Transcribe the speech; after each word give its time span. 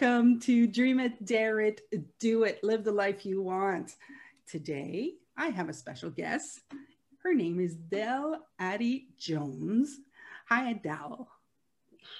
welcome 0.00 0.38
to 0.38 0.68
Dream 0.68 1.00
It, 1.00 1.24
Dare 1.24 1.58
It, 1.58 1.80
Do 2.20 2.44
It, 2.44 2.62
Live 2.62 2.84
the 2.84 2.92
Life 2.92 3.26
You 3.26 3.42
Want. 3.42 3.96
Today, 4.46 5.14
I 5.36 5.48
have 5.48 5.68
a 5.68 5.72
special 5.72 6.08
guest. 6.08 6.60
Her 7.24 7.34
name 7.34 7.58
is 7.58 7.74
Del 7.74 8.46
Addie 8.60 9.08
Jones. 9.18 9.98
Hi, 10.48 10.70
Adele. 10.70 11.28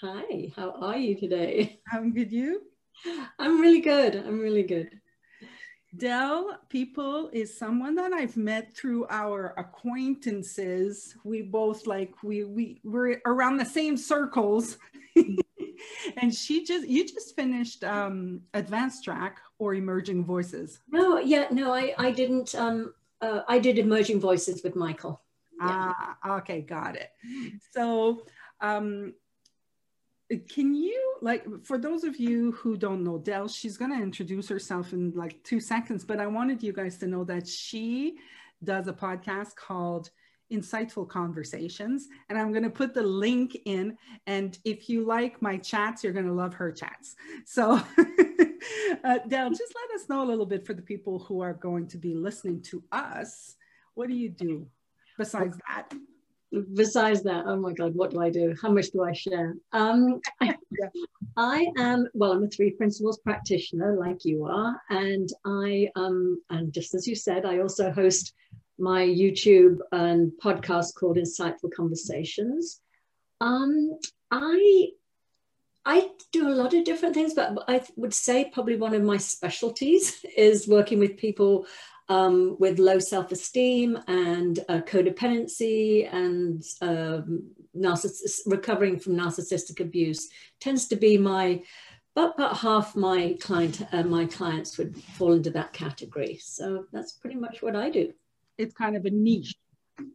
Hi, 0.01 0.51
how 0.57 0.73
are 0.81 0.97
you 0.97 1.15
today? 1.15 1.79
I'm 1.93 2.13
good, 2.13 2.33
you? 2.33 2.63
I'm 3.39 3.61
really 3.61 3.81
good. 3.81 4.17
I'm 4.17 4.41
really 4.41 4.65
good. 4.65 4.91
Del 5.97 6.59
people 6.69 7.31
is 7.33 7.57
someone 7.57 7.95
that 7.95 8.13
I've 8.13 8.37
met 8.37 8.75
through 8.75 9.07
our 9.09 9.55
acquaintances. 9.57 11.15
We 11.23 11.43
both 11.43 11.87
like 11.87 12.25
we 12.25 12.43
we 12.43 12.81
we're 12.83 13.21
around 13.25 13.59
the 13.59 13.65
same 13.65 13.97
circles. 13.97 14.79
and 16.17 16.35
she 16.35 16.65
just 16.65 16.87
you 16.89 17.07
just 17.07 17.35
finished 17.37 17.85
um 17.85 18.41
advanced 18.55 19.05
track 19.05 19.41
or 19.59 19.75
emerging 19.75 20.25
voices. 20.25 20.81
No, 20.91 21.19
yeah, 21.19 21.47
no, 21.51 21.73
I 21.73 21.95
I 21.99 22.11
didn't 22.11 22.55
um 22.55 22.95
uh, 23.21 23.41
I 23.49 23.59
did 23.59 23.79
emerging 23.79 24.21
voices 24.21 24.63
with 24.63 24.77
Michael. 24.77 25.21
Yeah. 25.61 25.93
Ah, 26.23 26.37
okay, 26.39 26.61
got 26.61 26.97
it. 26.97 27.11
So 27.73 28.23
um 28.61 29.15
can 30.49 30.75
you 30.75 31.17
like 31.23 31.45
for 31.65 31.79
those 31.79 32.05
of 32.05 32.17
you 32.17 32.53
who 32.53 32.77
don't 32.77 33.03
know 33.03 33.19
Dell, 33.19 33.49
she's 33.49 33.77
going 33.77 33.91
to 33.97 34.03
introduce 34.03 34.49
herself 34.49 34.93
in 34.93 35.13
like 35.13 35.43
2 35.43 35.59
seconds, 35.59 36.05
but 36.05 36.21
I 36.21 36.27
wanted 36.27 36.63
you 36.63 36.73
guys 36.73 36.99
to 36.99 37.07
know 37.07 37.25
that 37.25 37.49
she 37.49 38.19
does 38.63 38.89
a 38.89 38.93
podcast 38.93 39.57
called 39.57 40.11
Insightful 40.53 41.09
Conversations 41.09 42.09
and 42.29 42.39
I'm 42.39 42.53
going 42.53 42.65
to 42.65 42.71
put 42.71 42.95
the 42.95 43.03
link 43.03 43.59
in 43.65 43.97
and 44.27 44.59
if 44.65 44.89
you 44.89 45.05
like 45.05 45.41
my 45.43 45.57
chats, 45.57 46.03
you're 46.03 46.13
going 46.13 46.27
to 46.27 46.33
love 46.33 46.55
her 46.55 46.73
chats. 46.73 47.17
So 47.45 47.73
uh, 49.05 49.19
Del, 49.29 49.51
just 49.51 49.75
let 49.75 50.01
us 50.01 50.09
know 50.09 50.23
a 50.23 50.27
little 50.27 50.47
bit 50.47 50.67
for 50.67 50.75
the 50.75 50.83
people 50.83 51.19
who 51.21 51.41
are 51.41 51.55
going 51.55 51.87
to 51.89 51.99
be 51.99 52.15
listening 52.15 52.63
to 52.63 52.83
us. 52.93 53.57
What 53.95 54.09
do 54.09 54.15
you 54.15 54.29
do 54.29 54.67
besides 55.17 55.59
that? 55.69 55.93
besides 56.75 57.23
that, 57.23 57.45
oh 57.47 57.57
my 57.57 57.73
God, 57.73 57.95
what 57.95 58.11
do 58.11 58.21
I 58.21 58.31
do? 58.31 58.55
How 58.61 58.71
much 58.71 58.91
do 58.91 59.03
I 59.03 59.13
share? 59.13 59.55
Um, 59.73 60.21
I 61.37 61.67
am, 61.77 62.09
well, 62.15 62.33
I'm 62.33 62.45
a 62.45 62.49
three 62.49 62.71
principles 62.71 63.19
practitioner 63.19 63.97
like 63.99 64.25
you 64.25 64.47
are. 64.47 64.81
And 64.91 65.29
I, 65.45 65.89
um, 65.95 66.41
and 66.51 66.73
just 66.73 66.95
as 66.95 67.07
you 67.07 67.15
said, 67.15 67.45
I 67.45 67.61
also 67.61 67.91
host 67.91 68.35
my 68.79 69.03
YouTube 69.03 69.79
and 69.93 70.33
podcast 70.43 70.95
called 70.95 71.17
Insightful 71.17 71.73
Conversations. 71.75 72.81
Um, 73.41 73.99
I, 74.31 74.89
I 75.85 76.11
do 76.33 76.49
a 76.49 76.55
lot 76.55 76.75
of 76.75 76.85
different 76.85 77.15
things, 77.15 77.35
but 77.35 77.65
I 77.69 77.83
would 77.97 78.15
say 78.15 78.51
probably 78.53 78.77
one 78.77 78.95
of 78.95 79.03
my 79.03 79.17
specialties 79.17 80.25
is 80.37 80.69
working 80.69 80.99
with 80.99 81.17
people 81.17 81.67
um, 82.09 82.57
with 82.59 82.79
low 82.79 82.99
self-esteem 82.99 83.99
and 84.07 84.61
uh, 84.69 84.81
codependency 84.81 86.13
and 86.13 86.63
um, 86.81 87.51
narciss- 87.77 88.41
recovering 88.47 88.99
from 88.99 89.15
narcissistic 89.15 89.81
abuse 89.81 90.29
tends 90.61 90.89
to 90.89 90.97
be 90.97 91.19
my 91.19 91.63
but 92.15 92.35
about 92.35 92.57
half 92.57 92.97
my 92.97 93.37
client 93.41 93.87
uh, 93.93 94.03
my 94.03 94.25
clients 94.25 94.79
would 94.79 94.97
fall 94.97 95.35
into 95.35 95.51
that 95.51 95.73
category 95.73 96.39
so 96.43 96.87
that's 96.93 97.13
pretty 97.13 97.37
much 97.37 97.61
what 97.61 97.77
i 97.77 97.91
do 97.91 98.13
it's 98.59 98.75
kind 98.75 98.97
of 98.97 99.05
a 99.05 99.11
niche. 99.11 99.55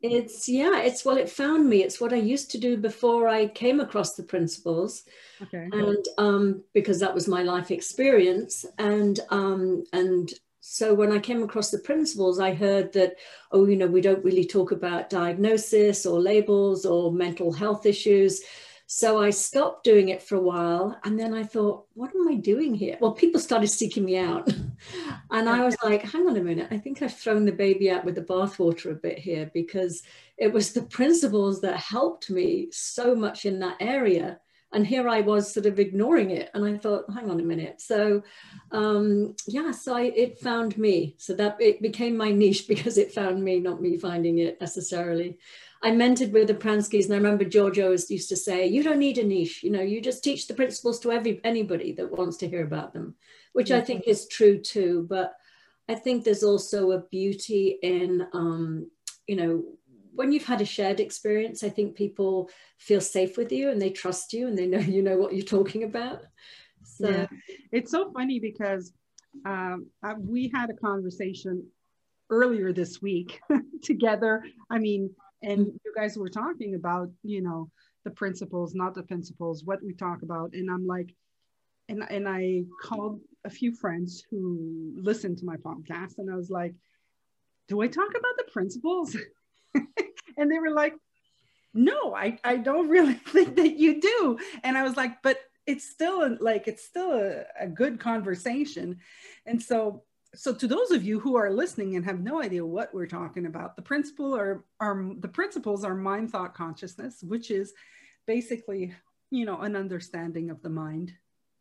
It's 0.02 0.48
yeah 0.48 0.80
it's 0.82 1.04
well 1.04 1.18
it 1.18 1.30
found 1.30 1.70
me. 1.70 1.84
It's 1.84 2.00
what 2.00 2.14
i 2.14 2.18
used 2.18 2.52
to 2.52 2.58
do 2.58 2.78
before 2.78 3.28
i 3.28 3.48
came 3.48 3.80
across 3.80 4.16
the 4.16 4.24
principles. 4.24 5.04
Okay. 5.42 5.68
And 5.72 6.06
um 6.18 6.64
because 6.74 7.00
that 7.00 7.14
was 7.14 7.28
my 7.28 7.44
life 7.44 7.72
experience. 7.72 8.66
And 8.78 9.20
um 9.30 9.84
and 9.92 10.32
so 10.66 10.94
when 10.94 11.12
I 11.12 11.20
came 11.20 11.44
across 11.44 11.72
the 11.72 11.80
principles, 11.80 12.40
I 12.40 12.54
heard 12.54 12.94
that, 12.94 13.18
oh, 13.52 13.66
you 13.66 13.76
know, 13.76 13.86
we 13.86 14.00
don't 14.00 14.24
really 14.24 14.46
talk 14.46 14.72
about 14.72 15.10
diagnosis 15.10 16.06
or 16.06 16.22
labels 16.22 16.86
or 16.86 17.12
mental 17.12 17.52
health 17.52 17.86
issues. 17.86 18.42
So 18.86 19.22
I 19.22 19.30
stopped 19.32 19.84
doing 19.84 20.10
it 20.10 20.22
for 20.22 20.36
a 20.36 20.42
while. 20.42 21.00
And 21.04 21.20
then 21.20 21.34
I 21.34 21.44
thought, 21.44 21.86
what 21.94 22.14
am 22.14 22.28
I 22.28 22.36
doing 22.36 22.76
here? 22.76 22.98
Well, 23.00 23.14
people 23.14 23.40
started 23.40 23.68
seeking 23.68 24.06
me 24.06 24.18
out. 24.18 24.48
and 25.32 25.50
I 25.50 25.64
was 25.64 25.76
like, 25.84 26.04
hang 26.04 26.28
on 26.28 26.38
a 26.38 26.44
minute. 26.44 26.68
I 26.70 26.78
think 26.78 27.02
I've 27.02 27.18
thrown 27.18 27.46
the 27.46 27.52
baby 27.52 27.90
out 27.90 28.06
with 28.06 28.16
the 28.16 28.22
bathwater 28.22 28.92
a 28.92 28.96
bit 28.96 29.18
here 29.18 29.50
because 29.54 30.04
it 30.38 30.52
was 30.52 30.74
the 30.74 30.84
principles 30.84 31.62
that 31.62 31.78
helped 31.78 32.30
me 32.30 32.68
so 32.72 33.16
much 33.16 33.46
in 33.46 33.60
that 33.60 33.78
area 33.80 34.40
and 34.74 34.86
here 34.86 35.08
I 35.08 35.22
was 35.22 35.54
sort 35.54 35.68
of 35.68 35.80
ignoring 35.80 36.32
it. 36.32 36.50
And 36.54 36.66
I 36.66 36.78
thought, 36.78 37.06
hang 37.14 37.30
on 37.30 37.40
a 37.40 37.44
minute. 37.44 37.80
So 37.80 38.24
um, 38.72 39.36
yeah, 39.48 39.72
so 39.72 39.96
I, 39.96 40.04
it 40.04 40.40
found 40.40 40.78
me. 40.78 41.16
So 41.18 41.34
that 41.36 41.58
it 41.60 41.82
became 41.82 42.18
my 42.18 42.32
niche 42.32 42.68
because 42.68 42.98
it 42.98 43.14
found 43.14 43.44
me, 43.44 43.60
not 43.60 43.82
me 43.82 43.98
finding 43.98 44.40
it 44.40 44.60
necessarily. 44.60 45.38
I 45.84 45.92
mentored 45.92 46.32
with 46.32 46.48
the 46.48 46.54
Pranskys, 46.54 47.06
and 47.06 47.14
I 47.14 47.18
remember 47.18 47.44
Giorgio 47.44 47.92
used 47.92 48.30
to 48.30 48.38
say, 48.38 48.66
"You 48.66 48.84
don't 48.84 49.00
need 49.00 49.18
a 49.18 49.24
niche. 49.24 49.64
You 49.64 49.70
know, 49.70 49.82
you 49.82 50.00
just 50.02 50.24
teach 50.24 50.48
the 50.48 50.54
principles 50.54 51.00
to 51.02 51.12
every 51.12 51.42
anybody 51.44 51.92
that 51.94 52.12
wants 52.12 52.38
to 52.38 52.48
hear 52.48 52.64
about 52.64 52.94
them," 52.94 53.16
which 53.52 53.70
I 53.70 53.82
think 53.82 54.08
is 54.08 54.28
true 54.28 54.60
too. 54.60 55.06
But 55.10 55.34
I 55.90 55.96
think 55.96 56.24
there's 56.24 56.44
also 56.44 56.92
a 56.92 57.02
beauty 57.02 57.78
in, 57.84 58.26
um, 58.34 58.90
you 59.28 59.36
know, 59.36 59.64
when 60.16 60.32
you've 60.32 60.46
had 60.46 60.62
a 60.62 60.66
shared 60.66 61.00
experience, 61.00 61.64
I 61.64 61.70
think 61.70 61.96
people 61.96 62.50
feel 62.78 63.02
safe 63.02 63.36
with 63.36 63.52
you 63.52 63.70
and 63.70 63.82
they 63.82 63.90
trust 63.90 64.32
you 64.32 64.48
and 64.48 64.58
they 64.58 64.68
know 64.68 64.80
you 64.80 65.02
know 65.02 65.18
what 65.18 65.34
you're 65.34 65.46
talking 65.46 65.84
about. 65.84 66.22
So 66.84 67.10
yeah. 67.10 67.28
it's 67.72 67.92
so 67.92 68.12
funny 68.14 68.40
because 68.40 68.94
um, 69.46 69.88
I, 70.04 70.14
we 70.14 70.52
had 70.54 70.70
a 70.70 70.74
conversation 70.74 71.68
earlier 72.30 72.72
this 72.72 73.02
week 73.02 73.42
together. 73.84 74.44
I 74.70 74.80
mean, 74.80 75.10
and 75.44 75.68
you 75.68 75.94
guys 75.96 76.18
were 76.18 76.30
talking 76.30 76.76
about, 76.76 77.10
you 77.24 77.42
know, 77.42 77.70
the 78.06 78.12
principles, 78.12 78.74
not 78.74 78.96
the 78.96 79.04
principles, 79.04 79.64
what 79.64 79.84
we 79.84 79.94
talk 79.94 80.24
about. 80.24 80.54
And 80.54 80.70
I'm 80.70 80.88
like, 80.88 81.14
and, 81.90 82.04
and 82.10 82.28
I 82.28 82.64
called 82.82 83.20
a 83.44 83.50
few 83.50 83.76
friends 83.76 84.24
who 84.32 84.94
listened 84.96 85.38
to 85.40 85.46
my 85.46 85.58
podcast 85.58 86.18
and 86.18 86.32
I 86.32 86.36
was 86.36 86.50
like, 86.50 86.74
do 87.68 87.82
I 87.82 87.88
talk 87.88 88.10
about 88.10 88.38
the 88.38 88.52
principles? 88.52 89.18
and 90.38 90.52
they 90.52 90.60
were 90.60 90.72
like, 90.72 90.94
no, 91.74 92.16
I, 92.16 92.38
I 92.44 92.58
don't 92.58 92.90
really 92.90 93.14
think 93.28 93.56
that 93.58 93.78
you 93.78 94.00
do. 94.00 94.40
And 94.64 94.78
I 94.78 94.84
was 94.84 94.96
like, 94.96 95.22
but 95.22 95.40
it's 95.66 95.90
still 95.90 96.38
like, 96.40 96.68
it's 96.68 96.86
still 96.86 97.12
a, 97.12 97.44
a 97.60 97.68
good 97.68 98.00
conversation. 98.00 99.00
And 99.46 99.62
so, 99.62 100.04
so 100.36 100.54
to 100.54 100.68
those 100.68 100.92
of 100.92 101.04
you 101.04 101.20
who 101.20 101.36
are 101.36 101.52
listening 101.52 101.96
and 101.96 102.06
have 102.06 102.20
no 102.20 102.42
idea 102.42 102.66
what 102.66 102.94
we're 102.94 103.06
talking 103.06 103.46
about, 103.46 103.76
the 103.76 103.82
principle 103.82 104.36
are, 104.36 104.66
are 104.80 105.12
the 105.20 105.28
principles 105.28 105.84
are 105.84 105.96
mind, 105.96 106.32
thought, 106.32 106.56
consciousness, 106.56 107.22
which 107.22 107.52
is 107.52 107.74
basically, 108.26 108.94
you 109.30 109.46
know, 109.46 109.62
an 109.62 109.76
understanding 109.76 110.50
of 110.50 110.62
the 110.62 110.70
mind. 110.70 111.14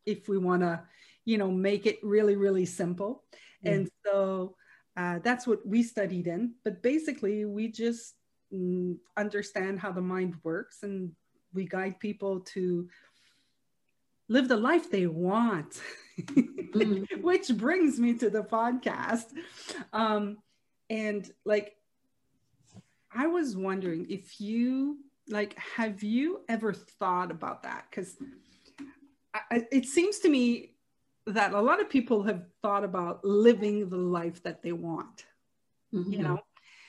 If 0.07 0.29
we 0.29 0.39
want 0.39 0.63
to, 0.63 0.83
you 1.25 1.39
know, 1.39 1.51
make 1.51 1.87
it 1.87 1.99
really, 2.03 2.37
really 2.37 2.67
simple. 2.67 3.25
Mm. 3.65 3.73
And 3.73 3.91
so 4.05 4.57
uh, 4.97 5.19
that's 5.23 5.47
what 5.47 5.67
we 5.67 5.83
studied 5.83 6.27
in. 6.27 6.55
But 6.65 6.83
basically, 6.83 7.45
we 7.45 7.69
just 7.69 8.15
mm, 8.53 8.97
understand 9.17 9.81
how 9.81 9.93
the 9.93 10.01
mind 10.01 10.37
works 10.43 10.83
and 10.83 11.13
we 11.55 11.67
guide 11.67 12.01
people 12.01 12.41
to 12.41 12.89
live 14.33 14.49
the 14.49 14.57
life 14.57 14.91
they 14.91 15.07
want. 15.07 15.81
mm. 16.21 17.23
Which 17.23 17.49
brings 17.57 17.99
me 18.01 18.15
to 18.15 18.31
the 18.31 18.43
podcast. 18.43 19.27
Um, 19.93 20.39
and 20.91 21.31
like, 21.45 21.77
I 23.15 23.27
was 23.27 23.57
wondering 23.57 24.07
if 24.09 24.41
you, 24.41 24.99
like, 25.29 25.57
have 25.59 26.03
you 26.03 26.41
ever 26.49 26.73
thought 26.73 27.31
about 27.31 27.63
that? 27.65 27.85
Because 27.91 28.17
it 29.51 29.87
seems 29.87 30.19
to 30.21 30.29
me 30.29 30.73
that 31.27 31.53
a 31.53 31.61
lot 31.61 31.81
of 31.81 31.89
people 31.89 32.23
have 32.23 32.45
thought 32.63 32.85
about 32.85 33.25
living 33.25 33.89
the 33.89 33.97
life 33.97 34.43
that 34.43 34.63
they 34.63 34.73
want 34.73 35.25
mm-hmm. 35.95 36.13
you 36.13 36.19
know 36.19 36.39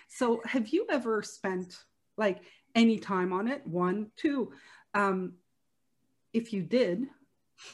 so 0.07 0.41
have 0.45 0.69
you 0.69 0.85
ever 0.89 1.21
spent 1.21 1.77
like 2.17 2.41
any 2.75 2.97
time 2.97 3.31
on 3.31 3.47
it 3.47 3.65
one 3.67 4.07
two 4.17 4.51
um 4.95 5.33
if 6.33 6.51
you 6.51 6.63
did 6.63 7.07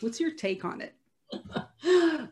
what's 0.01 0.19
your 0.19 0.31
take 0.31 0.65
on 0.65 0.81
it? 0.81 0.93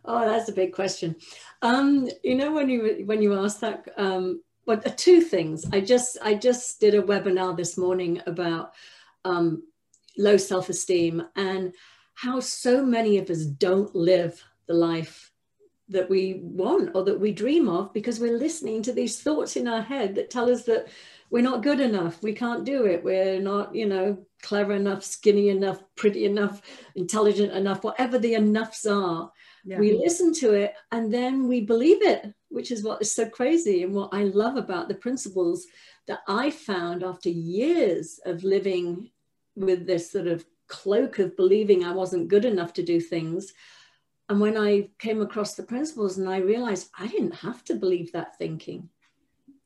Oh 0.10 0.26
that's 0.26 0.50
a 0.50 0.54
big 0.54 0.74
question. 0.74 1.16
Um 1.62 2.08
you 2.24 2.36
know 2.36 2.52
when 2.54 2.70
you 2.70 3.04
when 3.06 3.22
you 3.22 3.34
ask 3.38 3.60
that 3.60 3.88
um 3.98 4.42
but 4.68 4.98
two 4.98 5.22
things 5.22 5.66
i 5.72 5.80
just 5.80 6.18
i 6.22 6.36
just 6.36 6.80
did 6.80 6.94
a 6.94 7.02
webinar 7.02 7.58
this 7.58 7.78
morning 7.78 8.22
about 8.28 8.74
um 9.26 9.64
low 10.18 10.38
self-esteem 10.38 11.24
and 11.36 11.74
how 12.14 12.40
so 12.40 12.86
many 12.86 13.18
of 13.18 13.30
us 13.30 13.46
don't 13.46 13.96
live 13.96 14.44
the 14.68 14.74
life 14.74 15.32
that 15.90 16.10
we 16.10 16.42
want 16.44 16.92
or 16.94 17.04
that 17.06 17.20
we 17.20 17.32
dream 17.32 17.70
of 17.70 17.94
because 17.94 18.20
we're 18.20 18.38
listening 18.38 18.82
to 18.84 18.92
these 18.92 19.22
thoughts 19.22 19.56
in 19.56 19.68
our 19.68 19.82
head 19.82 20.16
that 20.16 20.30
tell 20.30 20.52
us 20.52 20.64
that 20.64 20.88
we're 21.30 21.42
not 21.42 21.64
good 21.64 21.80
enough 21.80 22.22
we 22.22 22.34
can't 22.34 22.66
do 22.66 22.86
it 22.86 23.04
we're 23.04 23.40
not 23.40 23.74
you 23.74 23.88
know 23.88 24.18
clever 24.42 24.74
enough, 24.74 25.04
skinny 25.04 25.50
enough, 25.50 25.82
pretty 25.96 26.26
enough, 26.26 26.62
intelligent 26.96 27.52
enough, 27.54 27.84
whatever 27.84 28.20
the 28.20 28.36
enoughs 28.36 28.86
are. 28.86 29.32
Yeah. 29.66 29.80
We 29.80 29.94
listen 29.94 30.34
to 30.36 30.54
it 30.54 30.74
and 30.92 31.14
then 31.14 31.48
we 31.48 31.62
believe 31.62 32.02
it, 32.02 32.34
which 32.50 32.72
is 32.72 32.84
what 32.84 33.02
is 33.02 33.12
so 33.12 33.28
crazy 33.28 33.84
and 33.84 33.94
what 33.94 34.10
I 34.14 34.24
love 34.24 34.56
about 34.56 34.88
the 34.88 34.96
principles 34.96 35.66
that 36.08 36.20
I 36.28 36.52
found 36.52 37.04
after 37.04 37.30
years 37.30 38.20
of 38.26 38.44
living 38.44 39.12
with 39.56 39.86
this 39.86 40.12
sort 40.12 40.28
of 40.28 40.46
cloak 40.68 41.20
of 41.20 41.36
believing 41.36 41.84
I 41.84 41.92
wasn't 41.92 42.28
good 42.28 42.46
enough 42.46 42.74
to 42.74 42.84
do 42.84 43.00
things. 43.00 43.54
And 44.30 44.40
when 44.40 44.58
I 44.58 44.90
came 45.00 45.22
across 45.22 45.56
the 45.56 45.64
principles 45.64 46.18
and 46.18 46.30
I 46.30 46.38
realized 46.38 46.90
I 46.98 47.08
didn't 47.08 47.36
have 47.36 47.64
to 47.66 47.76
believe 47.76 48.12
that 48.12 48.38
thinking. 48.38 48.90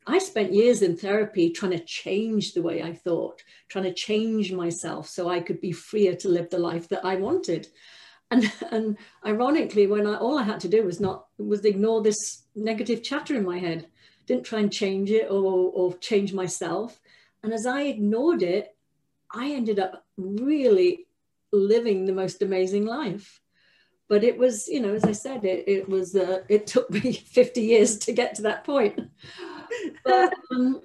I 0.08 0.18
spent 0.18 0.54
years 0.54 0.82
in 0.82 0.98
therapy 0.98 1.52
trying 1.52 1.72
to 1.72 1.84
change 1.84 2.54
the 2.54 2.62
way 2.62 2.82
I 2.82 2.94
thought, 2.94 3.44
trying 3.70 3.84
to 3.86 3.94
change 3.94 4.52
myself 4.52 5.08
so 5.08 5.30
I 5.30 5.40
could 5.40 5.62
be 5.62 5.72
freer 5.72 6.16
to 6.16 6.30
live 6.30 6.50
the 6.50 6.58
life 6.58 6.90
that 6.90 7.06
I 7.06 7.16
wanted. 7.16 7.68
And, 8.32 8.52
and 8.72 8.98
ironically, 9.26 9.88
when 9.88 10.08
I 10.08 10.16
all 10.16 10.40
I 10.40 10.44
had 10.44 10.60
to 10.62 10.70
do 10.70 10.84
was 10.84 11.00
not 11.00 11.28
was 11.38 11.66
ignore 11.66 12.02
this 12.02 12.44
negative 12.56 13.04
chatter 13.04 13.36
in 13.36 13.46
my 13.46 13.60
head, 13.60 13.88
didn't 14.26 14.46
try 14.46 14.60
and 14.60 14.72
change 14.72 15.12
it 15.12 15.30
or, 15.30 15.72
or 15.72 15.98
change 15.98 16.34
myself. 16.34 17.00
And 17.44 17.54
as 17.54 17.66
I 17.66 17.84
ignored 17.84 18.44
it, 18.44 18.76
I 19.32 19.52
ended 19.52 19.80
up 19.80 20.06
really 20.18 21.08
living 21.52 22.06
the 22.06 22.14
most 22.14 22.42
amazing 22.42 22.86
life. 22.86 23.41
But 24.12 24.26
it 24.26 24.38
was, 24.38 24.68
you 24.68 24.82
know, 24.82 24.94
as 24.94 25.06
I 25.06 25.14
said, 25.14 25.46
it, 25.46 25.64
it 25.70 25.88
was, 25.88 26.18
uh, 26.18 26.44
it 26.50 26.68
took 26.68 26.90
me 26.90 27.14
50 27.32 27.62
years 27.62 27.98
to 28.00 28.12
get 28.12 28.36
to 28.36 28.42
that 28.42 28.66
point. 28.66 29.00
But 30.04 30.34
um, 30.54 30.82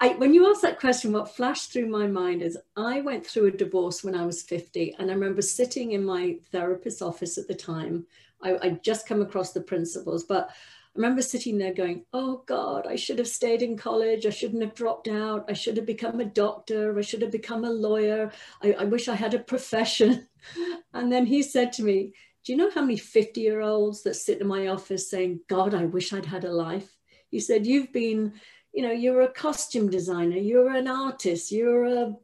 I, 0.00 0.10
when 0.10 0.32
you 0.32 0.48
asked 0.48 0.62
that 0.62 0.78
question, 0.78 1.10
what 1.10 1.34
flashed 1.34 1.72
through 1.72 1.88
my 1.88 2.06
mind 2.06 2.40
is 2.40 2.56
I 2.76 3.00
went 3.00 3.26
through 3.26 3.46
a 3.46 3.50
divorce 3.50 4.04
when 4.04 4.14
I 4.14 4.24
was 4.24 4.44
50. 4.44 4.94
And 5.00 5.10
I 5.10 5.14
remember 5.14 5.42
sitting 5.42 5.90
in 5.90 6.04
my 6.04 6.36
therapist's 6.52 7.02
office 7.02 7.36
at 7.36 7.48
the 7.48 7.54
time. 7.54 8.06
I, 8.40 8.56
I'd 8.62 8.84
just 8.84 9.08
come 9.08 9.22
across 9.22 9.52
the 9.52 9.60
principles, 9.60 10.22
but 10.22 10.50
I 10.50 10.54
remember 10.94 11.20
sitting 11.20 11.58
there 11.58 11.74
going, 11.74 12.04
Oh 12.12 12.44
God, 12.46 12.86
I 12.86 12.94
should 12.94 13.18
have 13.18 13.26
stayed 13.26 13.62
in 13.62 13.76
college. 13.76 14.24
I 14.24 14.30
shouldn't 14.30 14.62
have 14.62 14.76
dropped 14.76 15.08
out. 15.08 15.46
I 15.48 15.52
should 15.52 15.76
have 15.78 15.86
become 15.86 16.20
a 16.20 16.26
doctor. 16.26 16.96
I 16.96 17.02
should 17.02 17.22
have 17.22 17.32
become 17.32 17.64
a 17.64 17.70
lawyer. 17.70 18.30
I, 18.62 18.74
I 18.74 18.84
wish 18.84 19.08
I 19.08 19.16
had 19.16 19.34
a 19.34 19.40
profession. 19.40 20.28
And 20.92 21.10
then 21.10 21.24
he 21.24 21.42
said 21.42 21.72
to 21.74 21.82
me, 21.82 22.12
Do 22.44 22.52
you 22.52 22.58
know 22.58 22.70
how 22.70 22.80
many 22.80 22.96
50 22.96 23.40
year 23.40 23.60
olds 23.60 24.02
that 24.02 24.16
sit 24.16 24.40
in 24.40 24.46
my 24.46 24.68
office 24.68 25.08
saying, 25.08 25.40
God, 25.48 25.74
I 25.74 25.84
wish 25.84 26.12
I'd 26.12 26.26
had 26.26 26.44
a 26.44 26.52
life? 26.52 26.96
He 27.30 27.40
said, 27.40 27.66
You've 27.66 27.92
been, 27.92 28.34
you 28.72 28.82
know, 28.82 28.92
you're 28.92 29.22
a 29.22 29.32
costume 29.32 29.90
designer, 29.90 30.36
you're 30.36 30.74
an 30.74 30.88
artist, 30.88 31.52
you're 31.52 31.84
a, 31.84 32.14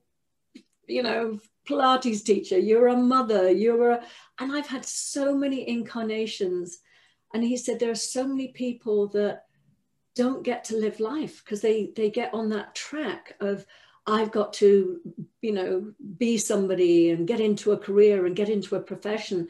you 0.87 1.03
know, 1.03 1.39
Pilates 1.69 2.25
teacher, 2.25 2.59
you're 2.59 2.89
a 2.89 2.97
mother, 2.97 3.51
you're 3.51 3.91
a, 3.91 4.05
and 4.41 4.53
I've 4.53 4.67
had 4.67 4.85
so 4.85 5.35
many 5.35 5.69
incarnations 5.69 6.79
and 7.35 7.45
he 7.45 7.57
said 7.57 7.79
there 7.79 7.91
are 7.91 7.95
so 7.95 8.27
many 8.27 8.49
people 8.49 9.09
that 9.09 9.45
don't 10.15 10.43
get 10.43 10.65
to 10.65 10.77
live 10.77 10.99
life 10.99 11.43
because 11.45 11.61
they 11.61 11.93
they 11.95 12.11
get 12.11 12.33
on 12.35 12.49
that 12.49 12.75
track 12.75 13.37
of 13.41 13.65
I've 14.07 14.33
got 14.33 14.55
to, 14.55 15.01
you 15.43 15.53
know, 15.53 15.93
be 16.17 16.39
somebody 16.39 17.11
and 17.11 17.29
get 17.29 17.41
into 17.41 17.73
a 17.73 17.79
career 17.79 18.25
and 18.25 18.35
get 18.35 18.49
into 18.49 18.75
a 18.75 18.81
profession. 18.81 19.49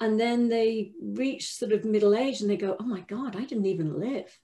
And 0.00 0.18
then 0.18 0.48
they 0.48 0.92
reach 1.02 1.54
sort 1.54 1.72
of 1.72 1.84
middle 1.84 2.14
age 2.14 2.40
and 2.40 2.48
they 2.48 2.56
go, 2.56 2.76
oh 2.78 2.84
my 2.84 3.00
God, 3.00 3.34
I 3.34 3.44
didn't 3.44 3.66
even 3.66 3.98
live. 3.98 4.38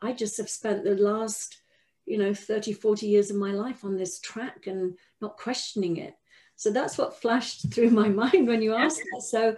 I 0.00 0.12
just 0.12 0.38
have 0.38 0.48
spent 0.48 0.84
the 0.84 0.94
last, 0.94 1.60
you 2.06 2.18
know, 2.18 2.32
30, 2.32 2.72
40 2.72 3.06
years 3.06 3.30
of 3.30 3.36
my 3.36 3.52
life 3.52 3.84
on 3.84 3.96
this 3.96 4.20
track 4.20 4.66
and 4.66 4.96
not 5.20 5.36
questioning 5.36 5.98
it. 5.98 6.14
So 6.56 6.70
that's 6.70 6.96
what 6.96 7.20
flashed 7.20 7.70
through 7.74 7.90
my 7.90 8.08
mind 8.08 8.46
when 8.46 8.62
you 8.62 8.74
asked 8.74 9.02
that. 9.12 9.22
So 9.22 9.56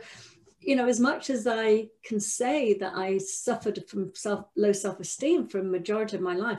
you 0.61 0.77
know, 0.77 0.87
as 0.87 1.01
much 1.01 1.31
as 1.31 1.47
I 1.47 1.89
can 2.05 2.21
say 2.21 2.75
that 2.75 2.95
I 2.95 3.19
suffered 3.19 3.85
from 3.89 4.15
self, 4.15 4.47
low 4.57 4.73
self 4.73 5.01
esteem 5.01 5.47
for 5.47 5.61
a 5.61 5.65
majority 5.65 6.17
of 6.17 6.23
my 6.23 6.35
life, 6.35 6.59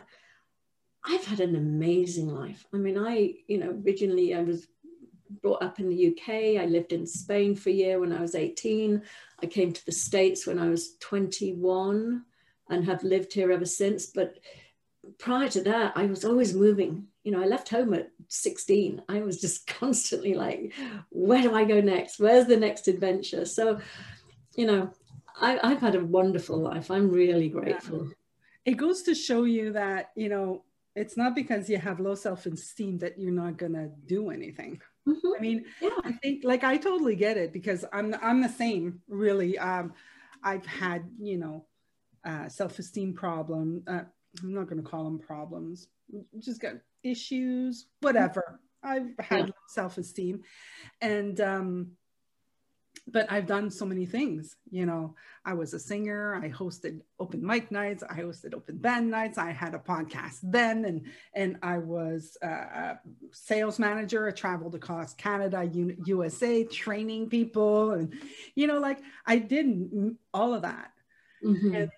I've 1.03 1.25
had 1.25 1.39
an 1.39 1.55
amazing 1.55 2.27
life. 2.27 2.65
I 2.73 2.77
mean, 2.77 2.97
I, 2.97 3.35
you 3.47 3.57
know, 3.57 3.81
originally 3.85 4.33
I 4.33 4.41
was 4.41 4.67
brought 5.41 5.63
up 5.63 5.79
in 5.79 5.89
the 5.89 6.07
UK. 6.09 6.61
I 6.61 6.65
lived 6.65 6.93
in 6.93 7.05
Spain 7.05 7.55
for 7.55 7.69
a 7.69 7.73
year 7.73 7.99
when 7.99 8.11
I 8.11 8.21
was 8.21 8.35
18. 8.35 9.01
I 9.41 9.45
came 9.45 9.71
to 9.71 9.85
the 9.85 9.91
States 9.91 10.45
when 10.45 10.59
I 10.59 10.69
was 10.69 10.95
21 10.99 12.23
and 12.69 12.85
have 12.85 13.03
lived 13.03 13.33
here 13.33 13.51
ever 13.51 13.65
since. 13.65 14.07
But 14.07 14.39
prior 15.17 15.49
to 15.49 15.61
that, 15.63 15.93
I 15.95 16.05
was 16.05 16.25
always 16.25 16.53
moving. 16.53 17.07
You 17.23 17.31
know, 17.31 17.41
I 17.41 17.45
left 17.45 17.69
home 17.69 17.93
at 17.93 18.11
16. 18.27 19.01
I 19.09 19.21
was 19.21 19.41
just 19.41 19.67
constantly 19.79 20.33
like, 20.33 20.73
where 21.09 21.41
do 21.41 21.53
I 21.53 21.63
go 21.63 21.81
next? 21.81 22.19
Where's 22.19 22.47
the 22.47 22.57
next 22.57 22.87
adventure? 22.87 23.45
So, 23.45 23.79
you 24.55 24.65
know, 24.65 24.91
I, 25.39 25.69
have 25.69 25.79
had 25.79 25.95
a 25.95 26.03
wonderful 26.03 26.57
life. 26.57 26.91
I'm 26.91 27.09
really 27.09 27.49
grateful. 27.49 28.09
It 28.65 28.73
goes 28.73 29.03
to 29.03 29.15
show 29.15 29.45
you 29.45 29.71
that, 29.73 30.11
you 30.15 30.27
know, 30.29 30.63
it's 30.95 31.15
not 31.15 31.33
because 31.33 31.69
you 31.69 31.77
have 31.77 31.99
low 31.99 32.15
self 32.15 32.45
esteem 32.45 32.97
that 32.99 33.17
you're 33.17 33.31
not 33.31 33.57
going 33.57 33.73
to 33.73 33.89
do 34.05 34.31
anything. 34.31 34.81
Mm-hmm. 35.09 35.27
I 35.37 35.39
mean, 35.39 35.65
yeah. 35.81 35.89
I 36.03 36.11
think 36.11 36.43
like 36.43 36.63
I 36.63 36.77
totally 36.77 37.15
get 37.15 37.37
it 37.37 37.51
because 37.51 37.85
I'm 37.91 38.15
I'm 38.21 38.41
the 38.41 38.49
same 38.49 39.01
really. 39.07 39.57
Um, 39.57 39.93
I've 40.43 40.65
had 40.65 41.09
you 41.19 41.37
know 41.37 41.65
uh, 42.25 42.47
self 42.49 42.79
esteem 42.79 43.13
problem. 43.13 43.83
Uh, 43.87 44.01
I'm 44.43 44.53
not 44.53 44.67
going 44.67 44.81
to 44.81 44.87
call 44.87 45.03
them 45.03 45.19
problems. 45.19 45.87
Just 46.39 46.61
got 46.61 46.75
issues, 47.03 47.87
whatever. 48.01 48.59
I've 48.83 49.09
had 49.19 49.47
yeah. 49.47 49.53
self 49.67 49.97
esteem, 49.97 50.41
and 51.01 51.39
um, 51.41 51.91
but 53.11 53.31
I've 53.31 53.47
done 53.47 53.69
so 53.69 53.85
many 53.85 54.05
things. 54.05 54.55
You 54.69 54.85
know, 54.85 55.15
I 55.45 55.53
was 55.53 55.73
a 55.73 55.79
singer. 55.79 56.35
I 56.35 56.49
hosted 56.49 57.01
open 57.19 57.45
mic 57.45 57.71
nights. 57.71 58.03
I 58.07 58.19
hosted 58.19 58.53
open 58.53 58.77
band 58.77 59.09
nights. 59.09 59.37
I 59.37 59.51
had 59.51 59.73
a 59.73 59.79
podcast 59.79 60.37
then, 60.43 60.85
and 60.85 61.05
and 61.33 61.57
I 61.63 61.77
was 61.79 62.37
a 62.41 62.97
sales 63.31 63.79
manager. 63.79 64.27
I 64.27 64.31
traveled 64.31 64.75
across 64.75 65.13
Canada, 65.13 65.69
U- 65.71 65.97
USA, 66.05 66.63
training 66.63 67.29
people, 67.29 67.91
and 67.91 68.13
you 68.55 68.67
know, 68.67 68.79
like 68.79 68.99
I 69.25 69.37
did 69.37 70.15
all 70.33 70.53
of 70.53 70.61
that. 70.63 70.91
Mm-hmm. 71.43 71.75
And 71.75 71.91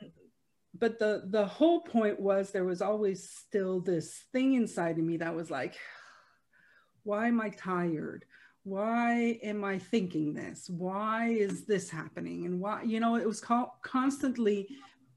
but 0.77 1.00
the 1.00 1.24
the 1.27 1.46
whole 1.46 1.82
point 1.82 2.20
was 2.20 2.51
there 2.51 2.66
was 2.66 2.82
always 2.82 3.30
still 3.30 3.80
this 3.80 4.24
thing 4.32 4.54
inside 4.54 4.98
of 4.98 5.04
me 5.04 5.18
that 5.18 5.36
was 5.36 5.51
like 5.51 5.75
why 7.04 7.27
am 7.27 7.42
i 7.42 7.50
tired 7.50 8.25
why 8.63 9.39
am 9.44 9.63
i 9.63 9.77
thinking 9.77 10.34
this? 10.34 10.70
Why 10.70 11.30
is 11.30 11.65
this 11.65 11.89
happening? 11.89 12.46
And 12.46 12.60
why 12.60 12.84
you 12.84 13.00
know 13.00 13.15
it 13.15 13.27
was 13.27 13.41
co- 13.41 13.74
constantly 13.82 14.68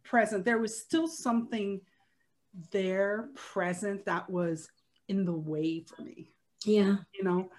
present. 0.02 0.44
There 0.44 0.58
was 0.58 0.80
still 0.80 1.08
something 1.08 1.80
there 2.70 3.28
present 3.34 4.04
that 4.06 4.30
was 4.30 4.68
in 5.08 5.24
the 5.24 5.32
way 5.32 5.80
for 5.80 6.02
me. 6.02 6.30
Yeah. 6.64 6.96
You 7.14 7.24
know? 7.24 7.50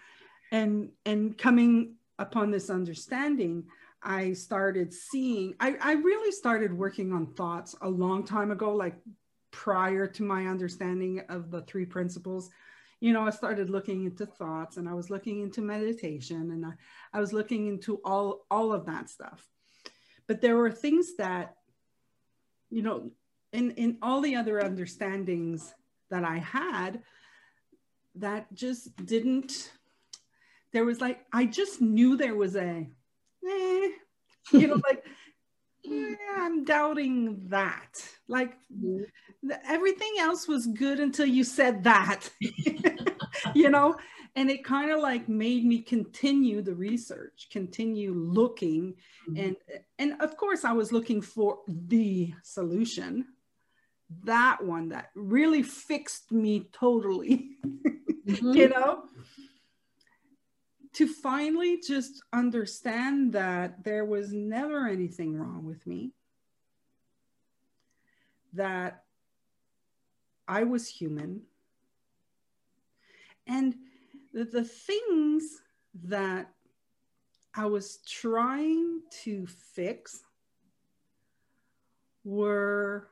And 0.52 0.92
and 1.06 1.38
coming 1.38 1.96
upon 2.18 2.52
this 2.52 2.70
understanding 2.70 3.66
I 4.06 4.34
started 4.34 4.94
seeing, 4.94 5.56
I, 5.60 5.76
I 5.82 5.94
really 5.94 6.32
started 6.32 6.72
working 6.72 7.12
on 7.12 7.34
thoughts 7.34 7.76
a 7.82 7.90
long 7.90 8.24
time 8.24 8.52
ago, 8.52 8.76
like 8.76 8.96
prior 9.50 10.06
to 10.06 10.24
my 10.24 10.46
understanding 10.46 11.22
of 11.28 11.50
the 11.50 11.62
three 11.62 11.86
principles. 11.86 12.52
You 13.06 13.14
know, 13.14 13.22
I 13.22 13.30
started 13.30 13.70
looking 13.70 14.06
into 14.06 14.26
thoughts 14.26 14.78
and 14.78 14.90
I 14.90 14.96
was 14.96 15.12
looking 15.12 15.42
into 15.42 15.62
meditation 15.62 16.50
and 16.50 16.66
I, 16.66 16.72
I 17.14 17.20
was 17.20 17.34
looking 17.34 17.68
into 17.68 18.02
all, 18.04 18.48
all 18.50 18.74
of 18.74 18.88
that 18.88 19.12
stuff. 19.12 19.48
But 20.28 20.42
there 20.42 20.58
were 20.58 20.72
things 20.72 21.16
that, 21.18 21.54
you 22.72 22.82
know, 22.82 23.12
in, 23.54 23.70
in 23.84 24.00
all 24.02 24.22
the 24.22 24.36
other 24.38 24.60
understandings 24.60 25.72
that 26.10 26.24
I 26.24 26.40
had, 26.40 27.04
that 28.16 28.52
just 28.56 28.96
didn't, 29.06 29.72
there 30.74 30.84
was 30.84 31.00
like, 31.00 31.20
I 31.32 31.46
just 31.46 31.82
knew 31.82 32.18
there 32.18 32.34
was 32.34 32.56
a, 32.56 32.88
eh, 33.48 33.88
you 34.52 34.68
know, 34.68 34.82
like, 34.90 35.06
yeah, 35.86 36.16
I'm 36.38 36.64
doubting 36.64 37.48
that. 37.48 38.04
Like, 38.28 38.54
mm-hmm. 38.74 39.52
everything 39.68 40.14
else 40.20 40.48
was 40.48 40.68
good 40.68 41.00
until 41.00 41.26
you 41.26 41.44
said 41.44 41.84
that, 41.84 42.30
you 43.54 43.70
know, 43.70 43.96
and 44.36 44.50
it 44.50 44.64
kind 44.66 44.92
of 44.92 45.00
like 45.00 45.30
made 45.30 45.66
me 45.66 45.80
continue 45.82 46.62
the 46.62 46.76
research, 46.76 47.48
continue 47.52 48.14
looking, 48.14 48.96
mm-hmm. 49.30 49.38
and 49.38 49.56
and 49.98 50.22
of 50.22 50.36
course 50.38 50.66
I 50.66 50.74
was 50.74 50.92
looking 50.92 51.22
for 51.22 51.60
the 51.68 52.34
solution, 52.44 53.26
that 54.24 54.64
one 54.64 54.90
that 54.90 55.12
really 55.16 55.64
fixed 55.64 56.32
me 56.32 56.68
totally, 56.74 57.52
mm-hmm. 58.28 58.52
you 58.54 58.70
know 58.70 59.04
to 60.96 61.08
finally 61.08 61.82
just 61.86 62.24
understand 62.32 63.34
that 63.34 63.84
there 63.84 64.06
was 64.06 64.32
never 64.32 64.88
anything 64.88 65.38
wrong 65.38 65.66
with 65.66 65.86
me, 65.86 66.12
that 68.54 69.04
I 70.48 70.64
was 70.64 70.88
human. 70.88 71.42
And 73.46 73.76
the, 74.34 74.46
the 74.46 74.64
things 74.64 75.62
that 76.06 76.50
I 77.54 77.66
was 77.66 78.00
trying 78.08 79.02
to 79.24 79.48
fix 79.48 80.24
were 82.24 83.10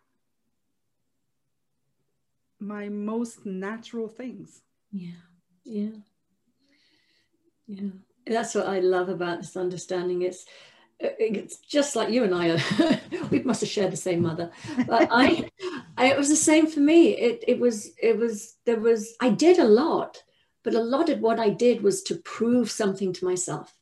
my 2.60 2.88
most 2.88 3.46
natural 3.46 4.08
things. 4.08 4.62
Yeah. 4.92 5.12
Yeah. 5.66 5.90
Yeah. 7.74 7.90
That's 8.26 8.56
what 8.56 8.68
I 8.68 8.80
love 8.80 9.10
about 9.10 9.42
this 9.42 9.58
understanding. 9.58 10.22
It's 10.22 10.46
it's 11.00 11.58
just 11.58 11.96
like 11.96 12.12
you 12.12 12.24
and 12.24 12.34
I 12.34 12.52
are, 12.52 13.00
we 13.32 13.42
must 13.42 13.62
have 13.62 13.70
shared 13.70 13.92
the 13.92 13.98
same 13.98 14.22
mother. 14.22 14.52
But 14.88 15.10
I, 15.12 15.50
I, 15.98 16.12
it 16.12 16.18
was 16.18 16.30
the 16.30 16.36
same 16.36 16.68
for 16.68 16.80
me. 16.80 17.10
It 17.18 17.44
it 17.48 17.60
was 17.60 17.92
it 18.02 18.18
was 18.18 18.56
there 18.66 18.80
was 18.80 19.16
I 19.20 19.30
did 19.30 19.60
a 19.60 19.66
lot, 19.66 20.24
but 20.64 20.76
a 20.76 20.80
lot 20.80 21.10
of 21.10 21.20
what 21.20 21.40
I 21.40 21.50
did 21.50 21.82
was 21.82 22.04
to 22.04 22.16
prove 22.18 22.72
something 22.72 23.12
to 23.14 23.26
myself. 23.26 23.76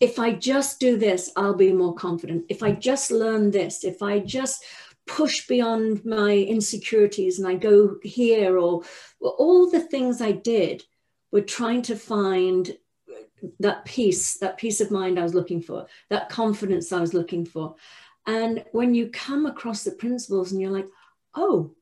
If 0.00 0.18
I 0.18 0.32
just 0.32 0.80
do 0.80 0.96
this, 0.96 1.30
I'll 1.36 1.54
be 1.54 1.72
more 1.72 1.94
confident. 1.94 2.46
If 2.48 2.62
I 2.62 2.72
just 2.72 3.10
learn 3.10 3.50
this, 3.50 3.84
if 3.84 4.02
I 4.02 4.20
just 4.20 4.64
push 5.06 5.46
beyond 5.46 6.04
my 6.04 6.32
insecurities 6.32 7.38
and 7.38 7.48
I 7.48 7.54
go 7.54 7.96
here, 8.02 8.58
or, 8.58 8.82
or 9.20 9.30
all 9.32 9.70
the 9.70 9.80
things 9.80 10.20
I 10.20 10.32
did 10.32 10.84
were 11.32 11.40
trying 11.40 11.82
to 11.82 11.96
find 11.96 12.76
that 13.60 13.84
peace, 13.84 14.34
that 14.38 14.56
peace 14.56 14.80
of 14.80 14.90
mind 14.90 15.18
I 15.18 15.22
was 15.22 15.34
looking 15.34 15.60
for, 15.60 15.86
that 16.10 16.28
confidence 16.28 16.92
I 16.92 17.00
was 17.00 17.14
looking 17.14 17.44
for. 17.44 17.76
And 18.26 18.64
when 18.72 18.94
you 18.94 19.08
come 19.08 19.46
across 19.46 19.84
the 19.84 19.92
principles 19.92 20.52
and 20.52 20.60
you're 20.60 20.70
like, 20.70 20.88
oh, 21.34 21.74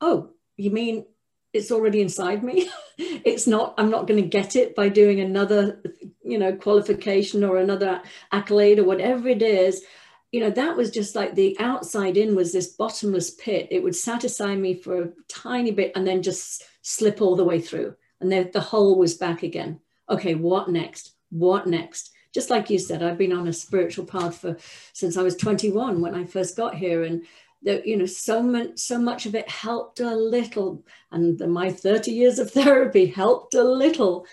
oh, 0.00 0.30
you 0.56 0.70
mean 0.70 1.04
it's 1.52 1.70
already 1.70 2.00
inside 2.00 2.42
me? 2.42 2.70
it's 2.98 3.46
not, 3.46 3.74
I'm 3.76 3.90
not 3.90 4.06
going 4.06 4.22
to 4.22 4.28
get 4.28 4.56
it 4.56 4.74
by 4.74 4.88
doing 4.88 5.20
another, 5.20 5.82
you 6.22 6.38
know, 6.38 6.54
qualification 6.54 7.44
or 7.44 7.58
another 7.58 8.00
accolade 8.32 8.78
or 8.78 8.84
whatever 8.84 9.28
it 9.28 9.42
is. 9.42 9.84
You 10.32 10.40
know, 10.40 10.50
that 10.50 10.76
was 10.76 10.90
just 10.90 11.14
like 11.14 11.34
the 11.34 11.56
outside 11.60 12.16
in 12.16 12.34
was 12.34 12.52
this 12.52 12.68
bottomless 12.68 13.30
pit. 13.30 13.68
It 13.70 13.82
would 13.82 13.94
satisfy 13.94 14.56
me 14.56 14.74
for 14.74 15.02
a 15.02 15.12
tiny 15.28 15.70
bit 15.70 15.92
and 15.94 16.06
then 16.06 16.22
just 16.22 16.64
slip 16.82 17.20
all 17.20 17.36
the 17.36 17.44
way 17.44 17.60
through. 17.60 17.94
And 18.20 18.32
then 18.32 18.50
the 18.52 18.60
hole 18.60 18.98
was 18.98 19.14
back 19.14 19.42
again 19.42 19.80
okay, 20.08 20.34
what 20.34 20.68
next? 20.68 21.14
What 21.30 21.66
next? 21.66 22.10
Just 22.32 22.50
like 22.50 22.68
you 22.68 22.78
said, 22.78 23.02
I've 23.02 23.18
been 23.18 23.32
on 23.32 23.48
a 23.48 23.52
spiritual 23.52 24.06
path 24.06 24.38
for 24.38 24.56
since 24.92 25.16
I 25.16 25.22
was 25.22 25.36
21 25.36 26.00
when 26.00 26.14
I 26.14 26.24
first 26.24 26.56
got 26.56 26.74
here, 26.74 27.04
and 27.04 27.24
the, 27.62 27.82
you 27.84 27.96
know, 27.96 28.06
so 28.06 28.42
much, 28.42 28.78
so 28.78 28.98
much 28.98 29.26
of 29.26 29.34
it 29.34 29.48
helped 29.48 30.00
a 30.00 30.14
little, 30.14 30.84
and 31.12 31.38
the, 31.38 31.46
my 31.46 31.70
30 31.70 32.10
years 32.10 32.38
of 32.38 32.50
therapy 32.52 33.06
helped 33.06 33.54
a 33.54 33.62
little, 33.62 34.26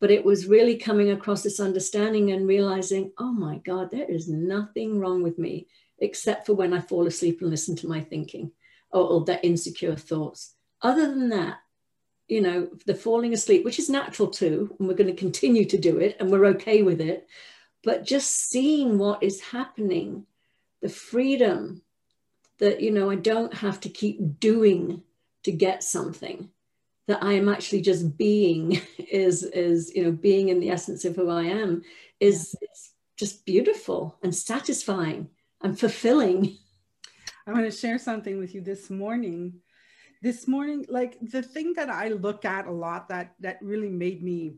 but 0.00 0.10
it 0.10 0.24
was 0.24 0.46
really 0.46 0.76
coming 0.76 1.10
across 1.10 1.42
this 1.42 1.60
understanding 1.60 2.32
and 2.32 2.46
realizing, 2.46 3.12
oh 3.18 3.32
my 3.32 3.58
God, 3.58 3.90
there 3.90 4.10
is 4.10 4.28
nothing 4.28 4.98
wrong 4.98 5.22
with 5.22 5.38
me 5.38 5.66
except 5.98 6.46
for 6.46 6.54
when 6.54 6.74
I 6.74 6.80
fall 6.80 7.06
asleep 7.06 7.40
and 7.40 7.50
listen 7.50 7.76
to 7.76 7.88
my 7.88 8.00
thinking 8.00 8.50
or, 8.90 9.02
or 9.02 9.24
the 9.24 9.44
insecure 9.44 9.96
thoughts. 9.96 10.54
Other 10.82 11.06
than 11.06 11.30
that, 11.30 11.58
you 12.28 12.40
know, 12.40 12.68
the 12.86 12.94
falling 12.94 13.32
asleep, 13.32 13.64
which 13.64 13.78
is 13.78 13.90
natural 13.90 14.28
too, 14.28 14.74
and 14.78 14.88
we're 14.88 14.94
going 14.94 15.10
to 15.10 15.20
continue 15.20 15.64
to 15.66 15.78
do 15.78 15.98
it 15.98 16.16
and 16.18 16.30
we're 16.30 16.46
okay 16.46 16.82
with 16.82 17.00
it. 17.00 17.26
But 17.82 18.06
just 18.06 18.48
seeing 18.48 18.98
what 18.98 19.22
is 19.22 19.40
happening, 19.40 20.26
the 20.80 20.88
freedom 20.88 21.82
that, 22.58 22.80
you 22.80 22.90
know, 22.90 23.10
I 23.10 23.16
don't 23.16 23.52
have 23.52 23.80
to 23.80 23.88
keep 23.88 24.40
doing 24.40 25.02
to 25.42 25.52
get 25.52 25.82
something, 25.82 26.48
that 27.06 27.22
I 27.22 27.34
am 27.34 27.50
actually 27.50 27.82
just 27.82 28.16
being 28.16 28.80
is, 28.98 29.42
is, 29.42 29.94
you 29.94 30.04
know, 30.04 30.12
being 30.12 30.48
in 30.48 30.60
the 30.60 30.70
essence 30.70 31.04
of 31.04 31.16
who 31.16 31.28
I 31.28 31.42
am 31.42 31.82
is 32.20 32.56
yeah. 32.60 32.68
just 33.18 33.44
beautiful 33.44 34.16
and 34.22 34.34
satisfying 34.34 35.28
and 35.62 35.78
fulfilling. 35.78 36.56
I 37.46 37.52
want 37.52 37.66
to 37.66 37.70
share 37.70 37.98
something 37.98 38.38
with 38.38 38.54
you 38.54 38.62
this 38.62 38.88
morning 38.88 39.60
this 40.24 40.48
morning 40.48 40.86
like 40.88 41.18
the 41.20 41.42
thing 41.42 41.74
that 41.74 41.90
i 41.90 42.08
look 42.08 42.46
at 42.46 42.66
a 42.66 42.70
lot 42.70 43.10
that 43.10 43.34
that 43.40 43.58
really 43.60 43.90
made 43.90 44.22
me 44.22 44.54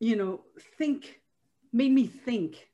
you 0.00 0.16
know 0.16 0.40
think 0.76 1.20
made 1.72 1.92
me 1.92 2.08
think 2.08 2.68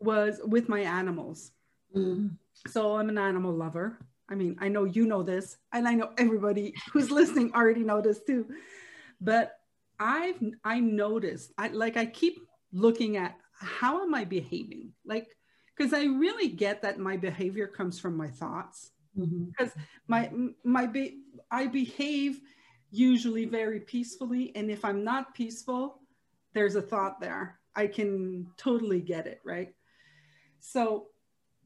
was 0.00 0.40
with 0.44 0.68
my 0.68 0.80
animals. 0.80 1.52
Mm. 1.96 2.36
so 2.66 2.96
i'm 2.96 3.08
an 3.08 3.16
animal 3.16 3.52
lover. 3.52 3.96
I 4.28 4.34
mean 4.34 4.56
i 4.58 4.66
know 4.66 4.82
you 4.82 5.06
know 5.06 5.22
this 5.22 5.56
and 5.72 5.86
i 5.86 5.94
know 5.94 6.10
everybody 6.18 6.74
who's 6.92 7.10
listening 7.20 7.52
already 7.54 7.84
know 7.84 8.00
this 8.00 8.20
too. 8.26 8.44
But 9.20 9.52
i've 10.00 10.42
i 10.64 10.80
noticed 10.80 11.52
i 11.56 11.68
like 11.68 11.96
i 11.96 12.06
keep 12.06 12.40
looking 12.72 13.16
at 13.16 13.36
how 13.52 14.02
am 14.02 14.12
i 14.14 14.24
behaving? 14.24 14.92
Like 15.04 15.28
because 15.76 15.92
i 15.94 16.02
really 16.24 16.48
get 16.48 16.82
that 16.82 16.98
my 16.98 17.16
behavior 17.16 17.68
comes 17.68 18.00
from 18.00 18.16
my 18.16 18.28
thoughts 18.28 18.90
mm-hmm. 19.16 19.44
because 19.44 19.72
my 20.08 20.30
my 20.64 20.86
be, 20.86 21.20
I 21.50 21.66
behave 21.66 22.40
usually 22.90 23.44
very 23.44 23.80
peacefully, 23.80 24.52
and 24.54 24.70
if 24.70 24.84
I'm 24.84 25.04
not 25.04 25.34
peaceful, 25.34 26.00
there's 26.54 26.76
a 26.76 26.82
thought 26.82 27.20
there. 27.20 27.60
I 27.74 27.86
can 27.86 28.46
totally 28.56 29.00
get 29.00 29.26
it, 29.26 29.40
right? 29.44 29.74
So 30.60 31.08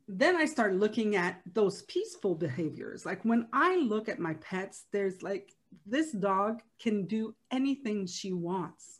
then 0.08 0.34
I 0.34 0.44
start 0.44 0.74
looking 0.74 1.14
at 1.14 1.40
those 1.52 1.82
peaceful 1.82 2.34
behaviors. 2.34 3.06
Like 3.06 3.24
when 3.24 3.46
I 3.52 3.76
look 3.76 4.08
at 4.08 4.18
my 4.18 4.34
pets, 4.34 4.86
there's 4.92 5.22
like 5.22 5.54
this 5.86 6.10
dog 6.12 6.62
can 6.80 7.06
do 7.06 7.34
anything 7.52 8.06
she 8.06 8.32
wants. 8.32 8.98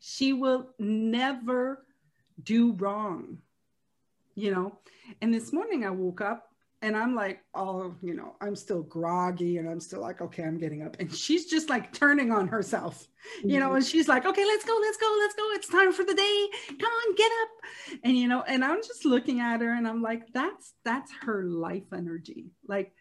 She 0.00 0.34
will 0.34 0.70
never 0.78 1.86
do 2.42 2.72
wrong, 2.72 3.38
you 4.34 4.50
know. 4.50 4.78
And 5.22 5.32
this 5.32 5.52
morning 5.52 5.86
I 5.86 5.90
woke 5.90 6.20
up 6.20 6.51
and 6.82 6.96
I'm 6.96 7.14
like, 7.14 7.40
oh, 7.54 7.94
you 8.02 8.14
know, 8.14 8.34
I'm 8.40 8.56
still 8.56 8.82
groggy 8.82 9.58
and 9.58 9.68
I'm 9.68 9.78
still 9.78 10.00
like, 10.00 10.20
okay, 10.20 10.42
I'm 10.42 10.58
getting 10.58 10.82
up. 10.82 10.96
And 10.98 11.14
she's 11.14 11.46
just 11.46 11.70
like 11.70 11.92
turning 11.92 12.32
on 12.32 12.48
herself, 12.48 13.06
you 13.42 13.50
mm-hmm. 13.50 13.60
know, 13.60 13.74
and 13.74 13.84
she's 13.84 14.08
like, 14.08 14.26
okay, 14.26 14.44
let's 14.44 14.64
go, 14.64 14.76
let's 14.80 14.96
go, 14.96 15.16
let's 15.20 15.34
go. 15.34 15.44
It's 15.52 15.68
time 15.68 15.92
for 15.92 16.04
the 16.04 16.14
day. 16.14 16.48
Come 16.68 16.90
on, 16.92 17.14
get 17.14 17.30
up. 17.42 18.00
And, 18.02 18.16
you 18.16 18.26
know, 18.26 18.42
and 18.42 18.64
I'm 18.64 18.82
just 18.82 19.04
looking 19.04 19.38
at 19.38 19.60
her 19.60 19.72
and 19.72 19.86
I'm 19.86 20.02
like, 20.02 20.32
that's, 20.34 20.74
that's 20.84 21.12
her 21.22 21.44
life 21.44 21.92
energy. 21.94 22.50
Like, 22.66 22.92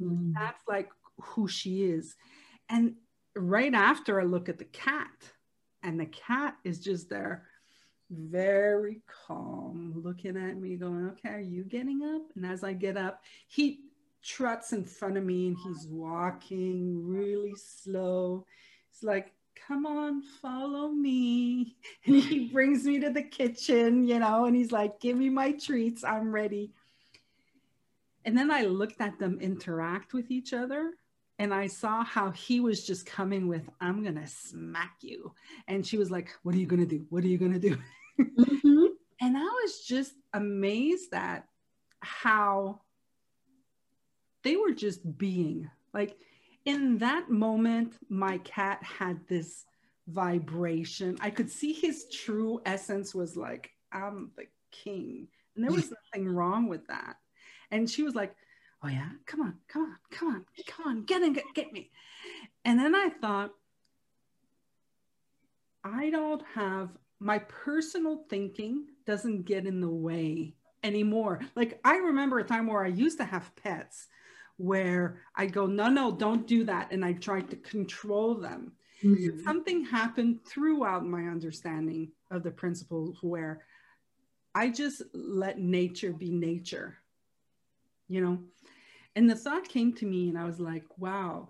mm-hmm. 0.00 0.32
that's 0.32 0.62
like 0.66 0.88
who 1.20 1.46
she 1.46 1.84
is. 1.84 2.16
And 2.70 2.94
right 3.36 3.74
after 3.74 4.18
I 4.18 4.24
look 4.24 4.48
at 4.48 4.58
the 4.58 4.64
cat 4.64 5.10
and 5.82 6.00
the 6.00 6.06
cat 6.06 6.56
is 6.64 6.80
just 6.80 7.10
there 7.10 7.44
very 8.10 9.00
calm, 9.26 9.92
looking 10.04 10.36
at 10.36 10.56
me, 10.56 10.76
going, 10.76 11.10
Okay, 11.10 11.28
are 11.28 11.40
you 11.40 11.64
getting 11.64 12.02
up? 12.02 12.22
And 12.34 12.46
as 12.46 12.62
I 12.62 12.72
get 12.72 12.96
up, 12.96 13.22
he 13.48 13.80
trots 14.22 14.72
in 14.72 14.84
front 14.84 15.16
of 15.16 15.24
me 15.24 15.48
and 15.48 15.56
he's 15.64 15.86
walking 15.86 17.06
really 17.06 17.54
slow. 17.54 18.44
It's 18.90 19.02
like, 19.02 19.32
Come 19.66 19.86
on, 19.86 20.22
follow 20.22 20.88
me. 20.88 21.76
And 22.06 22.22
he 22.22 22.48
brings 22.48 22.84
me 22.84 23.00
to 23.00 23.10
the 23.10 23.22
kitchen, 23.22 24.04
you 24.04 24.18
know, 24.18 24.44
and 24.44 24.54
he's 24.54 24.72
like, 24.72 25.00
Give 25.00 25.16
me 25.16 25.28
my 25.28 25.52
treats. 25.52 26.04
I'm 26.04 26.30
ready. 26.30 26.72
And 28.24 28.36
then 28.36 28.50
I 28.50 28.62
looked 28.62 29.00
at 29.00 29.18
them 29.18 29.38
interact 29.40 30.12
with 30.12 30.30
each 30.30 30.52
other 30.52 30.92
and 31.38 31.52
I 31.52 31.66
saw 31.66 32.04
how 32.04 32.30
he 32.30 32.60
was 32.60 32.86
just 32.86 33.06
coming 33.06 33.48
with, 33.48 33.68
I'm 33.80 34.02
going 34.02 34.14
to 34.20 34.26
smack 34.26 34.96
you. 35.00 35.32
And 35.68 35.86
she 35.86 35.98
was 35.98 36.10
like, 36.10 36.30
What 36.42 36.54
are 36.54 36.58
you 36.58 36.66
going 36.66 36.80
to 36.80 36.86
do? 36.86 37.04
What 37.10 37.24
are 37.24 37.28
you 37.28 37.38
going 37.38 37.52
to 37.52 37.58
do? 37.58 37.76
Mm-hmm. 38.20 38.84
and 39.20 39.36
I 39.36 39.42
was 39.42 39.84
just 39.86 40.12
amazed 40.32 41.12
at 41.12 41.46
how 42.00 42.80
they 44.42 44.56
were 44.56 44.72
just 44.72 45.18
being 45.18 45.70
like 45.92 46.16
in 46.66 46.98
that 46.98 47.30
moment, 47.30 47.94
my 48.08 48.38
cat 48.38 48.82
had 48.82 49.20
this 49.28 49.64
vibration. 50.08 51.16
I 51.20 51.30
could 51.30 51.50
see 51.50 51.72
his 51.72 52.06
true 52.12 52.60
essence 52.66 53.14
was 53.14 53.36
like, 53.36 53.70
I'm 53.92 54.32
the 54.36 54.46
king. 54.72 55.28
And 55.54 55.64
there 55.64 55.72
was 55.72 55.92
nothing 56.14 56.28
wrong 56.28 56.68
with 56.68 56.86
that. 56.88 57.16
And 57.70 57.88
she 57.88 58.02
was 58.02 58.14
like, 58.14 58.34
Oh, 58.86 58.88
yeah, 58.88 59.08
come 59.26 59.40
on, 59.40 59.54
come 59.66 59.82
on, 59.82 59.96
come 60.12 60.28
on, 60.28 60.44
come 60.64 60.86
on, 60.86 61.02
get 61.02 61.22
in, 61.22 61.32
get, 61.32 61.44
get 61.54 61.72
me. 61.72 61.90
And 62.64 62.78
then 62.78 62.94
I 62.94 63.08
thought, 63.08 63.50
I 65.82 66.08
don't 66.10 66.42
have 66.54 66.90
my 67.18 67.38
personal 67.38 68.24
thinking 68.30 68.86
doesn't 69.04 69.42
get 69.42 69.66
in 69.66 69.80
the 69.80 69.88
way 69.88 70.54
anymore. 70.84 71.40
Like 71.56 71.80
I 71.84 71.96
remember 71.96 72.38
a 72.38 72.44
time 72.44 72.68
where 72.68 72.84
I 72.84 72.88
used 72.88 73.18
to 73.18 73.24
have 73.24 73.56
pets 73.56 74.06
where 74.56 75.20
I 75.34 75.46
go, 75.46 75.66
no, 75.66 75.88
no, 75.88 76.12
don't 76.12 76.46
do 76.46 76.62
that. 76.64 76.92
And 76.92 77.04
I 77.04 77.14
tried 77.14 77.50
to 77.50 77.56
control 77.56 78.36
them. 78.36 78.72
Mm-hmm. 79.02 79.42
Something 79.42 79.84
happened 79.84 80.44
throughout 80.46 81.04
my 81.04 81.22
understanding 81.22 82.12
of 82.30 82.44
the 82.44 82.52
principles 82.52 83.18
where 83.20 83.64
I 84.54 84.70
just 84.70 85.02
let 85.12 85.58
nature 85.58 86.12
be 86.12 86.30
nature, 86.30 86.98
you 88.08 88.20
know? 88.20 88.38
And 89.16 89.28
the 89.28 89.34
thought 89.34 89.66
came 89.66 89.94
to 89.94 90.06
me, 90.06 90.28
and 90.28 90.38
I 90.38 90.44
was 90.44 90.60
like, 90.60 90.84
wow. 90.98 91.48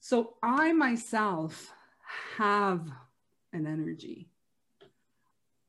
So 0.00 0.36
I 0.42 0.72
myself 0.72 1.72
have 2.38 2.88
an 3.52 3.66
energy. 3.66 4.28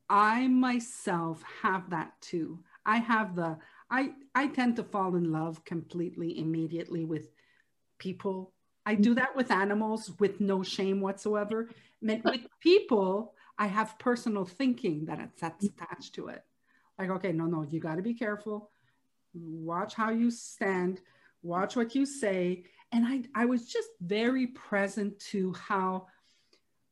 I 0.08 0.46
myself 0.46 1.42
have 1.62 1.90
that 1.90 2.12
too. 2.20 2.60
I 2.84 2.98
have 2.98 3.34
the 3.34 3.58
I 3.90 4.12
I 4.34 4.46
tend 4.46 4.76
to 4.76 4.84
fall 4.84 5.16
in 5.16 5.32
love 5.32 5.64
completely 5.64 6.38
immediately 6.38 7.04
with 7.04 7.30
people. 7.98 8.52
I 8.84 8.94
do 8.94 9.14
that 9.14 9.34
with 9.34 9.50
animals 9.50 10.12
with 10.20 10.40
no 10.40 10.62
shame 10.62 11.00
whatsoever. 11.00 11.70
With 12.00 12.46
people, 12.60 13.34
I 13.58 13.66
have 13.66 13.98
personal 13.98 14.44
thinking 14.44 15.06
that 15.06 15.18
it's 15.18 15.42
attached 15.42 16.14
to 16.14 16.28
it. 16.28 16.44
Like, 16.98 17.10
okay, 17.10 17.32
no, 17.32 17.46
no, 17.46 17.62
you 17.62 17.80
got 17.80 17.96
to 17.96 18.02
be 18.02 18.14
careful. 18.14 18.70
Watch 19.36 19.94
how 19.94 20.10
you 20.10 20.30
stand. 20.30 21.00
Watch 21.42 21.76
what 21.76 21.94
you 21.94 22.06
say. 22.06 22.64
And 22.92 23.04
I, 23.06 23.22
I 23.34 23.44
was 23.44 23.66
just 23.66 23.88
very 24.00 24.48
present 24.48 25.18
to 25.30 25.52
how 25.52 26.06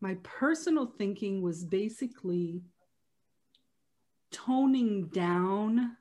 my 0.00 0.16
personal 0.22 0.86
thinking 0.86 1.40
was 1.40 1.64
basically 1.64 2.62
toning 4.30 5.06
down 5.06 5.96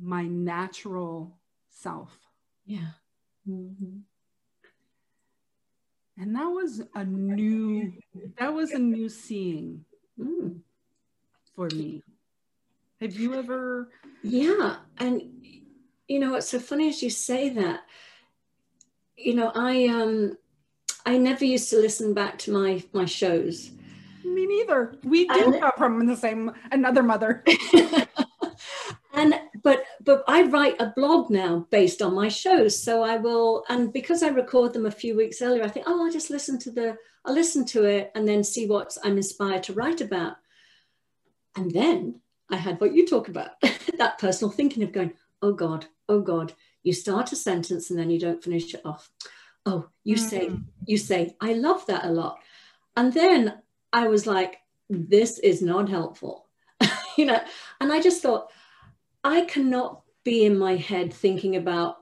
my 0.00 0.24
natural 0.24 1.38
self. 1.70 2.18
Yeah. 2.66 2.92
Mm-hmm. 3.48 3.98
And 6.16 6.36
that 6.36 6.46
was 6.46 6.82
a 6.94 7.04
new, 7.04 7.92
that 8.38 8.52
was 8.52 8.70
a 8.70 8.78
new 8.78 9.08
seeing 9.08 9.84
mm. 10.18 10.60
for 11.56 11.68
me. 11.74 12.02
Have 13.00 13.14
you 13.14 13.34
ever? 13.34 13.90
Yeah. 14.22 14.76
And, 14.98 15.22
you 16.08 16.18
know, 16.18 16.34
it's 16.34 16.48
so 16.48 16.58
funny 16.58 16.88
as 16.88 17.02
you 17.02 17.10
say 17.10 17.48
that, 17.50 17.80
you 19.16 19.34
know, 19.34 19.52
I, 19.54 19.86
um, 19.86 20.36
I 21.06 21.18
never 21.18 21.44
used 21.44 21.70
to 21.70 21.76
listen 21.76 22.14
back 22.14 22.38
to 22.40 22.52
my, 22.52 22.82
my 22.92 23.04
shows. 23.04 23.70
Me 24.24 24.46
neither. 24.46 24.96
We 25.04 25.26
do 25.28 25.52
and, 25.52 25.60
come 25.60 25.72
from 25.76 26.06
the 26.06 26.16
same, 26.16 26.52
another 26.72 27.02
mother. 27.02 27.44
and 29.14 29.34
but 29.62 29.84
but 30.02 30.24
I 30.26 30.42
write 30.44 30.80
a 30.80 30.92
blog 30.96 31.30
now 31.30 31.66
based 31.70 32.02
on 32.02 32.14
my 32.14 32.28
shows. 32.28 32.80
So 32.80 33.02
I 33.02 33.16
will, 33.16 33.64
and 33.68 33.92
because 33.92 34.22
I 34.22 34.28
record 34.28 34.72
them 34.72 34.86
a 34.86 34.90
few 34.90 35.16
weeks 35.16 35.42
earlier, 35.42 35.64
I 35.64 35.68
think, 35.68 35.86
oh, 35.88 36.04
I'll 36.04 36.12
just 36.12 36.30
listen 36.30 36.58
to 36.60 36.70
the, 36.70 36.96
I'll 37.24 37.34
listen 37.34 37.64
to 37.66 37.84
it 37.84 38.12
and 38.14 38.26
then 38.26 38.44
see 38.44 38.66
what 38.66 38.96
I'm 39.04 39.16
inspired 39.16 39.62
to 39.64 39.72
write 39.72 40.00
about. 40.00 40.36
And 41.56 41.70
then 41.70 42.20
I 42.50 42.56
had 42.56 42.80
what 42.80 42.94
you 42.94 43.06
talk 43.06 43.28
about, 43.28 43.50
that 43.98 44.18
personal 44.18 44.50
thinking 44.50 44.82
of 44.82 44.92
going, 44.92 45.12
oh 45.42 45.52
God, 45.52 45.86
oh 46.08 46.20
God, 46.20 46.52
you 46.82 46.92
start 46.92 47.32
a 47.32 47.36
sentence 47.36 47.90
and 47.90 47.98
then 47.98 48.10
you 48.10 48.18
don't 48.18 48.42
finish 48.42 48.74
it 48.74 48.82
off. 48.84 49.10
Oh, 49.66 49.88
you 50.04 50.16
mm-hmm. 50.16 50.28
say, 50.28 50.50
you 50.86 50.98
say, 50.98 51.36
I 51.40 51.54
love 51.54 51.86
that 51.86 52.04
a 52.04 52.10
lot. 52.10 52.38
And 52.96 53.12
then 53.12 53.54
I 53.92 54.08
was 54.08 54.26
like, 54.26 54.58
this 54.90 55.38
is 55.38 55.62
not 55.62 55.88
helpful. 55.88 56.46
you 57.16 57.24
know, 57.24 57.40
and 57.80 57.92
I 57.92 58.00
just 58.00 58.22
thought, 58.22 58.50
I 59.22 59.42
cannot 59.42 60.02
be 60.22 60.44
in 60.44 60.58
my 60.58 60.76
head 60.76 61.12
thinking 61.12 61.56
about, 61.56 61.96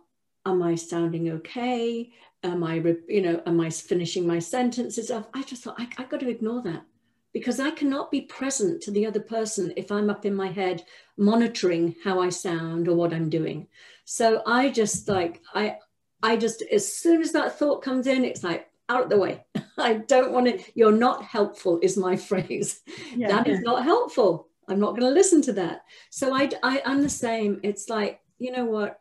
am 0.45 0.63
I 0.63 0.75
sounding 0.75 1.31
okay? 1.31 2.11
Am 2.43 2.65
I, 2.65 2.83
you 3.09 3.23
know, 3.23 3.41
am 3.47 3.61
I 3.61 3.71
finishing 3.71 4.27
my 4.27 4.41
sentences 4.41 5.13
off? 5.13 5.29
I 5.33 5.43
just 5.43 5.63
thought 5.63 5.81
I, 5.81 5.89
I 5.99 6.05
got 6.05 6.19
to 6.21 6.29
ignore 6.29 6.63
that 6.63 6.85
because 7.33 7.61
I 7.61 7.71
cannot 7.71 8.11
be 8.11 8.23
present 8.23 8.83
to 8.83 8.91
the 8.91 9.07
other 9.07 9.21
person 9.21 9.73
if 9.77 9.91
I'm 9.91 10.11
up 10.11 10.27
in 10.27 10.35
my 10.35 10.49
head 10.49 10.85
monitoring 11.17 11.97
how 12.05 12.21
I 12.21 12.29
sound 12.29 12.89
or 12.89 12.95
what 12.95 13.13
I'm 13.13 13.31
doing. 13.31 13.69
So 14.05 14.43
I 14.47 14.71
just 14.71 15.09
like, 15.09 15.41
I, 15.55 15.77
I 16.23 16.37
just, 16.37 16.63
as 16.63 16.93
soon 16.93 17.23
as 17.23 17.33
that 17.33 17.59
thought 17.59 17.83
comes 17.83 18.07
in, 18.07 18.25
it's 18.25 18.45
like, 18.45 18.69
out 18.89 19.05
of 19.05 19.11
the 19.11 19.19
way. 19.19 19.45
I 19.79 19.95
don't 19.95 20.33
want 20.33 20.47
to, 20.47 20.65
you're 20.75 20.93
not 20.93 21.25
helpful, 21.25 21.79
is 21.83 21.97
my 21.97 22.17
phrase. 22.29 22.81
Yeah, 23.15 23.29
that 23.29 23.49
is 23.49 23.61
not 23.61 23.85
helpful. 23.85 24.49
I'm 24.69 24.81
not 24.81 24.91
going 24.91 25.03
to 25.03 25.11
listen 25.11 25.43
to 25.43 25.53
that. 25.55 25.83
So 26.11 26.35
I, 26.35 26.51
I, 26.63 26.83
I'm 26.85 27.03
the 27.03 27.09
same. 27.09 27.61
It's 27.63 27.89
like, 27.89 28.21
you 28.39 28.53
know 28.53 28.65
what? 28.65 29.01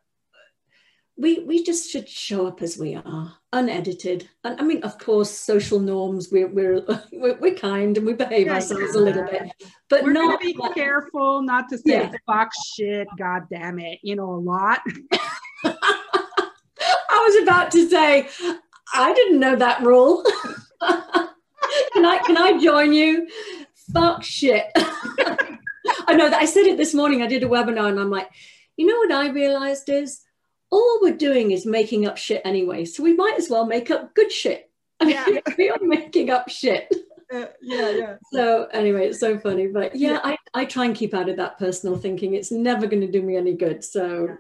We, 1.18 1.40
we 1.40 1.64
just 1.64 1.92
should 1.92 2.10
show 2.10 2.48
up 2.48 2.62
as 2.62 2.78
we 2.78 2.96
are, 2.96 3.38
unedited. 3.54 4.30
And 4.44 4.60
I 4.60 4.64
mean, 4.64 4.84
of 4.84 4.98
course, 4.98 5.30
social 5.30 5.80
norms, 5.80 6.30
we're, 6.32 6.48
we're, 6.48 6.84
we're, 7.12 7.56
kind 7.56 7.98
and 7.98 8.06
we 8.06 8.14
behave 8.14 8.48
yeah, 8.48 8.56
ourselves 8.56 8.94
yeah. 8.94 9.00
a 9.00 9.04
little 9.04 9.24
bit, 9.24 9.52
but 9.90 10.04
we're 10.04 10.14
not. 10.14 10.40
be 10.40 10.56
like, 10.58 10.76
careful 10.76 11.42
not 11.42 11.70
to 11.70 11.78
say 11.78 11.84
yeah. 11.86 12.12
fuck 12.26 12.50
shit, 12.76 13.08
God 13.18 13.44
damn 13.50 13.80
it, 13.80 14.00
you 14.02 14.16
know, 14.16 14.32
a 14.32 14.42
lot. 14.42 14.80
I 15.64 17.26
was 17.26 17.44
about 17.44 17.72
to 17.72 17.90
say, 17.90 18.30
I 18.94 19.14
didn't 19.14 19.40
know 19.40 19.56
that 19.56 19.82
rule. 19.82 20.24
can 20.82 22.06
I, 22.06 22.20
can 22.26 22.38
I 22.38 22.60
join 22.62 22.94
you? 22.94 23.28
Fuck 23.94 24.24
shit. 24.24 24.66
I 24.76 26.14
know 26.14 26.30
that 26.30 26.42
I 26.42 26.46
said 26.46 26.66
it 26.66 26.78
this 26.78 26.94
morning. 26.94 27.22
I 27.22 27.28
did 27.28 27.44
a 27.44 27.48
webinar 27.48 27.90
and 27.90 28.00
I'm 28.00 28.10
like, 28.10 28.30
you 28.78 28.86
know 28.88 28.98
what 28.98 29.12
I 29.12 29.30
realized 29.30 29.90
is 29.90 30.22
all 30.72 31.00
we're 31.02 31.16
doing 31.16 31.52
is 31.52 31.66
making 31.66 32.08
up 32.08 32.18
shit 32.18 32.42
anyway. 32.46 32.86
So 32.86 33.04
we 33.04 33.14
might 33.14 33.36
as 33.38 33.50
well 33.50 33.66
make 33.66 33.92
up 33.92 34.16
good 34.16 34.32
shit. 34.32 34.70
I 35.00 35.06
mean, 35.06 35.16
yeah. 35.16 35.40
we 35.58 35.70
are 35.70 35.80
making 35.82 36.30
up 36.30 36.50
shit. 36.50 36.92
Uh, 37.32 37.46
yeah, 37.62 37.90
yeah. 37.92 38.16
So 38.34 38.66
anyway, 38.74 39.08
it's 39.08 39.20
so 39.20 39.38
funny. 39.38 39.68
But 39.68 39.96
yeah, 39.96 40.12
yeah, 40.12 40.20
I, 40.24 40.38
I 40.54 40.66
try 40.66 40.86
and 40.86 40.96
keep 40.96 41.14
out 41.14 41.30
of 41.30 41.38
that 41.38 41.60
personal 41.60 41.98
thinking. 41.98 42.34
It's 42.34 42.52
never 42.52 42.88
going 42.88 43.02
to 43.02 43.12
do 43.12 43.22
me 43.22 43.38
any 43.38 43.56
good. 43.56 43.84
So 43.84 44.28
yeah. 44.28 44.36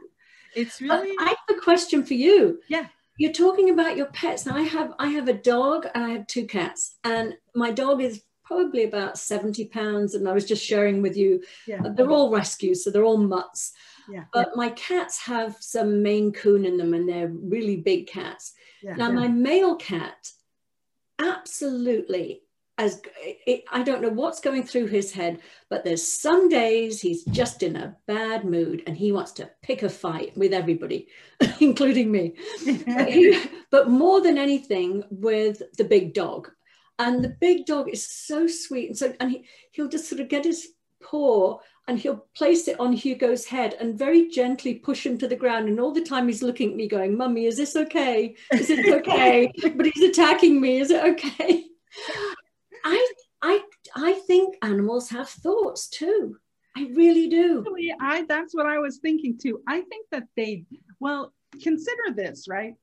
it's 0.55 0.81
really 0.81 1.15
I 1.19 1.27
have 1.27 1.57
a 1.57 1.61
question 1.61 2.03
for 2.03 2.13
you. 2.13 2.59
Yeah. 2.67 2.87
You're 3.17 3.33
talking 3.33 3.69
about 3.69 3.97
your 3.97 4.07
pets. 4.07 4.45
Now 4.45 4.55
I 4.55 4.63
have 4.63 4.93
I 4.99 5.09
have 5.09 5.27
a 5.27 5.33
dog 5.33 5.87
and 5.93 6.03
I 6.03 6.09
have 6.09 6.27
two 6.27 6.45
cats. 6.45 6.95
And 7.03 7.35
my 7.55 7.71
dog 7.71 8.01
is 8.01 8.23
probably 8.51 8.83
about 8.83 9.17
70 9.17 9.65
pounds. 9.67 10.13
And 10.13 10.27
I 10.27 10.33
was 10.33 10.45
just 10.45 10.63
sharing 10.63 11.01
with 11.01 11.15
you, 11.15 11.41
yeah. 11.65 11.81
they're 11.95 12.11
all 12.11 12.31
rescues, 12.31 12.83
so 12.83 12.91
they're 12.91 13.05
all 13.05 13.17
mutts. 13.17 13.71
Yeah. 14.11 14.25
But 14.33 14.49
yeah. 14.49 14.53
my 14.55 14.69
cats 14.71 15.19
have 15.19 15.55
some 15.59 16.03
Maine 16.03 16.31
Coon 16.31 16.65
in 16.65 16.77
them 16.77 16.93
and 16.93 17.07
they're 17.07 17.31
really 17.31 17.77
big 17.77 18.07
cats. 18.07 18.53
Yeah. 18.83 18.95
Now, 18.95 19.11
my 19.11 19.27
male 19.27 19.75
cat, 19.75 20.31
absolutely, 21.19 22.41
as 22.77 23.01
it, 23.21 23.63
I 23.71 23.83
don't 23.83 24.01
know 24.01 24.09
what's 24.09 24.39
going 24.39 24.63
through 24.63 24.87
his 24.87 25.11
head, 25.11 25.39
but 25.69 25.83
there's 25.83 26.01
some 26.01 26.49
days 26.49 26.99
he's 26.99 27.23
just 27.25 27.61
in 27.61 27.75
a 27.75 27.95
bad 28.07 28.43
mood 28.43 28.81
and 28.87 28.97
he 28.97 29.11
wants 29.11 29.33
to 29.33 29.51
pick 29.61 29.83
a 29.83 29.89
fight 29.89 30.35
with 30.35 30.51
everybody, 30.51 31.07
including 31.59 32.11
me. 32.11 32.35
but, 32.65 33.07
he, 33.07 33.39
but 33.71 33.89
more 33.89 34.21
than 34.21 34.37
anything, 34.37 35.03
with 35.11 35.61
the 35.77 35.83
big 35.83 36.13
dog. 36.13 36.49
And 36.97 37.23
the 37.23 37.35
big 37.39 37.65
dog 37.65 37.89
is 37.89 38.07
so 38.07 38.47
sweet. 38.47 38.89
And 38.89 38.97
so, 38.97 39.13
and 39.19 39.31
he, 39.31 39.45
he'll 39.71 39.87
just 39.87 40.09
sort 40.09 40.21
of 40.21 40.29
get 40.29 40.45
his 40.45 40.67
paw 41.01 41.59
and 41.87 41.99
he'll 41.99 42.25
place 42.35 42.67
it 42.67 42.79
on 42.79 42.93
Hugo's 42.93 43.45
head 43.45 43.75
and 43.79 43.97
very 43.97 44.29
gently 44.29 44.75
push 44.75 45.05
him 45.05 45.17
to 45.17 45.27
the 45.27 45.35
ground. 45.35 45.67
And 45.67 45.79
all 45.79 45.91
the 45.91 46.03
time 46.03 46.27
he's 46.27 46.43
looking 46.43 46.71
at 46.71 46.75
me 46.75 46.87
going, 46.87 47.17
Mummy, 47.17 47.45
is 47.45 47.57
this 47.57 47.75
okay? 47.75 48.35
Is 48.51 48.69
it 48.69 48.93
okay? 48.93 49.51
but 49.75 49.85
he's 49.85 50.09
attacking 50.09 50.61
me. 50.61 50.79
Is 50.79 50.91
it 50.91 51.03
okay? 51.03 51.65
I, 52.83 53.13
I, 53.41 53.61
I 53.95 54.13
think 54.13 54.55
animals 54.61 55.09
have 55.09 55.29
thoughts 55.29 55.87
too. 55.89 56.37
I 56.77 56.89
really 56.95 57.27
do. 57.27 57.59
Actually, 57.59 57.95
I, 57.99 58.25
that's 58.27 58.55
what 58.55 58.65
I 58.65 58.79
was 58.79 58.99
thinking 58.99 59.37
too. 59.41 59.61
I 59.67 59.81
think 59.81 60.07
that 60.11 60.23
they, 60.37 60.65
well, 60.99 61.33
consider 61.61 62.13
this, 62.15 62.47
right? 62.47 62.75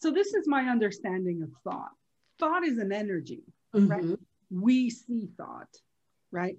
So 0.00 0.10
this 0.10 0.32
is 0.32 0.48
my 0.48 0.64
understanding 0.64 1.42
of 1.42 1.50
thought. 1.62 1.90
Thought 2.38 2.64
is 2.64 2.78
an 2.78 2.92
energy 2.92 3.42
mm-hmm. 3.74 3.88
right? 3.88 4.18
We 4.50 4.90
see 4.90 5.28
thought, 5.36 5.68
right? 6.30 6.56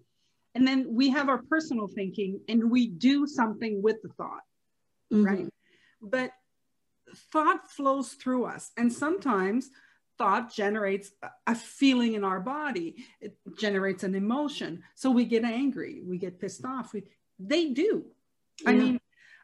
And 0.55 0.67
then 0.67 0.87
we 0.89 1.09
have 1.09 1.29
our 1.29 1.41
personal 1.43 1.87
thinking 1.87 2.39
and 2.47 2.71
we 2.71 2.87
do 2.87 3.27
something 3.27 3.81
with 3.81 4.01
the 4.01 4.09
thought, 4.09 4.41
mm-hmm. 5.13 5.23
right? 5.25 5.49
But 6.01 6.31
thought 7.31 7.69
flows 7.69 8.13
through 8.13 8.45
us. 8.45 8.71
And 8.77 8.91
sometimes 8.91 9.69
thought 10.17 10.53
generates 10.53 11.11
a 11.45 11.55
feeling 11.55 12.13
in 12.13 12.23
our 12.23 12.39
body, 12.39 13.05
it 13.19 13.35
generates 13.59 14.03
an 14.03 14.15
emotion. 14.15 14.81
So 14.95 15.11
we 15.11 15.25
get 15.25 15.43
angry, 15.43 16.01
we 16.05 16.17
get 16.17 16.39
pissed 16.39 16.65
off. 16.65 16.93
We, 16.93 17.03
they 17.37 17.69
do. 17.69 18.05
Yeah. 18.63 18.69
I 18.69 18.73
mean, 18.73 18.99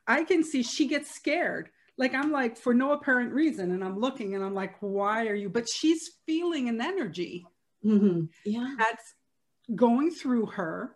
I 0.07 0.23
can 0.23 0.43
see 0.43 0.63
she 0.63 0.87
gets 0.87 1.13
scared 1.13 1.69
like 1.97 2.15
I'm 2.15 2.31
like 2.31 2.57
for 2.57 2.73
no 2.73 2.93
apparent 2.93 3.33
reason, 3.33 3.71
and 3.71 3.83
I'm 3.83 3.99
looking 3.99 4.33
and 4.33 4.43
I'm 4.43 4.55
like, 4.55 4.75
why 4.79 5.27
are 5.27 5.35
you? 5.35 5.49
But 5.49 5.67
she's 5.69 6.09
feeling 6.25 6.69
an 6.69 6.81
energy, 6.81 7.45
Mm-hmm. 7.85 8.25
Yeah. 8.45 8.75
That's 8.77 9.13
going 9.73 10.11
through 10.11 10.47
her 10.47 10.95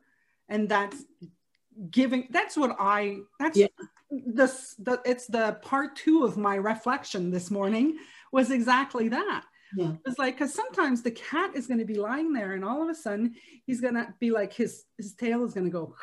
and 0.50 0.70
that's 0.70 1.04
giving 1.90 2.28
that's 2.30 2.56
what 2.56 2.76
I 2.80 3.18
that's 3.40 3.58
yeah. 3.58 3.68
this 4.10 4.76
the 4.80 5.02
it's 5.06 5.28
the 5.28 5.58
part 5.62 5.96
two 5.96 6.24
of 6.24 6.38
my 6.38 6.56
reflection 6.56 7.32
this 7.32 7.52
morning 7.52 7.98
was 8.32 8.52
exactly 8.52 9.10
that. 9.10 9.44
Yeah. 9.76 9.94
It's 10.06 10.20
like 10.20 10.36
because 10.36 10.54
sometimes 10.54 11.02
the 11.02 11.12
cat 11.12 11.52
is 11.56 11.68
going 11.68 11.80
to 11.80 11.86
be 11.86 11.96
lying 11.96 12.32
there, 12.32 12.54
and 12.54 12.64
all 12.64 12.82
of 12.82 12.90
a 12.90 12.96
sudden 12.96 13.36
he's 13.66 13.82
going 13.82 13.96
to 13.96 14.14
be 14.20 14.32
like 14.32 14.54
his 14.54 14.86
his 14.98 15.14
tail 15.16 15.44
is 15.44 15.54
going 15.54 15.66
to 15.66 15.72
go, 15.72 15.96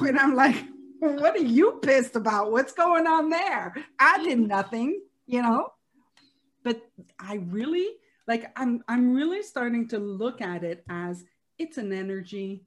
and 0.00 0.18
I'm 0.18 0.34
like, 0.36 0.56
what 1.00 1.34
are 1.34 1.38
you 1.38 1.80
pissed 1.82 2.14
about? 2.14 2.52
What's 2.52 2.72
going 2.72 3.06
on 3.06 3.30
there? 3.30 3.74
I 3.98 4.22
did 4.22 4.38
nothing, 4.38 5.00
you 5.26 5.42
know. 5.42 5.70
but 6.62 6.80
I 7.18 7.36
really 7.48 7.88
like 8.28 8.52
I'm 8.56 8.82
I'm 8.88 9.14
really 9.14 9.42
starting 9.42 9.88
to 9.88 9.98
look 9.98 10.40
at 10.40 10.62
it 10.62 10.84
as 10.88 11.24
it's 11.60 11.76
an 11.76 11.92
energy 11.92 12.62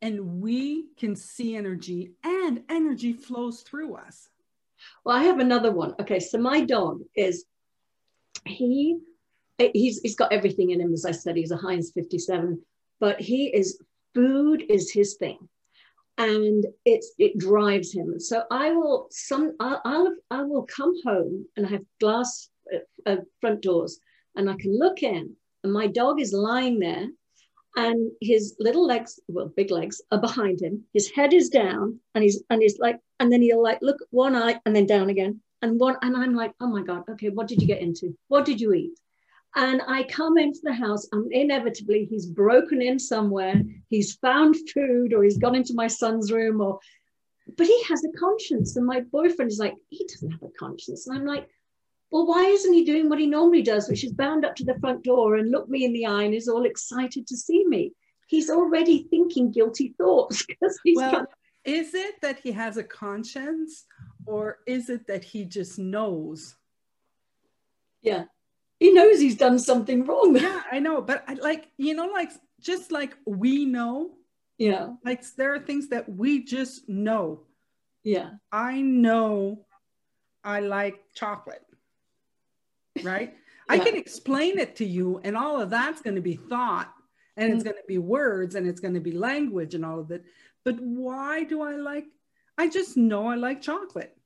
and 0.00 0.40
we 0.40 0.86
can 0.96 1.14
see 1.14 1.54
energy 1.54 2.12
and 2.24 2.62
energy 2.70 3.12
flows 3.12 3.60
through 3.60 3.94
us. 3.94 4.30
Well, 5.04 5.16
I 5.16 5.24
have 5.24 5.38
another 5.38 5.70
one. 5.70 5.94
Okay, 6.00 6.18
so 6.18 6.38
my 6.38 6.62
dog 6.62 7.02
is 7.14 7.44
he 8.46 8.98
he's 9.58 10.00
he's 10.00 10.16
got 10.16 10.32
everything 10.32 10.70
in 10.70 10.80
him 10.80 10.92
as 10.92 11.04
I 11.04 11.12
said 11.12 11.36
he's 11.36 11.52
a 11.52 11.56
Heinz 11.56 11.92
57 11.92 12.60
but 12.98 13.20
he 13.20 13.46
is 13.46 13.78
food 14.14 14.64
is 14.68 14.90
his 14.90 15.14
thing 15.14 15.38
and 16.18 16.66
it's 16.84 17.12
it 17.18 17.38
drives 17.38 17.92
him 17.92 18.18
so 18.18 18.42
I 18.50 18.72
will 18.72 19.06
some 19.10 19.54
I'll, 19.60 19.80
I'll 19.84 20.14
I 20.32 20.42
will 20.42 20.64
come 20.64 20.94
home 21.04 21.46
and 21.56 21.66
I 21.66 21.70
have 21.70 21.84
glass 22.00 22.48
uh, 22.74 22.78
uh, 23.10 23.16
front 23.40 23.62
doors 23.62 24.00
and 24.34 24.50
I 24.50 24.54
can 24.54 24.76
look 24.76 25.04
in 25.04 25.36
and 25.62 25.72
my 25.72 25.86
dog 25.86 26.20
is 26.20 26.32
lying 26.32 26.80
there 26.80 27.06
and 27.76 28.10
his 28.20 28.54
little 28.58 28.86
legs 28.86 29.18
well 29.28 29.48
big 29.56 29.70
legs 29.70 30.00
are 30.10 30.20
behind 30.20 30.60
him. 30.60 30.84
His 30.92 31.10
head 31.10 31.32
is 31.32 31.48
down 31.48 32.00
and 32.14 32.22
he's 32.22 32.42
and 32.50 32.60
he's 32.60 32.78
like 32.78 32.98
and 33.20 33.32
then 33.32 33.42
he'll 33.42 33.62
like 33.62 33.80
look 33.82 33.98
one 34.10 34.36
eye 34.36 34.60
and 34.66 34.74
then 34.76 34.86
down 34.86 35.10
again 35.10 35.40
and 35.62 35.78
one 35.80 35.96
and 36.02 36.16
i'm 36.16 36.34
like 36.34 36.52
oh 36.60 36.66
my 36.66 36.82
god 36.82 37.04
okay 37.08 37.28
what 37.28 37.48
did 37.48 37.60
you 37.60 37.66
get 37.66 37.80
into? 37.80 38.16
What 38.28 38.44
did 38.44 38.60
you 38.60 38.72
eat? 38.74 38.98
And 39.54 39.82
i 39.86 40.02
come 40.02 40.38
into 40.38 40.60
the 40.62 40.72
house 40.74 41.06
and 41.12 41.32
inevitably 41.32 42.04
he's 42.04 42.26
broken 42.26 42.82
in 42.82 42.98
somewhere. 42.98 43.62
He's 43.88 44.16
found 44.16 44.56
food 44.74 45.14
or 45.14 45.22
he's 45.22 45.38
gone 45.38 45.54
into 45.54 45.74
my 45.74 45.86
son's 45.86 46.30
room 46.30 46.60
or 46.60 46.78
but 47.56 47.66
he 47.66 47.82
has 47.84 48.04
a 48.04 48.18
conscience 48.18 48.76
and 48.76 48.86
my 48.86 49.00
boyfriend 49.00 49.50
is 49.50 49.58
like 49.58 49.74
he 49.88 50.06
doesn't 50.06 50.30
have 50.30 50.42
a 50.42 50.58
conscience. 50.58 51.06
And 51.06 51.18
i'm 51.18 51.26
like 51.26 51.48
well, 52.12 52.26
why 52.26 52.44
isn't 52.44 52.74
he 52.74 52.84
doing 52.84 53.08
what 53.08 53.18
he 53.18 53.26
normally 53.26 53.62
does, 53.62 53.88
which 53.88 54.04
is 54.04 54.12
bound 54.12 54.44
up 54.44 54.54
to 54.56 54.64
the 54.64 54.78
front 54.80 55.02
door 55.02 55.36
and 55.36 55.50
look 55.50 55.70
me 55.70 55.86
in 55.86 55.94
the 55.94 56.04
eye 56.04 56.24
and 56.24 56.34
is 56.34 56.46
all 56.46 56.66
excited 56.66 57.26
to 57.26 57.36
see 57.36 57.64
me? 57.66 57.94
He's 58.26 58.50
already 58.50 59.04
thinking 59.08 59.50
guilty 59.50 59.94
thoughts 59.96 60.44
because 60.46 60.78
he's 60.84 60.98
well, 60.98 61.10
got- 61.10 61.28
is 61.64 61.94
it 61.94 62.16
that 62.20 62.38
he 62.38 62.52
has 62.52 62.76
a 62.76 62.84
conscience 62.84 63.86
or 64.26 64.58
is 64.66 64.90
it 64.90 65.06
that 65.06 65.24
he 65.24 65.46
just 65.46 65.78
knows? 65.78 66.54
Yeah, 68.02 68.24
he 68.78 68.92
knows 68.92 69.18
he's 69.18 69.36
done 69.36 69.58
something 69.58 70.04
wrong. 70.04 70.36
Yeah, 70.36 70.62
I 70.70 70.80
know, 70.80 71.00
but 71.00 71.24
I, 71.26 71.34
like 71.34 71.68
you 71.78 71.94
know, 71.94 72.08
like 72.08 72.30
just 72.60 72.92
like 72.92 73.16
we 73.26 73.64
know. 73.64 74.10
Yeah, 74.58 74.90
like 75.02 75.24
there 75.36 75.54
are 75.54 75.60
things 75.60 75.88
that 75.88 76.08
we 76.08 76.44
just 76.44 76.88
know. 76.90 77.44
Yeah, 78.04 78.32
I 78.50 78.82
know 78.82 79.64
I 80.44 80.60
like 80.60 80.96
chocolate 81.14 81.62
right? 83.04 83.34
yeah. 83.68 83.74
I 83.74 83.78
can 83.78 83.96
explain 83.96 84.58
it 84.58 84.76
to 84.76 84.84
you, 84.84 85.20
and 85.24 85.36
all 85.36 85.60
of 85.60 85.70
that's 85.70 86.02
going 86.02 86.16
to 86.16 86.22
be 86.22 86.36
thought, 86.36 86.92
and 87.36 87.48
mm-hmm. 87.48 87.54
it's 87.54 87.64
going 87.64 87.76
to 87.76 87.86
be 87.88 87.98
words, 87.98 88.54
and 88.54 88.66
it's 88.66 88.80
going 88.80 88.94
to 88.94 89.00
be 89.00 89.12
language, 89.12 89.74
and 89.74 89.84
all 89.84 90.00
of 90.00 90.10
it. 90.10 90.24
But 90.64 90.80
why 90.80 91.44
do 91.44 91.62
I 91.62 91.76
like? 91.76 92.06
I 92.58 92.68
just 92.68 92.96
know 92.96 93.26
I 93.26 93.34
like 93.34 93.62
chocolate. 93.62 94.16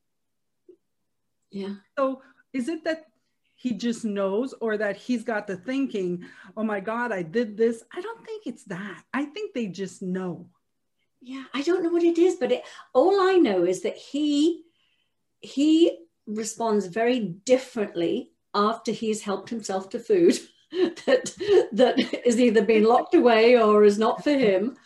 Yeah. 1.51 1.75
So 1.99 2.23
is 2.53 2.69
it 2.69 2.85
that 2.85 3.07
he 3.55 3.73
just 3.73 4.05
knows, 4.05 4.55
or 4.61 4.77
that 4.77 4.97
he's 4.97 5.25
got 5.25 5.47
the 5.47 5.57
thinking, 5.57 6.25
oh 6.57 6.63
my 6.63 6.81
God, 6.81 7.13
I 7.13 7.23
did 7.23 7.57
this? 7.57 7.83
I 7.95 8.01
don't 8.01 8.25
think 8.25 8.47
it's 8.47 8.65
that. 8.65 9.03
I 9.15 9.25
think 9.25 9.55
they 9.55 9.67
just 9.67 10.03
know. 10.03 10.49
Yeah, 11.23 11.45
I 11.55 11.63
don't 11.63 11.83
know 11.83 11.91
what 11.91 12.05
it 12.05 12.19
is, 12.19 12.37
but 12.37 12.53
it, 12.53 12.63
all 12.93 13.21
I 13.21 13.35
know 13.35 13.65
is 13.65 13.83
that 13.83 13.97
he 13.97 14.63
he 15.41 15.99
responds 16.27 16.87
very 16.87 17.21
differently 17.21 18.33
after 18.57 18.91
he's 18.91 19.23
helped 19.23 19.51
himself 19.51 19.91
to 19.91 19.99
food 19.99 20.39
that 21.07 21.33
that 21.73 22.27
is 22.27 22.41
either 22.41 22.63
been 22.63 22.85
locked 22.85 23.15
away 23.15 23.57
or 23.57 23.85
is 23.85 23.99
not 23.99 24.25
for 24.25 24.33
him 24.33 24.77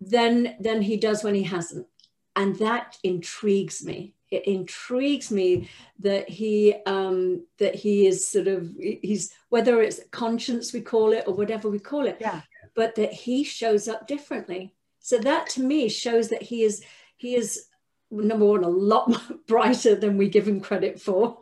than 0.00 0.56
than 0.60 0.82
he 0.82 0.96
does 0.96 1.24
when 1.24 1.34
he 1.34 1.42
hasn't. 1.42 1.86
And 2.34 2.56
that 2.56 2.98
intrigues 3.02 3.84
me. 3.84 4.14
It 4.30 4.46
intrigues 4.46 5.30
me 5.30 5.70
that 6.00 6.28
he 6.28 6.74
um 6.84 7.46
that 7.58 7.74
he 7.74 8.06
is 8.06 8.28
sort 8.28 8.48
of 8.48 8.70
he's 8.78 9.32
whether 9.48 9.80
it's 9.80 10.00
conscience 10.10 10.72
we 10.72 10.80
call 10.80 11.12
it 11.12 11.24
or 11.26 11.34
whatever 11.34 11.70
we 11.70 11.78
call 11.78 12.06
it 12.06 12.18
yeah. 12.20 12.42
but 12.74 12.94
that 12.96 13.12
he 13.12 13.44
shows 13.44 13.88
up 13.88 14.06
differently. 14.06 14.74
So 14.98 15.18
that 15.18 15.48
to 15.50 15.62
me 15.62 15.88
shows 15.88 16.28
that 16.28 16.42
he 16.42 16.62
is 16.62 16.84
he 17.16 17.36
is 17.36 17.66
number 18.10 18.44
one 18.44 18.64
a 18.64 18.68
lot 18.68 19.10
brighter 19.46 19.94
than 19.94 20.18
we 20.18 20.28
give 20.28 20.46
him 20.46 20.60
credit 20.60 21.00
for 21.00 21.38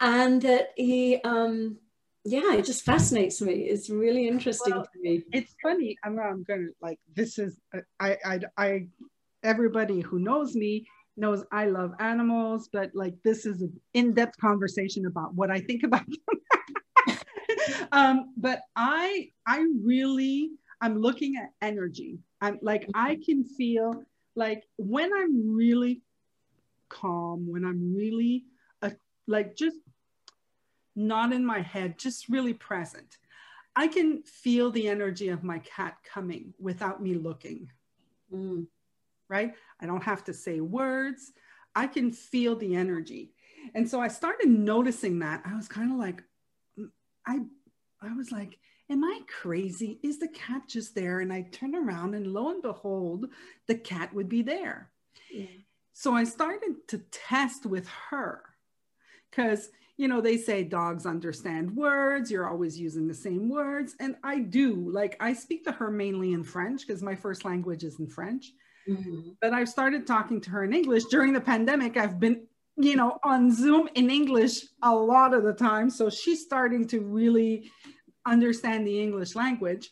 and 0.00 0.42
that 0.42 0.68
he 0.76 1.20
um 1.24 1.76
yeah 2.24 2.54
it 2.54 2.64
just 2.64 2.84
fascinates 2.84 3.40
me. 3.40 3.52
It's 3.52 3.90
really 3.90 4.26
interesting 4.26 4.74
well, 4.74 4.84
to 4.84 5.00
me. 5.00 5.22
it's 5.32 5.54
funny 5.62 5.96
i'm, 6.04 6.18
I'm 6.18 6.42
gonna 6.44 6.68
like 6.80 6.98
this 7.14 7.38
is 7.38 7.60
I, 8.00 8.16
I 8.24 8.40
i 8.56 8.86
everybody 9.42 10.00
who 10.00 10.18
knows 10.18 10.54
me 10.54 10.86
knows 11.16 11.44
i 11.52 11.66
love 11.66 11.92
animals 12.00 12.68
but 12.72 12.90
like 12.94 13.14
this 13.22 13.46
is 13.46 13.62
an 13.62 13.80
in-depth 13.92 14.38
conversation 14.40 15.06
about 15.06 15.34
what 15.34 15.50
i 15.50 15.60
think 15.60 15.82
about 15.84 16.06
them. 16.06 17.18
Um 17.92 18.32
but 18.36 18.60
i 18.76 19.30
i 19.46 19.64
really 19.82 20.50
i'm 20.80 21.00
looking 21.00 21.36
at 21.36 21.50
energy. 21.62 22.18
I'm 22.40 22.58
like 22.62 22.88
i 22.94 23.18
can 23.24 23.44
feel 23.44 24.02
like 24.34 24.64
when 24.76 25.10
i'm 25.14 25.54
really 25.54 26.02
calm 26.88 27.46
when 27.50 27.64
i'm 27.64 27.94
really 27.94 28.44
uh, 28.82 28.90
like 29.26 29.56
just 29.56 29.76
not 30.96 31.32
in 31.32 31.44
my 31.44 31.60
head, 31.60 31.98
just 31.98 32.28
really 32.28 32.54
present. 32.54 33.18
I 33.76 33.88
can 33.88 34.22
feel 34.22 34.70
the 34.70 34.88
energy 34.88 35.28
of 35.28 35.42
my 35.42 35.58
cat 35.60 35.96
coming 36.04 36.54
without 36.60 37.02
me 37.02 37.14
looking. 37.14 37.70
Mm. 38.32 38.66
Right? 39.28 39.54
I 39.80 39.86
don't 39.86 40.02
have 40.02 40.24
to 40.24 40.34
say 40.34 40.60
words. 40.60 41.32
I 41.74 41.86
can 41.86 42.12
feel 42.12 42.54
the 42.54 42.76
energy. 42.76 43.32
And 43.74 43.88
so 43.88 44.00
I 44.00 44.08
started 44.08 44.48
noticing 44.48 45.18
that. 45.20 45.42
I 45.44 45.56
was 45.56 45.66
kind 45.66 45.90
of 45.90 45.98
like, 45.98 46.22
I, 47.26 47.40
I 48.00 48.12
was 48.12 48.30
like, 48.30 48.58
am 48.90 49.02
I 49.02 49.20
crazy? 49.26 49.98
Is 50.02 50.18
the 50.18 50.28
cat 50.28 50.62
just 50.68 50.94
there? 50.94 51.20
And 51.20 51.32
I 51.32 51.42
turn 51.42 51.74
around 51.74 52.14
and 52.14 52.26
lo 52.26 52.50
and 52.50 52.62
behold, 52.62 53.26
the 53.66 53.74
cat 53.74 54.14
would 54.14 54.28
be 54.28 54.42
there. 54.42 54.90
Yeah. 55.32 55.46
So 55.92 56.14
I 56.14 56.24
started 56.24 56.86
to 56.88 56.98
test 57.10 57.66
with 57.66 57.88
her 58.10 58.42
because 59.30 59.70
you 59.96 60.08
know, 60.08 60.20
they 60.20 60.36
say 60.36 60.64
dogs 60.64 61.06
understand 61.06 61.74
words, 61.76 62.30
you're 62.30 62.48
always 62.48 62.78
using 62.78 63.06
the 63.06 63.14
same 63.14 63.48
words. 63.48 63.94
And 64.00 64.16
I 64.24 64.40
do. 64.40 64.90
Like, 64.90 65.16
I 65.20 65.32
speak 65.32 65.64
to 65.64 65.72
her 65.72 65.90
mainly 65.90 66.32
in 66.32 66.42
French 66.42 66.86
because 66.86 67.02
my 67.02 67.14
first 67.14 67.44
language 67.44 67.84
is 67.84 68.00
in 68.00 68.08
French. 68.08 68.52
Mm-hmm. 68.88 69.30
But 69.40 69.52
I've 69.52 69.68
started 69.68 70.06
talking 70.06 70.40
to 70.42 70.50
her 70.50 70.64
in 70.64 70.74
English 70.74 71.04
during 71.04 71.32
the 71.32 71.40
pandemic. 71.40 71.96
I've 71.96 72.18
been, 72.18 72.46
you 72.76 72.96
know, 72.96 73.18
on 73.22 73.54
Zoom 73.54 73.88
in 73.94 74.10
English 74.10 74.62
a 74.82 74.92
lot 74.92 75.32
of 75.32 75.44
the 75.44 75.52
time. 75.54 75.90
So 75.90 76.10
she's 76.10 76.42
starting 76.42 76.86
to 76.88 77.00
really 77.00 77.70
understand 78.26 78.86
the 78.86 79.00
English 79.00 79.36
language. 79.36 79.90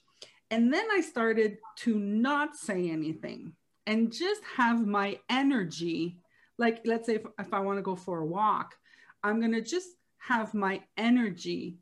And 0.50 0.72
then 0.72 0.86
I 0.92 1.00
started 1.00 1.58
to 1.78 1.98
not 1.98 2.56
say 2.56 2.90
anything 2.90 3.52
and 3.86 4.12
just 4.12 4.42
have 4.56 4.84
my 4.84 5.18
energy. 5.30 6.18
Like, 6.58 6.82
let's 6.84 7.06
say 7.06 7.14
if, 7.14 7.26
if 7.38 7.54
I 7.54 7.60
want 7.60 7.78
to 7.78 7.82
go 7.82 7.96
for 7.96 8.18
a 8.18 8.26
walk, 8.26 8.74
I'm 9.24 9.40
going 9.40 9.52
to 9.52 9.62
just 9.62 9.88
have 10.18 10.54
my 10.54 10.82
energy 10.96 11.78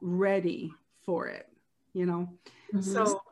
ready 0.00 0.72
for 1.04 1.28
it, 1.28 1.46
you 1.92 2.06
know? 2.06 2.28
Mm-hmm. 2.74 2.80
So 2.80 3.22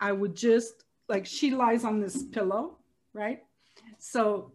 I 0.00 0.12
would 0.12 0.34
just, 0.34 0.84
like, 1.08 1.26
she 1.26 1.50
lies 1.50 1.84
on 1.84 2.00
this 2.00 2.22
pillow, 2.24 2.78
right? 3.12 3.42
So 3.98 4.52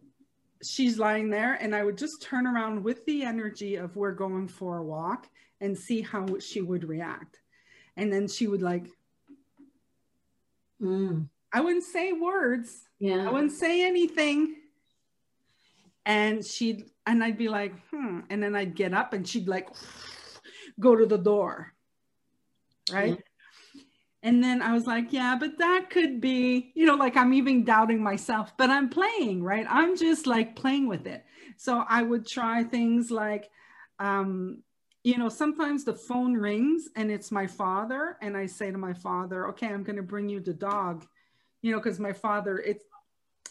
she's 0.63 0.97
lying 0.97 1.29
there, 1.29 1.53
and 1.53 1.75
I 1.75 1.83
would 1.83 1.97
just 1.97 2.21
turn 2.21 2.47
around 2.47 2.83
with 2.83 3.05
the 3.05 3.23
energy 3.23 3.75
of 3.75 3.95
we're 3.95 4.13
going 4.13 4.47
for 4.47 4.77
a 4.77 4.83
walk 4.83 5.27
and 5.61 5.77
see 5.77 6.01
how 6.01 6.25
she 6.39 6.61
would 6.61 6.83
react. 6.83 7.39
And 7.97 8.11
then 8.11 8.27
she 8.27 8.47
would, 8.47 8.61
like, 8.61 8.87
mm. 10.81 11.27
I 11.53 11.61
wouldn't 11.61 11.85
say 11.85 12.11
words. 12.11 12.81
Yeah. 12.99 13.27
I 13.27 13.31
wouldn't 13.31 13.53
say 13.53 13.85
anything. 13.85 14.55
And 16.05 16.45
she'd 16.45 16.85
and 17.05 17.23
I'd 17.23 17.37
be 17.37 17.49
like, 17.49 17.73
hmm. 17.89 18.21
And 18.29 18.41
then 18.41 18.55
I'd 18.55 18.75
get 18.75 18.93
up 18.93 19.13
and 19.13 19.27
she'd 19.27 19.47
like 19.47 19.69
go 20.79 20.95
to 20.95 21.05
the 21.05 21.17
door. 21.17 21.73
Right. 22.91 23.13
Mm-hmm. 23.13 23.21
And 24.23 24.43
then 24.43 24.63
I 24.63 24.73
was 24.73 24.87
like, 24.87 25.13
yeah, 25.13 25.37
but 25.39 25.59
that 25.59 25.91
could 25.91 26.19
be, 26.19 26.71
you 26.73 26.87
know, 26.87 26.95
like 26.95 27.15
I'm 27.15 27.33
even 27.33 27.63
doubting 27.63 28.01
myself, 28.01 28.57
but 28.57 28.71
I'm 28.71 28.89
playing, 28.89 29.43
right? 29.43 29.67
I'm 29.69 29.95
just 29.95 30.25
like 30.25 30.55
playing 30.55 30.87
with 30.87 31.05
it. 31.05 31.23
So 31.57 31.85
I 31.87 32.01
would 32.01 32.25
try 32.25 32.63
things 32.63 33.11
like, 33.11 33.51
um, 33.99 34.63
you 35.03 35.19
know, 35.19 35.29
sometimes 35.29 35.83
the 35.83 35.93
phone 35.93 36.33
rings 36.33 36.89
and 36.95 37.11
it's 37.11 37.31
my 37.31 37.45
father. 37.45 38.17
And 38.19 38.35
I 38.35 38.47
say 38.47 38.71
to 38.71 38.77
my 38.79 38.93
father, 38.93 39.47
okay, 39.49 39.67
I'm 39.67 39.83
going 39.83 39.97
to 39.97 40.03
bring 40.03 40.27
you 40.27 40.39
the 40.39 40.53
dog, 40.53 41.05
you 41.61 41.71
know, 41.71 41.77
because 41.77 41.99
my 41.99 42.13
father, 42.13 42.57
it's, 42.57 42.83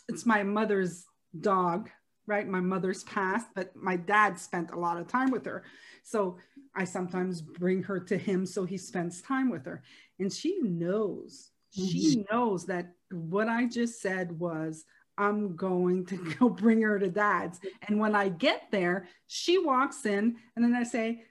it's 0.09 0.27
my 0.27 0.43
mother's 0.43 1.05
dog 1.41 1.89
right? 2.27 2.47
My 2.47 2.61
mother's 2.61 3.05
passed, 3.05 3.49
but 3.55 3.75
my 3.77 3.97
dad 3.97 4.39
spent 4.39 4.71
a 4.71 4.79
lot 4.79 4.99
of 4.99 5.07
time 5.07 5.31
with 5.31 5.45
her. 5.47 5.65
So 6.03 6.39
I 6.75 6.85
sometimes 6.85 7.41
bring 7.41 7.83
her 7.85 8.01
to 8.01 8.17
him 8.17 8.47
so 8.47 8.65
he 8.65 8.79
spends 8.79 9.23
time 9.23 9.51
with 9.51 9.65
her. 9.67 9.83
And 10.19 10.33
she 10.33 10.61
knows, 10.63 11.51
mm-hmm. 11.77 11.87
she 11.87 12.25
knows 12.31 12.67
that 12.67 12.93
what 13.11 13.49
I 13.49 13.67
just 13.67 14.01
said 14.01 14.39
was, 14.39 14.85
I'm 15.17 15.55
going 15.55 16.07
to 16.07 16.17
go 16.39 16.49
bring 16.49 16.83
her 16.83 16.99
to 16.99 17.09
dad's. 17.09 17.61
And 17.89 17.99
when 17.99 18.15
I 18.15 18.29
get 18.29 18.69
there, 18.71 19.09
she 19.27 19.59
walks 19.59 20.07
in 20.07 20.37
and 20.57 20.65
then 20.65 20.75
I 20.75 20.83
say, 20.83 21.25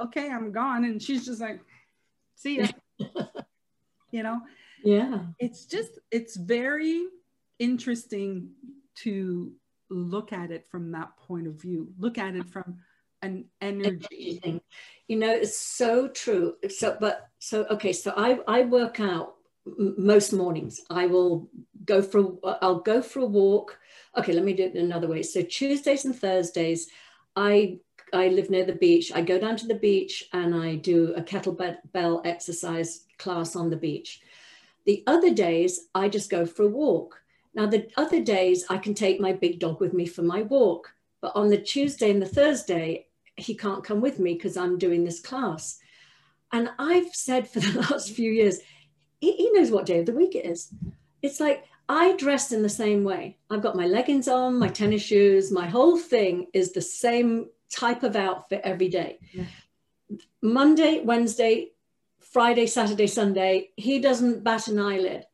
okay, 0.00 0.30
I'm 0.30 0.52
gone. 0.52 0.84
And 0.84 1.02
she's 1.02 1.26
just 1.26 1.40
like, 1.40 1.60
see 2.34 2.60
ya. 2.60 2.68
you 4.10 4.22
know? 4.22 4.40
Yeah. 4.84 5.20
It's 5.38 5.66
just, 5.66 5.98
it's 6.10 6.36
very 6.36 7.06
interesting 7.58 8.50
to 8.96 9.52
look 9.90 10.32
at 10.32 10.50
it 10.50 10.66
from 10.70 10.92
that 10.92 11.16
point 11.16 11.46
of 11.46 11.54
view. 11.54 11.92
Look 11.98 12.18
at 12.18 12.34
it 12.34 12.48
from 12.48 12.78
an 13.22 13.46
energy. 13.60 14.40
Thing. 14.42 14.60
You 15.08 15.16
know, 15.16 15.30
it's 15.30 15.58
so 15.58 16.08
true. 16.08 16.56
So, 16.68 16.96
but 17.00 17.28
so 17.38 17.64
okay. 17.70 17.92
So 17.92 18.12
I 18.16 18.38
I 18.46 18.62
work 18.62 19.00
out 19.00 19.34
most 19.76 20.32
mornings. 20.32 20.80
I 20.90 21.06
will 21.06 21.48
go 21.84 22.02
for 22.02 22.38
I'll 22.62 22.80
go 22.80 23.02
for 23.02 23.20
a 23.20 23.26
walk. 23.26 23.78
Okay, 24.16 24.32
let 24.32 24.44
me 24.44 24.52
do 24.52 24.64
it 24.64 24.74
another 24.74 25.08
way. 25.08 25.22
So 25.22 25.42
Tuesdays 25.42 26.04
and 26.04 26.16
Thursdays, 26.16 26.88
I 27.36 27.78
I 28.12 28.28
live 28.28 28.50
near 28.50 28.64
the 28.64 28.74
beach. 28.74 29.12
I 29.14 29.22
go 29.22 29.38
down 29.38 29.56
to 29.56 29.66
the 29.66 29.74
beach 29.74 30.24
and 30.32 30.54
I 30.54 30.76
do 30.76 31.12
a 31.14 31.22
kettlebell 31.22 32.26
exercise 32.26 33.04
class 33.18 33.56
on 33.56 33.70
the 33.70 33.76
beach. 33.76 34.20
The 34.86 35.02
other 35.06 35.34
days, 35.34 35.88
I 35.94 36.08
just 36.08 36.30
go 36.30 36.46
for 36.46 36.62
a 36.62 36.68
walk. 36.68 37.20
Now, 37.58 37.66
the 37.66 37.88
other 37.96 38.22
days, 38.22 38.64
I 38.70 38.78
can 38.78 38.94
take 38.94 39.18
my 39.18 39.32
big 39.32 39.58
dog 39.58 39.80
with 39.80 39.92
me 39.92 40.06
for 40.06 40.22
my 40.22 40.42
walk. 40.42 40.94
But 41.20 41.32
on 41.34 41.48
the 41.48 41.58
Tuesday 41.58 42.08
and 42.08 42.22
the 42.22 42.26
Thursday, 42.26 43.08
he 43.36 43.56
can't 43.56 43.82
come 43.82 44.00
with 44.00 44.20
me 44.20 44.34
because 44.34 44.56
I'm 44.56 44.78
doing 44.78 45.02
this 45.02 45.18
class. 45.18 45.80
And 46.52 46.70
I've 46.78 47.12
said 47.12 47.48
for 47.48 47.58
the 47.60 47.80
last 47.80 48.12
few 48.12 48.30
years, 48.30 48.60
he, 49.20 49.32
he 49.32 49.50
knows 49.50 49.72
what 49.72 49.86
day 49.86 49.98
of 49.98 50.06
the 50.06 50.12
week 50.12 50.36
it 50.36 50.46
is. 50.46 50.72
It's 51.20 51.40
like 51.40 51.64
I 51.88 52.14
dress 52.16 52.52
in 52.52 52.62
the 52.62 52.68
same 52.68 53.02
way. 53.02 53.38
I've 53.50 53.62
got 53.62 53.74
my 53.74 53.86
leggings 53.86 54.28
on, 54.28 54.56
my 54.56 54.68
tennis 54.68 55.02
shoes, 55.02 55.50
my 55.50 55.66
whole 55.66 55.98
thing 55.98 56.46
is 56.54 56.70
the 56.70 56.80
same 56.80 57.48
type 57.72 58.04
of 58.04 58.14
outfit 58.14 58.60
every 58.62 58.88
day. 58.88 59.18
Yeah. 59.32 59.46
Monday, 60.40 61.00
Wednesday, 61.00 61.72
Friday, 62.20 62.68
Saturday, 62.68 63.08
Sunday, 63.08 63.70
he 63.74 63.98
doesn't 63.98 64.44
bat 64.44 64.68
an 64.68 64.78
eyelid. 64.78 65.24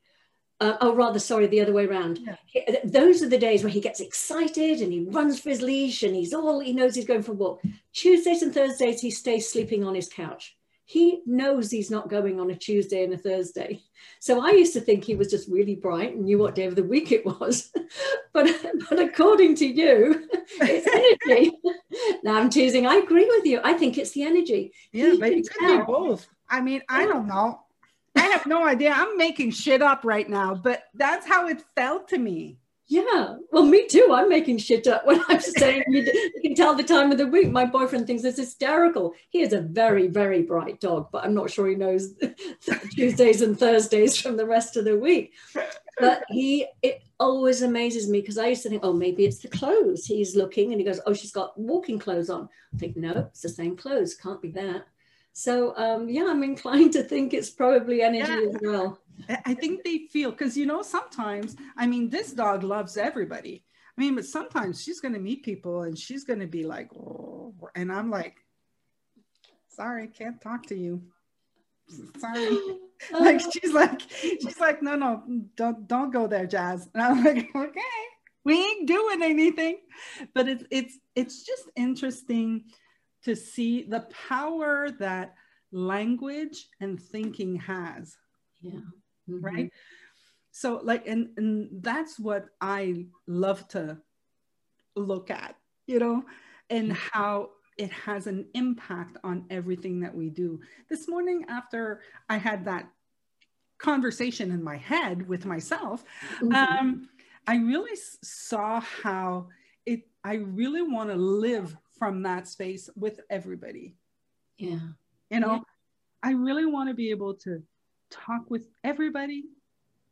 Uh, 0.61 0.77
oh, 0.81 0.95
rather, 0.95 1.19
sorry, 1.19 1.47
the 1.47 1.61
other 1.61 1.73
way 1.73 1.85
around. 1.85 2.21
Yeah. 2.55 2.77
Those 2.85 3.23
are 3.23 3.29
the 3.29 3.39
days 3.39 3.63
where 3.63 3.73
he 3.73 3.81
gets 3.81 4.01
excited 4.01 4.81
and 4.81 4.93
he 4.93 5.05
runs 5.11 5.41
for 5.41 5.51
his 5.51 5.61
leash 5.61 6.03
and 6.03 6.15
he's 6.15 6.33
all, 6.33 6.61
he 6.61 6.73
knows 6.73 6.95
he's 6.95 7.07
going 7.07 7.23
for 7.23 7.33
a 7.33 7.35
walk. 7.35 7.63
Tuesdays 7.93 8.43
and 8.43 8.55
Thursdays, 8.55 9.01
he 9.01 9.11
stays 9.11 9.51
sleeping 9.51 9.85
on 9.85 9.95
his 9.95 10.09
couch. 10.09 10.57
He 10.87 11.23
knows 11.27 11.71
he's 11.71 11.91
not 11.91 12.11
going 12.11 12.39
on 12.39 12.51
a 12.51 12.55
Tuesday 12.55 13.05
and 13.05 13.13
a 13.15 13.19
Thursday. 13.19 13.81
So 14.21 14.45
I 14.45 14.51
used 14.51 14.75
to 14.75 14.81
think 14.81 15.03
he 15.03 15.17
was 15.17 15.29
just 15.31 15.49
really 15.49 15.75
bright 15.75 16.15
and 16.15 16.25
knew 16.25 16.39
what 16.39 16.55
day 16.55 16.67
of 16.67 16.77
the 16.77 16.83
week 16.83 17.11
it 17.11 17.25
was. 17.25 17.73
but, 18.33 18.55
but 18.89 19.01
according 19.01 19.57
to 19.57 19.67
you, 19.67 20.29
it's 20.61 21.27
energy. 21.27 21.53
now 22.23 22.37
I'm 22.37 22.51
choosing, 22.51 22.87
I 22.87 22.97
agree 22.97 23.27
with 23.27 23.47
you. 23.47 23.61
I 23.65 23.73
think 23.73 23.97
it's 23.97 24.13
the 24.13 24.25
energy. 24.25 24.73
Yeah, 24.93 25.13
he 25.13 25.19
but 25.19 25.33
it 25.33 25.49
could 25.49 25.61
tell. 25.61 25.79
be 25.79 25.85
both. 25.85 26.29
I 26.49 26.61
mean, 26.61 26.83
I 26.89 27.07
don't 27.07 27.27
know. 27.27 27.64
I 28.17 28.27
have 28.27 28.47
no 28.47 28.65
idea. 28.65 28.93
I'm 28.95 29.17
making 29.17 29.51
shit 29.51 29.83
up 29.83 30.05
right 30.05 30.29
now, 30.29 30.55
but 30.55 30.85
that's 30.95 31.27
how 31.27 31.49
it 31.49 31.63
felt 31.75 32.09
to 32.09 32.19
me. 32.19 32.59
Yeah, 32.87 33.37
well, 33.51 33.65
me 33.65 33.87
too. 33.87 34.11
I'm 34.13 34.29
making 34.29 34.59
shit 34.59 34.87
up 34.87 35.07
when 35.07 35.21
I'm 35.29 35.41
saying 35.41 35.85
you, 35.89 36.05
can 36.43 36.55
tell 36.55 36.75
the 36.75 36.83
time 36.83 37.11
of 37.11 37.19
the 37.19 37.27
week. 37.27 37.51
My 37.51 37.65
boyfriend 37.65 38.07
thinks 38.07 38.25
it's 38.25 38.39
hysterical. 38.39 39.15
He 39.31 39.41
is 39.41 39.53
a 39.55 39.63
very, 39.63 40.07
very 40.07 40.43
bright 40.43 40.81
dog, 40.81 41.09
but 41.11 41.25
I'm 41.25 41.35
not 41.35 41.51
sure 41.51 41.67
he 41.67 41.77
knows 41.77 42.15
Tuesdays 42.91 43.41
and 43.41 43.59
Thursdays 43.59 44.21
from 44.21 44.37
the 44.37 44.47
rest 44.47 44.77
of 44.77 44.85
the 44.85 44.99
week. 44.99 45.33
But 45.99 46.25
he, 46.29 46.67
it 46.83 47.03
always 47.19 47.63
amazes 47.63 48.09
me 48.09 48.21
because 48.21 48.37
I 48.37 48.49
used 48.49 48.65
to 48.65 48.69
think, 48.69 48.85
oh, 48.85 48.93
maybe 48.93 49.25
it's 49.25 49.39
the 49.39 49.49
clothes. 49.49 50.05
He's 50.05 50.37
looking 50.37 50.73
and 50.73 50.81
he 50.81 50.85
goes, 50.85 51.01
oh, 51.07 51.15
she's 51.15 51.33
got 51.33 51.59
walking 51.59 51.99
clothes 51.99 52.29
on. 52.29 52.49
I 52.75 52.79
think, 52.79 52.97
no, 52.97 53.13
it's 53.31 53.43
the 53.43 53.49
same 53.49 53.77
clothes. 53.77 54.15
Can't 54.15 54.43
be 54.43 54.51
that. 54.53 54.87
So 55.35 55.77
um, 55.77 56.09
yeah, 56.09 56.27
I'm 56.29 56.43
inclined 56.43 56.93
to 56.93 57.03
think 57.03 57.35
it's 57.35 57.51
probably 57.51 58.03
energy 58.03 58.33
yeah. 58.33 58.49
as 58.49 58.57
well. 58.63 58.99
I 59.45 59.55
think 59.55 59.85
they 59.85 60.07
feel 60.11 60.31
because 60.31 60.57
you 60.57 60.65
know 60.65 60.83
sometimes 60.83 61.57
I 61.77 61.87
mean 61.87 62.09
this 62.09 62.33
dog 62.33 62.63
loves 62.63 62.97
everybody. 62.97 63.65
I 63.97 64.01
mean, 64.01 64.15
but 64.15 64.25
sometimes 64.25 64.83
she's 64.83 65.01
going 65.01 65.15
to 65.15 65.21
meet 65.21 65.45
people 65.45 65.83
and 65.83 65.97
she's 65.97 66.25
going 66.25 66.41
to 66.41 66.49
be 66.49 66.65
like, 66.65 66.91
oh, 66.95 67.55
and 67.77 67.93
I'm 67.93 68.11
like, 68.11 68.35
sorry, 69.69 70.09
can't 70.09 70.41
talk 70.41 70.67
to 70.67 70.77
you. 70.77 71.01
Sorry. 72.19 72.59
like 73.21 73.41
she's 73.41 73.73
like, 73.73 74.03
she's 74.11 74.59
like, 74.59 74.83
no, 74.83 74.95
no, 74.95 75.23
don't 75.57 75.87
don't 75.89 76.13
go 76.13 76.27
there, 76.27 76.47
Jazz. 76.47 76.89
And 76.95 77.03
I'm 77.03 77.25
like, 77.25 77.49
okay, 77.57 77.81
we 78.45 78.65
ain't 78.65 78.87
doing 78.87 79.23
anything. 79.23 79.79
But 80.33 80.49
it's 80.49 80.65
it's 80.71 80.99
it's 81.17 81.43
just 81.45 81.65
interesting 81.77 82.65
to 83.25 83.35
see 83.35 83.83
the 83.83 84.07
power 84.29 84.91
that 84.99 85.35
language 85.73 86.69
and 86.81 87.01
thinking 87.01 87.57
has. 87.57 88.17
Yeah. 88.61 88.81
Mm-hmm. 89.29 89.45
Right. 89.45 89.73
So, 90.53 90.81
like, 90.83 91.07
and, 91.07 91.31
and 91.37 91.69
that's 91.83 92.19
what 92.19 92.47
I 92.61 93.07
love 93.27 93.67
to 93.69 93.99
look 94.95 95.31
at, 95.31 95.57
you 95.87 95.99
know, 95.99 96.25
and 96.71 96.91
mm-hmm. 96.91 97.09
how 97.13 97.51
it 97.77 97.91
has 97.91 98.27
an 98.29 98.47
impact 98.55 99.19
on 99.25 99.47
everything 99.51 100.01
that 100.01 100.15
we 100.15 100.31
do. 100.31 100.61
This 100.89 101.09
morning, 101.09 101.45
after 101.49 102.03
I 102.29 102.37
had 102.37 102.67
that 102.67 102.89
conversation 103.79 104.53
in 104.53 104.63
my 104.63 104.77
head 104.77 105.27
with 105.27 105.45
myself, 105.45 106.05
mm-hmm. 106.37 106.55
um, 106.55 107.09
I 107.47 107.57
really 107.57 107.99
saw 108.23 108.81
how 108.81 109.49
it, 109.85 110.03
I 110.23 110.35
really 110.35 110.83
want 110.83 111.11
to 111.11 111.17
live 111.17 111.77
from 111.99 112.23
that 112.23 112.49
space 112.49 112.89
with 112.97 113.21
everybody. 113.31 113.95
Yeah. 114.59 114.79
You 115.31 115.41
know, 115.41 115.55
yeah. 115.55 115.61
I 116.23 116.33
really 116.33 116.67
want 116.67 116.89
to 116.89 116.95
be 116.95 117.11
able 117.11 117.35
to 117.35 117.63
talk 118.11 118.51
with 118.51 118.67
everybody, 118.83 119.45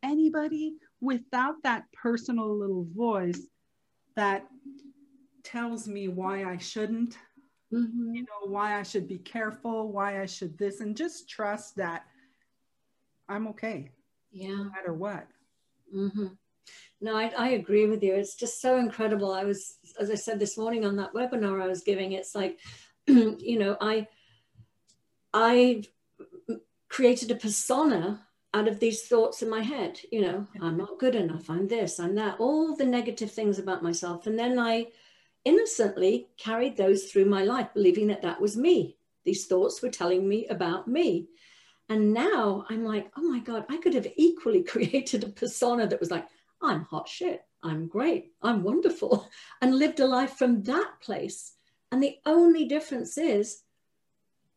anybody 0.01 0.75
without 1.01 1.55
that 1.63 1.85
personal 1.91 2.57
little 2.57 2.87
voice 2.95 3.41
that 4.15 4.47
tells 5.43 5.87
me 5.87 6.07
why 6.07 6.45
I 6.45 6.57
shouldn't, 6.57 7.17
mm-hmm. 7.73 8.13
you 8.13 8.21
know, 8.21 8.47
why 8.51 8.79
I 8.79 8.83
should 8.83 9.07
be 9.07 9.17
careful, 9.17 9.91
why 9.91 10.21
I 10.21 10.25
should 10.25 10.57
this, 10.57 10.79
and 10.79 10.95
just 10.95 11.29
trust 11.29 11.75
that 11.77 12.05
I'm 13.27 13.47
okay. 13.49 13.91
Yeah. 14.31 14.55
No 14.55 14.63
matter 14.65 14.93
what. 14.93 15.27
Mm-hmm. 15.93 16.27
No, 17.01 17.15
I, 17.17 17.31
I 17.37 17.49
agree 17.49 17.85
with 17.85 18.01
you. 18.01 18.13
It's 18.13 18.35
just 18.35 18.61
so 18.61 18.77
incredible. 18.77 19.33
I 19.33 19.43
was, 19.43 19.75
as 19.99 20.09
I 20.09 20.15
said 20.15 20.39
this 20.39 20.57
morning 20.57 20.85
on 20.85 20.95
that 20.97 21.13
webinar 21.13 21.61
I 21.61 21.67
was 21.67 21.83
giving, 21.83 22.13
it's 22.13 22.33
like, 22.33 22.59
you 23.07 23.59
know, 23.59 23.77
I, 23.81 24.07
I 25.33 25.83
created 26.89 27.31
a 27.31 27.35
persona 27.35 28.25
out 28.53 28.67
of 28.67 28.79
these 28.79 29.03
thoughts 29.03 29.41
in 29.41 29.49
my 29.49 29.61
head. 29.61 29.99
You 30.11 30.21
know, 30.21 30.47
I'm 30.61 30.77
not 30.77 30.99
good 30.99 31.15
enough. 31.15 31.49
I'm 31.49 31.67
this. 31.67 31.99
I'm 31.99 32.15
that. 32.15 32.39
All 32.39 32.75
the 32.75 32.85
negative 32.85 33.31
things 33.31 33.59
about 33.59 33.83
myself, 33.83 34.27
and 34.27 34.37
then 34.37 34.57
I 34.57 34.87
innocently 35.45 36.27
carried 36.37 36.77
those 36.77 37.05
through 37.05 37.25
my 37.25 37.43
life, 37.43 37.67
believing 37.73 38.07
that 38.07 38.21
that 38.21 38.39
was 38.39 38.55
me. 38.55 38.97
These 39.25 39.47
thoughts 39.47 39.81
were 39.81 39.89
telling 39.89 40.27
me 40.27 40.47
about 40.47 40.87
me. 40.87 41.27
And 41.89 42.13
now 42.13 42.65
I'm 42.69 42.85
like, 42.85 43.11
oh 43.17 43.21
my 43.23 43.39
God, 43.39 43.65
I 43.69 43.77
could 43.77 43.93
have 43.93 44.07
equally 44.15 44.63
created 44.73 45.23
a 45.23 45.29
persona 45.29 45.87
that 45.87 45.99
was 45.99 46.11
like, 46.11 46.27
I'm 46.63 46.85
hot 46.85 47.07
shit. 47.07 47.43
I'm 47.61 47.87
great. 47.87 48.31
I'm 48.41 48.63
wonderful. 48.63 49.29
And 49.61 49.77
lived 49.77 49.99
a 49.99 50.07
life 50.07 50.33
from 50.33 50.63
that 50.63 50.99
place. 51.01 51.53
And 51.91 52.01
the 52.01 52.17
only 52.25 52.65
difference 52.65 53.17
is 53.17 53.61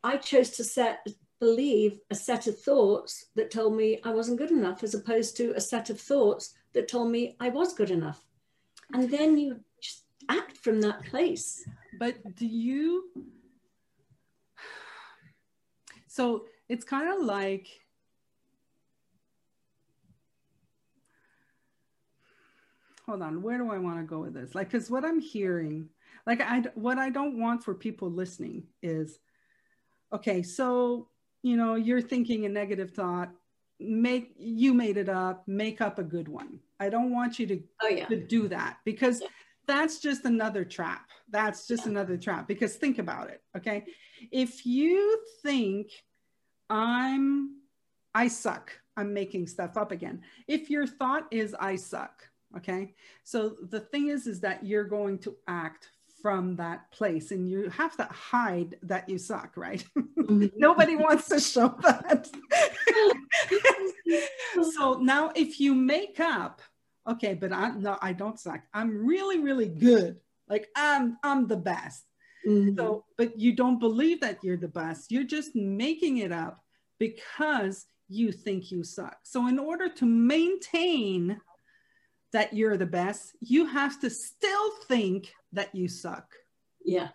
I 0.03 0.17
chose 0.17 0.51
to 0.51 0.65
set 0.65 1.07
believe 1.39 2.01
a 2.11 2.15
set 2.15 2.47
of 2.47 2.59
thoughts 2.59 3.27
that 3.35 3.51
told 3.51 3.77
me 3.77 4.01
I 4.05 4.11
wasn't 4.11 4.39
good 4.39 4.51
enough 4.51 4.83
as 4.83 4.95
opposed 4.95 5.37
to 5.37 5.53
a 5.55 5.61
set 5.61 5.91
of 5.91 6.01
thoughts 6.01 6.55
that 6.73 6.89
told 6.89 7.11
me 7.11 7.37
I 7.41 7.51
was 7.51 7.75
good 7.75 7.91
enough. 7.91 8.25
And 8.93 9.11
then 9.11 9.37
you 9.37 9.61
just 9.81 10.05
act 10.29 10.57
from 10.57 10.81
that 10.81 11.05
place. 11.05 11.69
But 11.99 12.37
do 12.37 12.47
you 12.47 13.05
so 16.07 16.47
it's 16.69 16.85
kind 16.85 17.09
of 17.13 17.25
like 17.25 17.69
hold 23.07 23.23
on 23.23 23.43
where 23.43 23.59
do 23.59 23.71
i 23.71 23.79
want 23.79 23.99
to 23.99 24.05
go 24.05 24.21
with 24.21 24.35
this 24.35 24.55
like 24.55 24.71
because 24.71 24.91
what 24.91 25.05
i'm 25.05 25.21
hearing 25.21 25.89
like 26.27 26.41
i 26.41 26.63
what 26.75 26.99
i 26.99 27.09
don't 27.09 27.39
want 27.39 27.63
for 27.63 27.75
people 27.75 28.11
listening 28.11 28.65
is 28.83 29.19
okay 30.13 30.43
so 30.43 31.09
you 31.43 31.57
know 31.57 31.75
you're 31.75 32.03
thinking 32.03 32.45
a 32.45 32.49
negative 32.49 32.91
thought 32.91 33.31
make 33.79 34.35
you 34.39 34.75
made 34.75 34.97
it 34.97 35.09
up 35.09 35.47
make 35.47 35.81
up 35.81 35.99
a 35.99 36.03
good 36.03 36.29
one 36.29 36.59
i 36.81 36.89
don't 36.89 37.13
want 37.13 37.39
you 37.39 37.47
to, 37.47 37.63
oh, 37.83 37.89
yeah. 37.89 38.07
to 38.07 38.17
do 38.17 38.49
that 38.49 38.79
because 38.85 39.21
yeah. 39.21 39.29
that's 39.67 39.99
just 39.99 40.25
another 40.25 40.65
trap. 40.65 41.07
That's 41.29 41.67
just 41.67 41.87
another 41.87 42.17
trap 42.17 42.47
because 42.47 42.77
think 42.77 42.99
about 42.99 43.31
it. 43.31 43.43
Okay. 43.57 43.85
If 44.31 44.65
you 44.65 45.21
think 45.43 45.91
I'm, 46.71 47.57
I 48.15 48.29
suck, 48.29 48.73
I'm 48.97 49.13
making 49.13 49.49
stuff 49.49 49.77
up 49.77 49.91
again. 49.93 50.23
If 50.47 50.71
your 50.71 50.87
thought 50.87 51.27
is 51.31 51.55
I 51.59 51.77
suck, 51.77 52.23
okay. 52.57 52.95
So 53.25 53.57
the 53.71 53.81
thing 53.81 54.09
is, 54.09 54.27
is 54.27 54.41
that 54.41 54.65
you're 54.65 54.85
going 54.85 55.19
to 55.21 55.37
act 55.49 55.91
from 56.21 56.57
that 56.57 56.91
place 56.93 57.31
and 57.31 57.49
you 57.49 57.69
have 57.71 57.97
to 57.97 58.05
hide 58.05 58.77
that 58.83 59.09
you 59.09 59.19
suck, 59.19 59.57
right? 59.57 59.85
Mm-hmm. 60.27 60.59
Nobody 60.59 60.97
wants 60.97 61.29
to 61.29 61.39
show 61.39 61.69
that. 61.83 62.29
so 64.77 64.95
now 64.95 65.31
if 65.37 65.61
you 65.61 65.73
make 65.73 66.19
up 66.19 66.61
okay, 67.07 67.35
but 67.35 67.53
I 67.53 67.71
no, 67.71 67.97
I 68.03 68.13
don't 68.13 68.39
suck. 68.39 68.61
I'm 68.75 69.07
really, 69.07 69.39
really 69.39 69.69
good. 69.69 70.17
Like 70.49 70.69
I'm 70.75 71.17
I'm 71.23 71.47
the 71.47 71.57
best. 71.57 72.05
Mm-hmm. 72.47 72.77
So, 72.77 73.05
but 73.17 73.39
you 73.39 73.55
don't 73.55 73.79
believe 73.79 74.21
that 74.21 74.43
you're 74.43 74.57
the 74.57 74.69
best. 74.69 75.11
You're 75.11 75.25
just 75.25 75.55
making 75.55 76.19
it 76.19 76.33
up 76.33 76.63
because 76.99 77.87
you 78.09 78.31
think 78.33 78.71
you 78.71 78.85
suck. 78.85 79.19
So, 79.25 79.49
in 79.49 79.59
order 79.59 79.89
to 79.89 80.07
maintain 80.07 81.41
that 82.37 82.53
you're 82.53 82.77
the 82.77 82.85
best, 82.85 83.35
you 83.41 83.65
have 83.65 83.99
to 83.99 84.11
still 84.11 84.71
think 84.89 85.33
that 85.55 85.75
you 85.75 85.89
suck. 85.89 86.35
Yeah. 86.85 87.09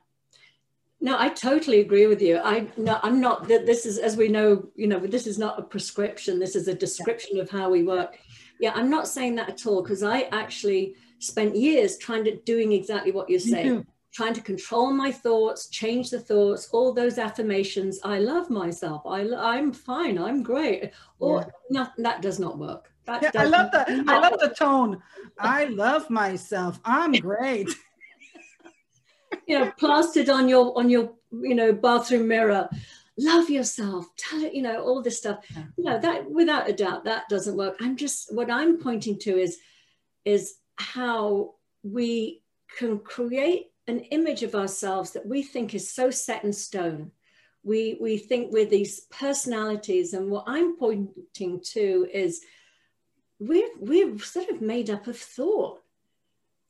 No, 0.99 1.15
I 1.15 1.29
totally 1.29 1.79
agree 1.79 2.07
with 2.07 2.23
you. 2.23 2.39
I 2.39 2.65
no, 2.75 2.99
I'm 3.03 3.21
not 3.21 3.47
that 3.47 3.67
this 3.67 3.85
is 3.85 3.99
as 3.99 4.17
we 4.17 4.29
know, 4.29 4.67
you 4.75 4.87
know, 4.87 4.99
this 4.99 5.27
is 5.27 5.37
not 5.37 5.59
a 5.59 5.61
prescription. 5.61 6.39
This 6.39 6.55
is 6.55 6.67
a 6.67 6.73
description 6.73 7.37
yeah. 7.37 7.43
of 7.43 7.51
how 7.51 7.69
we 7.69 7.83
work. 7.83 8.17
Yeah, 8.59 8.71
I'm 8.73 8.89
not 8.89 9.07
saying 9.07 9.35
that 9.35 9.49
at 9.49 9.67
all 9.67 9.83
because 9.83 10.01
I 10.01 10.21
actually 10.31 10.95
spent 11.19 11.55
years 11.55 11.97
trying 11.97 12.23
to 12.23 12.37
doing 12.37 12.71
exactly 12.71 13.11
what 13.11 13.29
you're 13.29 13.39
saying. 13.39 13.85
Trying 14.11 14.33
to 14.33 14.41
control 14.41 14.91
my 14.91 15.09
thoughts, 15.09 15.69
change 15.69 16.09
the 16.09 16.19
thoughts, 16.19 16.67
all 16.73 16.91
those 16.91 17.17
affirmations. 17.17 17.99
I 18.03 18.19
love 18.19 18.49
myself. 18.49 19.03
I, 19.05 19.21
I'm 19.35 19.71
fine. 19.71 20.17
I'm 20.17 20.43
great. 20.43 20.91
Or 21.19 21.39
yeah. 21.39 21.47
no, 21.69 21.87
that 21.99 22.21
does 22.21 22.37
not 22.37 22.57
work. 22.57 22.90
That 23.05 23.23
yeah, 23.23 23.31
I 23.35 23.45
love 23.45 23.71
the 23.71 24.03
I 24.07 24.19
love 24.19 24.39
the 24.39 24.49
tone. 24.49 25.01
I 25.39 25.65
love 25.65 26.09
myself. 26.09 26.79
I'm 26.85 27.13
great. 27.13 27.69
you 29.47 29.59
know, 29.59 29.71
plastered 29.77 30.29
on 30.29 30.47
your 30.47 30.77
on 30.77 30.89
your 30.89 31.13
you 31.31 31.55
know 31.55 31.73
bathroom 31.73 32.27
mirror 32.27 32.69
love 33.17 33.49
yourself 33.49 34.05
tell 34.17 34.41
it 34.41 34.53
you 34.53 34.61
know 34.61 34.81
all 34.81 35.01
this 35.01 35.17
stuff 35.17 35.39
yeah. 35.55 35.63
you 35.77 35.83
know 35.83 35.99
that 35.99 36.29
without 36.29 36.69
a 36.69 36.73
doubt 36.73 37.03
that 37.03 37.27
doesn't 37.29 37.57
work 37.57 37.75
i'm 37.81 37.95
just 37.95 38.33
what 38.33 38.49
i'm 38.49 38.77
pointing 38.77 39.17
to 39.17 39.37
is 39.37 39.57
is 40.25 40.55
how 40.75 41.53
we 41.83 42.41
can 42.77 42.99
create 42.99 43.67
an 43.87 43.99
image 44.11 44.43
of 44.43 44.55
ourselves 44.55 45.11
that 45.11 45.25
we 45.25 45.43
think 45.43 45.73
is 45.73 45.91
so 45.91 46.09
set 46.09 46.43
in 46.43 46.53
stone 46.53 47.11
we 47.63 47.97
we 48.01 48.17
think 48.17 48.51
we're 48.51 48.65
these 48.65 49.01
personalities 49.11 50.13
and 50.13 50.29
what 50.29 50.45
i'm 50.47 50.77
pointing 50.77 51.59
to 51.63 52.07
is 52.13 52.41
we're 53.41 53.69
we're 53.79 54.19
sort 54.19 54.49
of 54.49 54.61
made 54.61 54.89
up 54.89 55.07
of 55.07 55.17
thought 55.17 55.81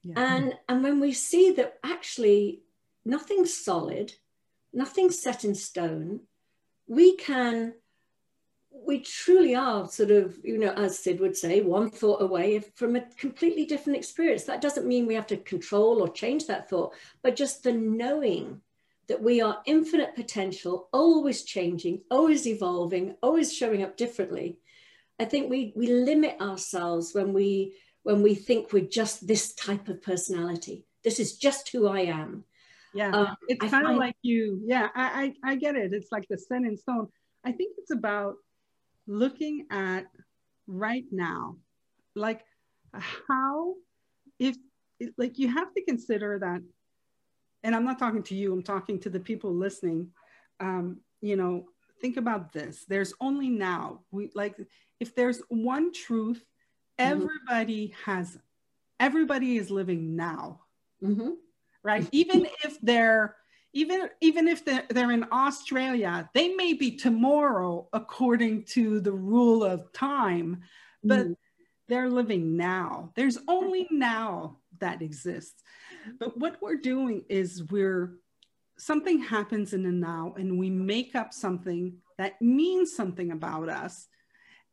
yeah. 0.04 0.14
and 0.16 0.58
and 0.70 0.82
when 0.82 1.02
we 1.02 1.12
see 1.12 1.52
that 1.52 1.78
actually 1.84 2.62
nothing's 3.04 3.54
solid 3.54 4.14
nothing's 4.74 5.22
set 5.22 5.44
in 5.44 5.54
stone 5.54 6.22
we 6.88 7.18
can 7.18 7.74
we 8.72 9.02
truly 9.02 9.54
are 9.54 9.86
sort 9.90 10.12
of 10.12 10.40
you 10.46 10.58
know 10.58 10.72
as 10.72 10.98
Syd 10.98 11.20
would 11.20 11.36
say 11.36 11.60
one 11.60 11.90
thought 11.90 12.22
away 12.22 12.60
from 12.76 12.96
a 12.96 13.06
completely 13.18 13.66
different 13.66 13.98
experience 13.98 14.46
that 14.46 14.62
doesn't 14.62 14.88
mean 14.88 15.06
we 15.06 15.16
have 15.16 15.28
to 15.28 15.38
control 15.38 16.02
or 16.02 16.08
change 16.08 16.48
that 16.48 16.70
thought 16.70 16.94
but 17.22 17.36
just 17.36 17.64
the 17.64 17.74
knowing 17.74 18.62
that 19.08 19.22
we 19.22 19.42
are 19.42 19.62
infinite 19.66 20.16
potential 20.16 20.88
always 20.94 21.44
changing 21.44 22.02
always 22.10 22.48
evolving 22.48 23.14
always 23.22 23.54
showing 23.54 23.84
up 23.84 23.98
differently 23.98 24.58
i 25.22 25.26
think 25.26 25.50
we 25.50 25.72
we 25.76 25.88
limit 25.88 26.36
ourselves 26.42 27.14
when 27.14 27.32
we 27.34 27.76
when 28.04 28.22
we 28.22 28.34
think 28.34 28.74
we're 28.74 28.94
just 29.02 29.28
this 29.28 29.54
type 29.54 29.88
of 29.88 30.02
personality. 30.02 30.86
This 31.04 31.20
is 31.20 31.38
just 31.38 31.70
who 31.70 31.88
i 31.88 32.02
am. 32.02 32.44
Yeah 32.94 33.12
um, 33.12 33.36
it's 33.48 33.72
kind 33.72 33.88
of 33.88 33.96
like 33.96 34.18
you 34.22 34.62
yeah 34.66 34.88
I, 34.96 35.34
I 35.44 35.52
i 35.52 35.56
get 35.56 35.76
it. 35.76 35.94
It's 35.94 36.12
like 36.12 36.28
the 36.30 36.38
set 36.38 36.64
in 36.64 36.76
stone. 36.78 37.08
I 37.46 37.52
think 37.52 37.76
it's 37.78 37.92
about 37.92 38.36
looking 39.08 39.68
at 39.72 40.06
right 40.68 41.06
now 41.12 41.58
like 42.16 42.42
how 42.94 43.76
if 44.40 44.56
like 45.18 45.40
you 45.40 45.48
have 45.48 45.74
to 45.74 45.84
consider 45.84 46.38
that 46.40 46.62
and 47.64 47.76
i'm 47.76 47.84
not 47.84 47.98
talking 47.98 48.24
to 48.24 48.36
you 48.36 48.54
i'm 48.54 48.62
talking 48.62 49.00
to 49.00 49.10
the 49.10 49.20
people 49.20 49.54
listening 49.54 50.10
um 50.60 50.98
you 51.22 51.36
know 51.36 51.66
think 52.02 52.18
about 52.18 52.52
this 52.52 52.86
there's 52.88 53.14
only 53.22 53.50
now 53.50 54.02
we 54.12 54.30
like 54.36 54.56
if 55.00 55.16
there's 55.16 55.42
one 55.50 55.94
truth 55.94 56.44
mm-hmm. 57.00 57.12
everybody 57.12 57.88
mm-hmm. 57.90 58.12
has 58.12 58.38
everybody 59.00 59.58
is 59.58 59.70
living 59.70 60.16
now 60.16 60.62
mm-hmm 61.04 61.32
right? 61.84 62.08
even 62.12 62.48
if 62.64 62.80
they're 62.82 63.36
even 63.74 64.10
even 64.20 64.48
if 64.48 64.66
they're, 64.66 64.84
they're 64.90 65.12
in 65.12 65.26
Australia, 65.32 66.30
they 66.34 66.54
may 66.56 66.74
be 66.74 66.92
tomorrow 66.92 67.88
according 67.94 68.66
to 68.66 69.00
the 69.00 69.14
rule 69.14 69.64
of 69.64 69.92
time, 69.94 70.62
but 71.04 71.28
mm. 71.28 71.36
they're 71.88 72.10
living 72.10 72.58
now. 72.58 73.12
There's 73.16 73.38
only 73.48 73.88
now 73.90 74.58
that 74.80 75.02
exists. 75.02 75.64
But 76.20 76.38
what 76.38 76.62
we're 76.62 76.78
doing 76.78 77.24
is 77.30 77.64
we're 77.72 78.18
something 78.82 79.22
happens 79.22 79.74
in 79.74 79.84
the 79.84 79.92
now 79.92 80.34
and 80.38 80.58
we 80.58 80.68
make 80.68 81.14
up 81.14 81.32
something 81.32 81.94
that 82.18 82.42
means 82.42 82.92
something 82.92 83.32
about 83.32 83.70
us 83.70 84.08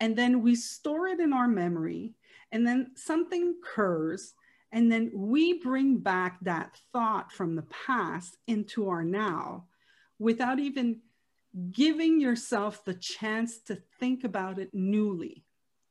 and 0.01 0.17
then 0.17 0.43
we 0.43 0.55
store 0.55 1.09
it 1.09 1.21
in 1.21 1.35
our 1.35 1.47
memory 1.47 2.15
and 2.51 2.67
then 2.67 2.91
something 2.97 3.55
occurs 3.63 4.33
and 4.73 4.91
then 4.91 5.11
we 5.15 5.59
bring 5.59 5.99
back 5.99 6.39
that 6.41 6.81
thought 6.91 7.31
from 7.31 7.55
the 7.55 7.67
past 7.87 8.39
into 8.47 8.89
our 8.89 9.05
now 9.05 9.67
without 10.19 10.59
even 10.59 11.01
giving 11.71 12.19
yourself 12.19 12.83
the 12.87 12.95
chance 12.95 13.59
to 13.59 13.77
think 14.01 14.25
about 14.25 14.59
it 14.59 14.71
newly. 14.73 15.45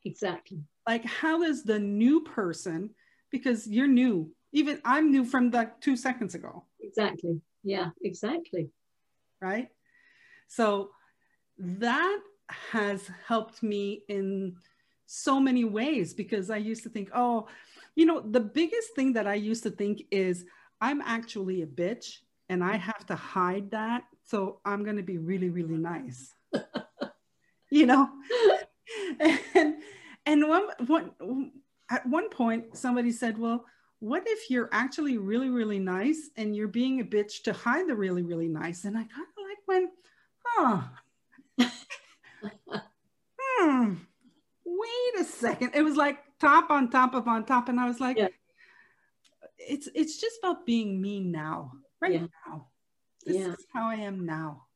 Exactly. 0.05 0.63
Like, 0.87 1.05
how 1.05 1.43
is 1.43 1.63
the 1.63 1.79
new 1.79 2.21
person, 2.21 2.89
because 3.29 3.67
you're 3.67 3.87
new, 3.87 4.31
even 4.53 4.81
I'm 4.83 5.11
new 5.11 5.23
from 5.23 5.51
like 5.51 5.81
two 5.81 5.95
seconds 5.95 6.33
ago. 6.33 6.63
Exactly. 6.79 7.41
Yeah, 7.67 7.89
exactly. 8.01 8.69
Right. 9.41 9.67
So 10.47 10.91
that 11.57 12.19
has 12.47 13.11
helped 13.27 13.61
me 13.61 14.03
in 14.07 14.55
so 15.05 15.37
many 15.37 15.65
ways 15.65 16.13
because 16.13 16.49
I 16.49 16.57
used 16.57 16.83
to 16.83 16.89
think, 16.89 17.09
oh, 17.13 17.47
you 17.95 18.05
know, 18.05 18.21
the 18.21 18.39
biggest 18.39 18.95
thing 18.95 19.11
that 19.13 19.27
I 19.27 19.33
used 19.33 19.63
to 19.63 19.69
think 19.69 20.03
is 20.11 20.45
I'm 20.79 21.01
actually 21.01 21.61
a 21.61 21.67
bitch 21.67 22.19
and 22.47 22.63
I 22.63 22.77
have 22.77 23.05
to 23.07 23.15
hide 23.15 23.71
that. 23.71 24.03
So 24.23 24.61
I'm 24.63 24.85
going 24.85 24.95
to 24.95 25.03
be 25.03 25.17
really, 25.17 25.49
really 25.49 25.77
nice. 25.77 26.33
you 27.69 27.85
know? 27.85 28.07
and 29.55 29.75
and 30.25 30.47
one, 30.47 30.67
one, 30.87 31.51
at 31.89 32.05
one 32.05 32.29
point, 32.29 32.77
somebody 32.77 33.11
said, 33.11 33.37
well, 33.37 33.65
what 33.99 34.23
if 34.25 34.49
you're 34.49 34.69
actually 34.71 35.17
really, 35.17 35.49
really 35.49 35.79
nice 35.79 36.29
and 36.37 36.55
you're 36.55 36.67
being 36.67 37.01
a 37.01 37.03
bitch 37.03 37.43
to 37.43 37.53
hide 37.53 37.87
the 37.87 37.95
really, 37.95 38.23
really 38.23 38.47
nice? 38.47 38.85
And 38.85 38.97
I 38.97 39.03
kind 39.03 39.27
of 39.27 39.43
like 39.43 39.67
went, 39.67 39.91
huh. 40.45 40.81
hmm. 43.59 43.93
Wait 44.65 45.21
a 45.21 45.23
second. 45.23 45.71
It 45.73 45.81
was 45.81 45.95
like, 45.95 46.19
top 46.39 46.69
on 46.69 46.89
top 46.89 47.13
of 47.13 47.27
on 47.27 47.45
top. 47.45 47.69
And 47.69 47.79
I 47.79 47.87
was 47.87 47.99
like, 47.99 48.17
yeah. 48.17 48.27
it's 49.57 49.87
it's 49.93 50.19
just 50.19 50.39
about 50.39 50.65
being 50.65 51.01
me 51.01 51.19
now, 51.19 51.71
right 51.99 52.13
yeah. 52.13 52.27
now. 52.45 52.67
This 53.25 53.37
yeah. 53.37 53.47
is 53.53 53.65
how 53.73 53.89
I 53.89 53.95
am 53.95 54.25
now. 54.25 54.66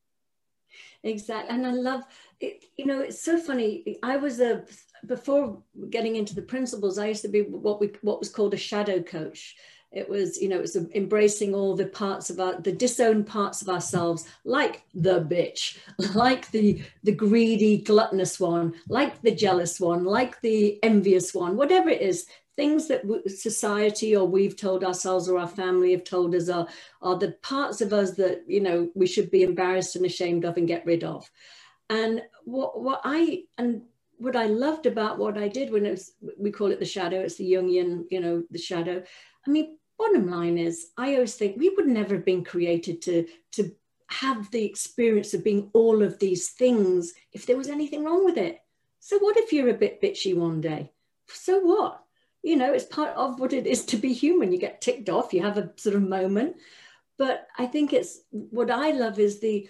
Exactly. 1.03 1.55
And 1.55 1.65
I 1.65 1.71
love 1.71 2.03
it, 2.39 2.65
you 2.77 2.85
know, 2.85 3.01
it's 3.01 3.21
so 3.21 3.37
funny. 3.37 3.97
I 4.03 4.17
was 4.17 4.39
a 4.39 4.63
before 5.05 5.61
getting 5.89 6.15
into 6.15 6.35
the 6.35 6.41
principles, 6.41 6.97
I 6.97 7.07
used 7.07 7.23
to 7.23 7.27
be 7.27 7.41
what 7.41 7.79
we 7.79 7.91
what 8.01 8.19
was 8.19 8.29
called 8.29 8.53
a 8.53 8.57
shadow 8.57 9.01
coach 9.01 9.55
it 9.91 10.07
was 10.07 10.41
you 10.41 10.47
know 10.47 10.55
it 10.57 10.61
was 10.61 10.75
embracing 10.95 11.53
all 11.53 11.75
the 11.75 11.85
parts 11.85 12.29
of 12.29 12.39
our 12.39 12.59
the 12.61 12.71
disowned 12.71 13.27
parts 13.27 13.61
of 13.61 13.69
ourselves 13.69 14.25
like 14.45 14.83
the 14.93 15.21
bitch 15.21 15.77
like 16.15 16.49
the 16.51 16.81
the 17.03 17.11
greedy 17.11 17.77
gluttonous 17.77 18.39
one 18.39 18.73
like 18.87 19.21
the 19.21 19.33
jealous 19.33 19.79
one 19.79 20.03
like 20.03 20.39
the 20.41 20.81
envious 20.83 21.33
one 21.33 21.57
whatever 21.57 21.89
it 21.89 22.01
is 22.01 22.25
things 22.61 22.87
that 22.87 23.01
society 23.27 24.15
or 24.15 24.27
we've 24.27 24.55
told 24.55 24.83
ourselves 24.83 25.27
or 25.27 25.39
our 25.39 25.47
family 25.47 25.93
have 25.93 26.03
told 26.03 26.35
us 26.35 26.47
are 26.47 26.67
are 27.01 27.17
the 27.17 27.31
parts 27.41 27.81
of 27.81 27.91
us 27.91 28.11
that 28.11 28.43
you 28.47 28.61
know 28.61 28.87
we 28.93 29.07
should 29.07 29.31
be 29.31 29.41
embarrassed 29.41 29.95
and 29.95 30.05
ashamed 30.05 30.45
of 30.45 30.57
and 30.57 30.67
get 30.67 30.85
rid 30.85 31.03
of. 31.03 31.27
And 31.89 32.21
what 32.45 32.79
what 32.79 33.01
i 33.03 33.45
and 33.57 33.81
what 34.19 34.35
i 34.35 34.45
loved 34.45 34.85
about 34.85 35.17
what 35.17 35.39
i 35.39 35.47
did 35.47 35.71
when 35.71 35.87
it 35.87 35.91
was 35.97 36.13
we 36.37 36.51
call 36.51 36.71
it 36.71 36.79
the 36.79 36.93
shadow 36.95 37.21
it's 37.21 37.37
the 37.37 37.51
jungian 37.51 38.05
you 38.11 38.21
know 38.21 38.43
the 38.51 38.59
shadow. 38.59 39.01
I 39.47 39.49
mean, 39.49 39.79
bottom 39.97 40.29
line 40.29 40.59
is 40.59 40.91
i 40.97 41.15
always 41.15 41.33
think 41.35 41.57
we 41.57 41.69
would 41.69 41.87
never 41.87 42.13
have 42.15 42.25
been 42.25 42.43
created 42.43 43.01
to 43.07 43.25
to 43.53 43.71
have 44.11 44.51
the 44.51 44.65
experience 44.65 45.33
of 45.33 45.43
being 45.43 45.71
all 45.73 46.03
of 46.03 46.19
these 46.19 46.49
things 46.49 47.13
if 47.33 47.47
there 47.47 47.57
was 47.57 47.69
anything 47.69 48.03
wrong 48.03 48.23
with 48.25 48.37
it. 48.37 48.59
So 48.99 49.17
what 49.17 49.37
if 49.37 49.51
you're 49.51 49.69
a 49.75 49.83
bit 49.85 50.01
bitchy 50.01 50.35
one 50.35 50.59
day? 50.61 50.91
So 51.27 51.59
what 51.59 52.03
you 52.43 52.55
know 52.55 52.73
it's 52.73 52.85
part 52.85 53.15
of 53.15 53.39
what 53.39 53.53
it 53.53 53.67
is 53.67 53.85
to 53.85 53.97
be 53.97 54.13
human 54.13 54.51
you 54.51 54.57
get 54.57 54.81
ticked 54.81 55.09
off 55.09 55.33
you 55.33 55.41
have 55.41 55.57
a 55.57 55.71
sort 55.75 55.95
of 55.95 56.01
moment 56.01 56.55
but 57.17 57.47
i 57.57 57.65
think 57.65 57.93
it's 57.93 58.21
what 58.31 58.71
i 58.71 58.91
love 58.91 59.19
is 59.19 59.39
the 59.39 59.67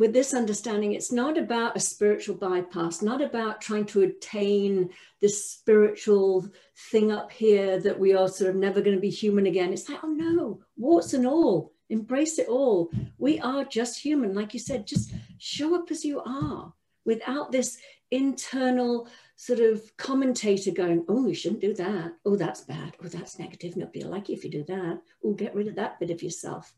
with 0.00 0.14
this 0.14 0.32
understanding, 0.32 0.94
it's 0.94 1.12
not 1.12 1.36
about 1.36 1.76
a 1.76 1.80
spiritual 1.80 2.34
bypass, 2.34 3.02
not 3.02 3.20
about 3.20 3.60
trying 3.60 3.84
to 3.84 4.00
attain 4.00 4.88
this 5.20 5.44
spiritual 5.44 6.48
thing 6.90 7.12
up 7.12 7.30
here 7.30 7.78
that 7.78 8.00
we 8.00 8.14
are 8.14 8.26
sort 8.26 8.48
of 8.48 8.56
never 8.56 8.80
going 8.80 8.96
to 8.96 9.00
be 9.00 9.10
human 9.10 9.44
again. 9.44 9.74
It's 9.74 9.90
like, 9.90 10.02
oh 10.02 10.08
no, 10.08 10.62
warts 10.78 11.12
and 11.12 11.26
all, 11.26 11.74
embrace 11.90 12.38
it 12.38 12.48
all. 12.48 12.90
We 13.18 13.40
are 13.40 13.62
just 13.62 14.00
human. 14.00 14.34
Like 14.34 14.54
you 14.54 14.60
said, 14.60 14.86
just 14.86 15.12
show 15.36 15.74
up 15.74 15.90
as 15.90 16.02
you 16.02 16.22
are 16.24 16.72
without 17.04 17.52
this 17.52 17.76
internal 18.10 19.06
sort 19.40 19.60
of 19.60 19.96
commentator 19.96 20.70
going, 20.70 21.02
oh, 21.08 21.26
you 21.26 21.32
shouldn't 21.32 21.62
do 21.62 21.72
that. 21.72 22.12
Oh, 22.26 22.36
that's 22.36 22.60
bad. 22.60 22.94
Oh, 23.02 23.08
that's 23.08 23.38
negative. 23.38 23.74
Nobody 23.74 24.04
will 24.04 24.10
like 24.10 24.28
you 24.28 24.34
if 24.34 24.44
you 24.44 24.50
do 24.50 24.64
that. 24.64 25.00
Oh, 25.24 25.32
get 25.32 25.54
rid 25.54 25.66
of 25.66 25.76
that 25.76 25.98
bit 25.98 26.10
of 26.10 26.22
yourself 26.22 26.74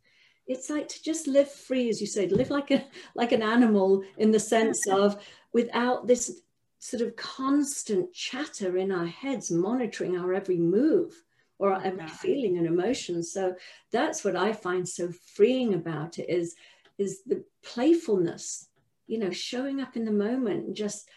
it's 0.49 0.69
like 0.69 0.89
to 0.89 1.01
just 1.05 1.29
live 1.29 1.49
free 1.49 1.89
as 1.89 2.01
you 2.01 2.07
say 2.07 2.27
live 2.27 2.51
like 2.51 2.73
a 2.73 2.85
like 3.15 3.31
an 3.31 3.43
animal 3.43 4.03
in 4.19 4.33
the 4.33 4.41
sense 4.41 4.89
of 4.89 5.25
without 5.53 6.09
this 6.09 6.43
sort 6.81 7.01
of 7.01 7.15
constant 7.15 8.13
chatter 8.13 8.77
in 8.77 8.91
our 8.91 9.07
heads 9.07 9.53
monitoring 9.53 10.19
our 10.19 10.35
every 10.35 10.57
move 10.57 11.23
or 11.61 11.73
our 11.73 11.81
every 11.85 12.09
feeling 12.09 12.59
and 12.59 12.67
emotion 12.67 13.23
so 13.23 13.55
that's 13.93 14.25
what 14.25 14.35
i 14.35 14.53
find 14.53 14.89
so 14.89 15.09
freeing 15.37 15.75
about 15.75 16.19
it 16.19 16.29
is 16.29 16.57
is 16.99 17.23
the 17.25 17.45
playfulness 17.63 18.69
you 19.07 19.19
know 19.19 19.31
showing 19.31 19.81
up 19.81 19.97
in 19.97 20.05
the 20.05 20.11
moment 20.11 20.67
and 20.67 20.75
just 20.75 21.09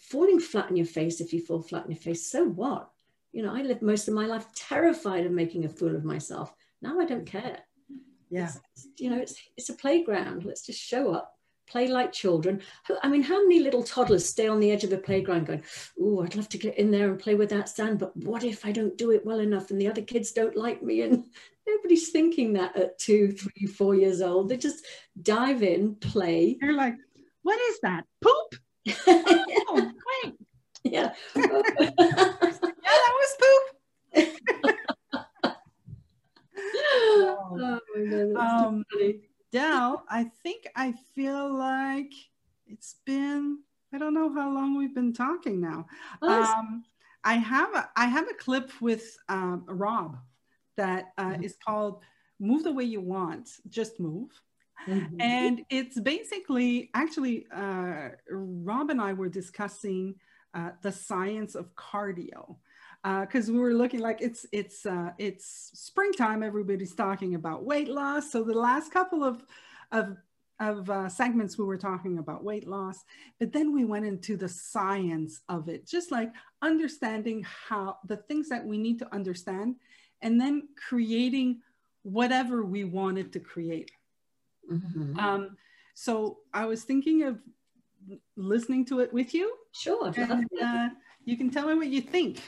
falling 0.00 0.40
flat 0.40 0.66
on 0.70 0.76
your 0.76 0.86
face 0.86 1.20
if 1.20 1.32
you 1.32 1.40
fall 1.40 1.62
flat 1.62 1.84
on 1.84 1.90
your 1.90 2.00
face. 2.00 2.26
So 2.26 2.44
what? 2.44 2.90
You 3.32 3.44
know 3.44 3.54
i 3.54 3.62
lived 3.62 3.82
most 3.82 4.08
of 4.08 4.14
my 4.14 4.26
life 4.26 4.46
terrified 4.54 5.24
of 5.24 5.32
making 5.32 5.64
a 5.64 5.68
fool 5.68 5.94
of 5.94 6.04
myself. 6.04 6.52
Now 6.82 6.98
i 6.98 7.04
don't 7.04 7.26
care. 7.26 7.58
Yeah. 8.28 8.50
It's, 8.74 8.88
you 8.98 9.10
know 9.10 9.18
it's 9.18 9.36
it's 9.56 9.68
a 9.68 9.74
playground. 9.74 10.44
Let's 10.44 10.66
just 10.66 10.80
show 10.80 11.12
up. 11.12 11.36
Play 11.68 11.86
like 11.86 12.10
children. 12.10 12.60
I 13.02 13.08
mean 13.08 13.22
how 13.22 13.40
many 13.42 13.60
little 13.60 13.84
toddlers 13.84 14.28
stay 14.28 14.48
on 14.48 14.58
the 14.58 14.72
edge 14.72 14.82
of 14.82 14.92
a 14.92 14.98
playground 14.98 15.46
going 15.46 15.62
oh 16.00 16.22
i'd 16.22 16.34
love 16.34 16.48
to 16.48 16.58
get 16.58 16.76
in 16.76 16.90
there 16.90 17.08
and 17.08 17.20
play 17.20 17.36
with 17.36 17.50
that 17.50 17.68
sand 17.68 18.00
but 18.00 18.16
what 18.16 18.42
if 18.42 18.66
i 18.66 18.72
don't 18.72 18.98
do 18.98 19.12
it 19.12 19.24
well 19.24 19.38
enough 19.38 19.70
and 19.70 19.80
the 19.80 19.86
other 19.86 20.02
kids 20.02 20.32
don't 20.32 20.56
like 20.56 20.82
me? 20.82 21.02
And 21.02 21.24
nobody's 21.68 22.10
thinking 22.10 22.54
that 22.54 22.76
at 22.76 22.98
two 22.98 23.30
three 23.30 23.66
four 23.66 23.94
years 23.94 24.20
old. 24.20 24.48
They 24.48 24.56
just 24.56 24.84
dive 25.22 25.62
in 25.62 25.94
play. 25.94 26.56
They're 26.60 26.72
like 26.72 26.96
what 27.42 27.60
is 27.70 27.80
that? 27.82 28.04
Poop 28.20 28.56
oh 29.06 29.92
wait 30.24 30.34
yeah. 30.84 31.12
Yeah 31.34 31.42
that 32.90 33.12
was 33.14 33.36
poop. 33.40 33.80
Oh, 36.92 37.80
um, 38.36 38.84
Dell, 39.52 40.04
I 40.08 40.24
think 40.42 40.68
I 40.76 40.94
feel 41.14 41.52
like 41.52 42.12
it's 42.66 42.96
been 43.04 43.58
I 43.92 43.98
don't 43.98 44.14
know 44.14 44.32
how 44.32 44.52
long 44.52 44.76
we've 44.76 44.94
been 44.94 45.12
talking 45.12 45.60
now. 45.60 45.86
Um, 46.22 46.84
I 47.24 47.34
have 47.34 47.74
a, 47.74 47.90
I 47.96 48.06
have 48.06 48.28
a 48.28 48.34
clip 48.34 48.70
with 48.80 49.16
um, 49.28 49.64
Rob 49.66 50.16
that 50.76 51.12
uh, 51.18 51.30
mm-hmm. 51.30 51.42
is 51.42 51.56
called 51.64 52.02
"Move 52.38 52.64
the 52.64 52.72
Way 52.72 52.84
You 52.84 53.00
Want, 53.00 53.50
Just 53.68 53.98
Move," 53.98 54.30
mm-hmm. 54.86 55.20
and 55.20 55.64
it's 55.70 55.98
basically 56.00 56.90
actually 56.94 57.46
uh, 57.54 58.10
Rob 58.30 58.90
and 58.90 59.00
I 59.00 59.12
were 59.12 59.28
discussing 59.28 60.14
uh, 60.54 60.70
the 60.82 60.92
science 60.92 61.54
of 61.54 61.74
cardio 61.76 62.56
because 63.02 63.48
uh, 63.48 63.52
we 63.52 63.58
were 63.58 63.74
looking 63.74 64.00
like 64.00 64.20
it's 64.20 64.44
it's 64.52 64.84
uh, 64.84 65.10
it's 65.18 65.70
springtime. 65.74 66.42
Everybody's 66.42 66.94
talking 66.94 67.34
about 67.34 67.64
weight 67.64 67.88
loss. 67.88 68.30
So 68.30 68.44
the 68.44 68.54
last 68.54 68.92
couple 68.92 69.24
of 69.24 69.44
of 69.92 70.16
of 70.58 70.90
uh, 70.90 71.08
segments 71.08 71.56
we 71.56 71.64
were 71.64 71.78
talking 71.78 72.18
about 72.18 72.44
weight 72.44 72.68
loss, 72.68 73.02
but 73.38 73.50
then 73.52 73.72
we 73.72 73.86
went 73.86 74.04
into 74.04 74.36
the 74.36 74.48
science 74.48 75.40
of 75.48 75.70
it, 75.70 75.86
just 75.86 76.10
like 76.10 76.30
understanding 76.60 77.42
how 77.68 77.96
the 78.06 78.18
things 78.18 78.50
that 78.50 78.64
we 78.64 78.76
need 78.76 78.98
to 78.98 79.14
understand, 79.14 79.76
and 80.20 80.38
then 80.38 80.68
creating 80.76 81.60
whatever 82.02 82.64
we 82.64 82.84
wanted 82.84 83.32
to 83.32 83.40
create. 83.40 83.90
Mm-hmm. 84.70 85.18
Um, 85.18 85.56
so 85.94 86.38
I 86.54 86.66
was 86.66 86.84
thinking 86.84 87.24
of 87.24 87.38
listening 88.36 88.84
to 88.86 89.00
it 89.00 89.12
with 89.12 89.34
you. 89.34 89.54
Sure. 89.72 90.12
And, 90.16 90.48
uh, 90.62 90.88
you 91.24 91.36
can 91.36 91.50
tell 91.50 91.66
me 91.66 91.74
what 91.74 91.88
you 91.88 92.00
think. 92.00 92.40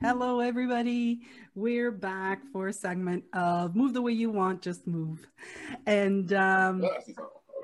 Hello, 0.00 0.40
everybody. 0.40 1.22
We're 1.54 1.90
back 1.90 2.40
for 2.52 2.68
a 2.68 2.72
segment 2.72 3.24
of 3.32 3.74
Move 3.74 3.94
the 3.94 4.02
Way 4.02 4.12
You 4.12 4.30
Want, 4.30 4.62
Just 4.62 4.86
Move. 4.86 5.26
And 5.86 6.32
um, 6.32 6.84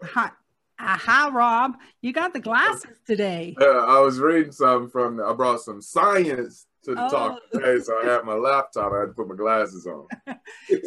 hi, 0.02 0.30
aha, 0.78 1.30
Rob, 1.32 1.76
you 2.00 2.12
got 2.12 2.32
the 2.32 2.40
glasses 2.40 2.96
today. 3.06 3.54
Yeah, 3.60 3.66
I 3.66 4.00
was 4.00 4.18
reading 4.18 4.52
some 4.52 4.90
from, 4.90 5.20
I 5.20 5.32
brought 5.32 5.60
some 5.60 5.80
science 5.80 6.66
to 6.84 6.94
the 6.94 7.04
oh. 7.04 7.08
talk 7.08 7.40
today, 7.52 7.78
so 7.80 8.00
I 8.02 8.06
had 8.06 8.24
my 8.24 8.34
laptop. 8.34 8.92
I 8.92 9.00
had 9.00 9.06
to 9.06 9.12
put 9.12 9.28
my 9.28 9.34
glasses 9.34 9.86
on. 9.86 10.06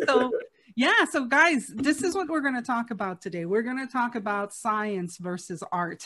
so 0.06 0.32
yeah, 0.78 1.06
so 1.06 1.26
guys, 1.26 1.74
this 1.76 2.04
is 2.04 2.14
what 2.14 2.30
we're 2.30 2.42
going 2.42 2.54
to 2.54 2.62
talk 2.62 2.92
about 2.92 3.20
today. 3.20 3.46
We're 3.46 3.64
going 3.64 3.80
to 3.80 3.92
talk 3.92 4.14
about 4.14 4.54
science 4.54 5.18
versus 5.18 5.64
art. 5.72 6.06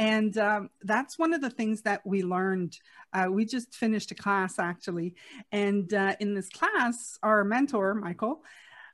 And 0.00 0.36
um, 0.36 0.70
that's 0.82 1.16
one 1.16 1.32
of 1.32 1.40
the 1.40 1.48
things 1.48 1.82
that 1.82 2.04
we 2.04 2.24
learned. 2.24 2.76
Uh, 3.12 3.28
we 3.30 3.44
just 3.44 3.72
finished 3.72 4.10
a 4.10 4.16
class 4.16 4.58
actually. 4.58 5.14
And 5.52 5.94
uh, 5.94 6.16
in 6.18 6.34
this 6.34 6.48
class, 6.48 7.20
our 7.22 7.44
mentor, 7.44 7.94
Michael, 7.94 8.42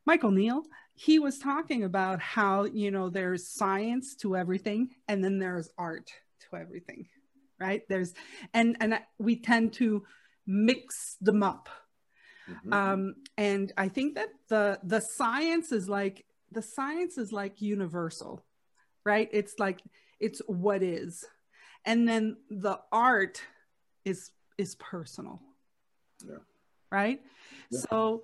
Michael 0.05 0.33
Neill, 0.33 0.65
he 0.93 1.19
was 1.19 1.39
talking 1.39 1.85
about 1.85 2.21
how, 2.21 2.65
you 2.65 2.91
know, 2.91 3.09
there's 3.09 3.49
science 3.49 4.17
to 4.17 4.37
everything 4.37 4.91
and 5.09 5.25
then 5.25 5.39
there's 5.39 5.71
art 5.79 6.11
to 6.51 6.59
everything, 6.59 7.07
right? 7.59 7.89
There's, 7.89 8.13
and, 8.53 8.77
and 8.81 9.01
we 9.19 9.37
tend 9.37 9.73
to 9.75 10.05
mix 10.47 11.17
them 11.21 11.43
up 11.43 11.69
Mm-hmm. 12.51 12.73
Um, 12.73 13.15
and 13.37 13.73
I 13.77 13.89
think 13.89 14.15
that 14.15 14.29
the 14.49 14.79
the 14.85 15.01
science 15.01 15.73
is 15.73 15.89
like 15.89 16.25
the 16.53 16.63
science 16.63 17.19
is 17.19 17.33
like 17.33 17.61
universal, 17.61 18.45
right? 19.05 19.29
It's 19.33 19.55
like 19.59 19.81
it's 20.21 20.41
what 20.47 20.83
is, 20.83 21.25
and 21.85 22.09
then 22.09 22.37
the 22.51 22.79
art 22.93 23.43
is 24.05 24.31
is 24.59 24.77
personal. 24.77 25.41
Yeah. 26.25 26.37
Right. 26.91 27.21
Yeah. 27.71 27.81
So. 27.91 28.23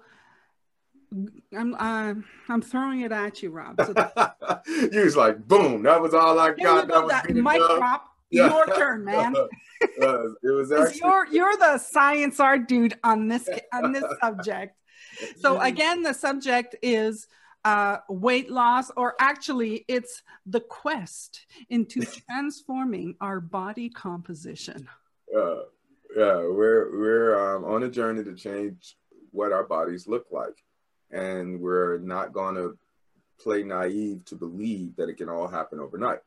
I'm 1.54 1.74
uh, 1.74 2.14
I'm 2.48 2.62
throwing 2.62 3.02
it 3.02 3.12
at 3.12 3.42
you, 3.42 3.50
Rob. 3.50 3.78
So 3.84 3.92
you 4.66 5.04
was 5.04 5.14
like, 5.14 5.46
boom, 5.46 5.82
that 5.82 6.00
was 6.00 6.14
all 6.14 6.40
I 6.40 6.54
got. 6.54 6.88
That 6.88 7.02
was 7.02 7.10
that 7.10 7.28
mic 7.28 7.58
drop. 7.58 8.11
Yeah. 8.32 8.48
Your 8.48 8.66
turn, 8.76 9.04
man. 9.04 9.36
uh, 9.36 9.46
it 10.42 10.50
was 10.50 10.72
actually 10.72 11.00
you're 11.04 11.26
you're 11.26 11.56
the 11.58 11.78
science 11.78 12.40
art 12.40 12.66
dude 12.66 12.98
on 13.04 13.28
this 13.28 13.48
on 13.72 13.92
this 13.92 14.04
subject. 14.20 14.76
So 15.38 15.60
again, 15.60 16.02
the 16.02 16.14
subject 16.14 16.74
is 16.82 17.28
uh, 17.64 17.98
weight 18.08 18.50
loss, 18.50 18.90
or 18.96 19.14
actually, 19.20 19.84
it's 19.86 20.22
the 20.46 20.60
quest 20.60 21.46
into 21.68 22.04
transforming 22.04 23.14
our 23.20 23.40
body 23.40 23.88
composition. 23.88 24.88
Uh, 25.36 25.60
yeah, 26.16 26.36
we're 26.36 26.98
we're 26.98 27.56
um, 27.56 27.64
on 27.64 27.82
a 27.82 27.90
journey 27.90 28.24
to 28.24 28.34
change 28.34 28.96
what 29.30 29.52
our 29.52 29.64
bodies 29.64 30.08
look 30.08 30.26
like, 30.30 30.64
and 31.10 31.60
we're 31.60 31.98
not 31.98 32.32
going 32.32 32.54
to 32.54 32.78
play 33.38 33.62
naive 33.62 34.24
to 34.24 34.36
believe 34.36 34.96
that 34.96 35.08
it 35.08 35.16
can 35.16 35.28
all 35.28 35.48
happen 35.48 35.80
overnight. 35.80 36.20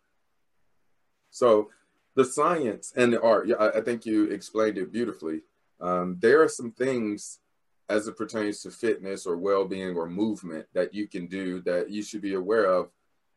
So 1.32 1.70
the 2.16 2.26
science 2.26 2.93
and 2.95 3.13
the 3.13 3.22
art, 3.22 3.47
yeah, 3.47 3.55
I, 3.55 3.80
I 3.80 3.82
think 3.82 4.05
you 4.05 4.26
explained 4.26 4.78
it 4.78 4.91
beautifully. 4.91 5.41
Um, 5.80 6.18
there 6.20 6.41
are 6.41 6.49
some 6.49 6.72
things 6.72 7.39
as 7.89 8.07
it 8.07 8.18
pertains 8.18 8.61
to 8.61 8.72
fitness 8.72 9.26
or 9.26 9.38
well-being 9.38 9.95
or 9.95 10.07
movement 10.07 10.66
that 10.74 10.93
you 10.93 11.07
can 11.07 11.28
do 11.28 11.61
that 11.61 11.89
you 11.89 12.01
should 12.01 12.22
be 12.22 12.34
aware 12.34 12.66
of 12.66 12.89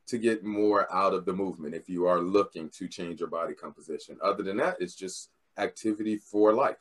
to 0.07 0.17
get 0.17 0.43
more 0.43 0.91
out 0.93 1.13
of 1.13 1.27
the 1.27 1.33
movement 1.33 1.75
if 1.75 1.89
you 1.89 2.07
are 2.07 2.21
looking 2.21 2.71
to 2.71 2.89
change 2.89 3.21
your 3.21 3.29
body 3.29 3.53
composition. 3.53 4.17
Other 4.23 4.43
than 4.43 4.57
that, 4.57 4.77
it's 4.81 4.95
just 4.95 5.29
activity 5.59 6.17
for 6.17 6.55
life, 6.55 6.79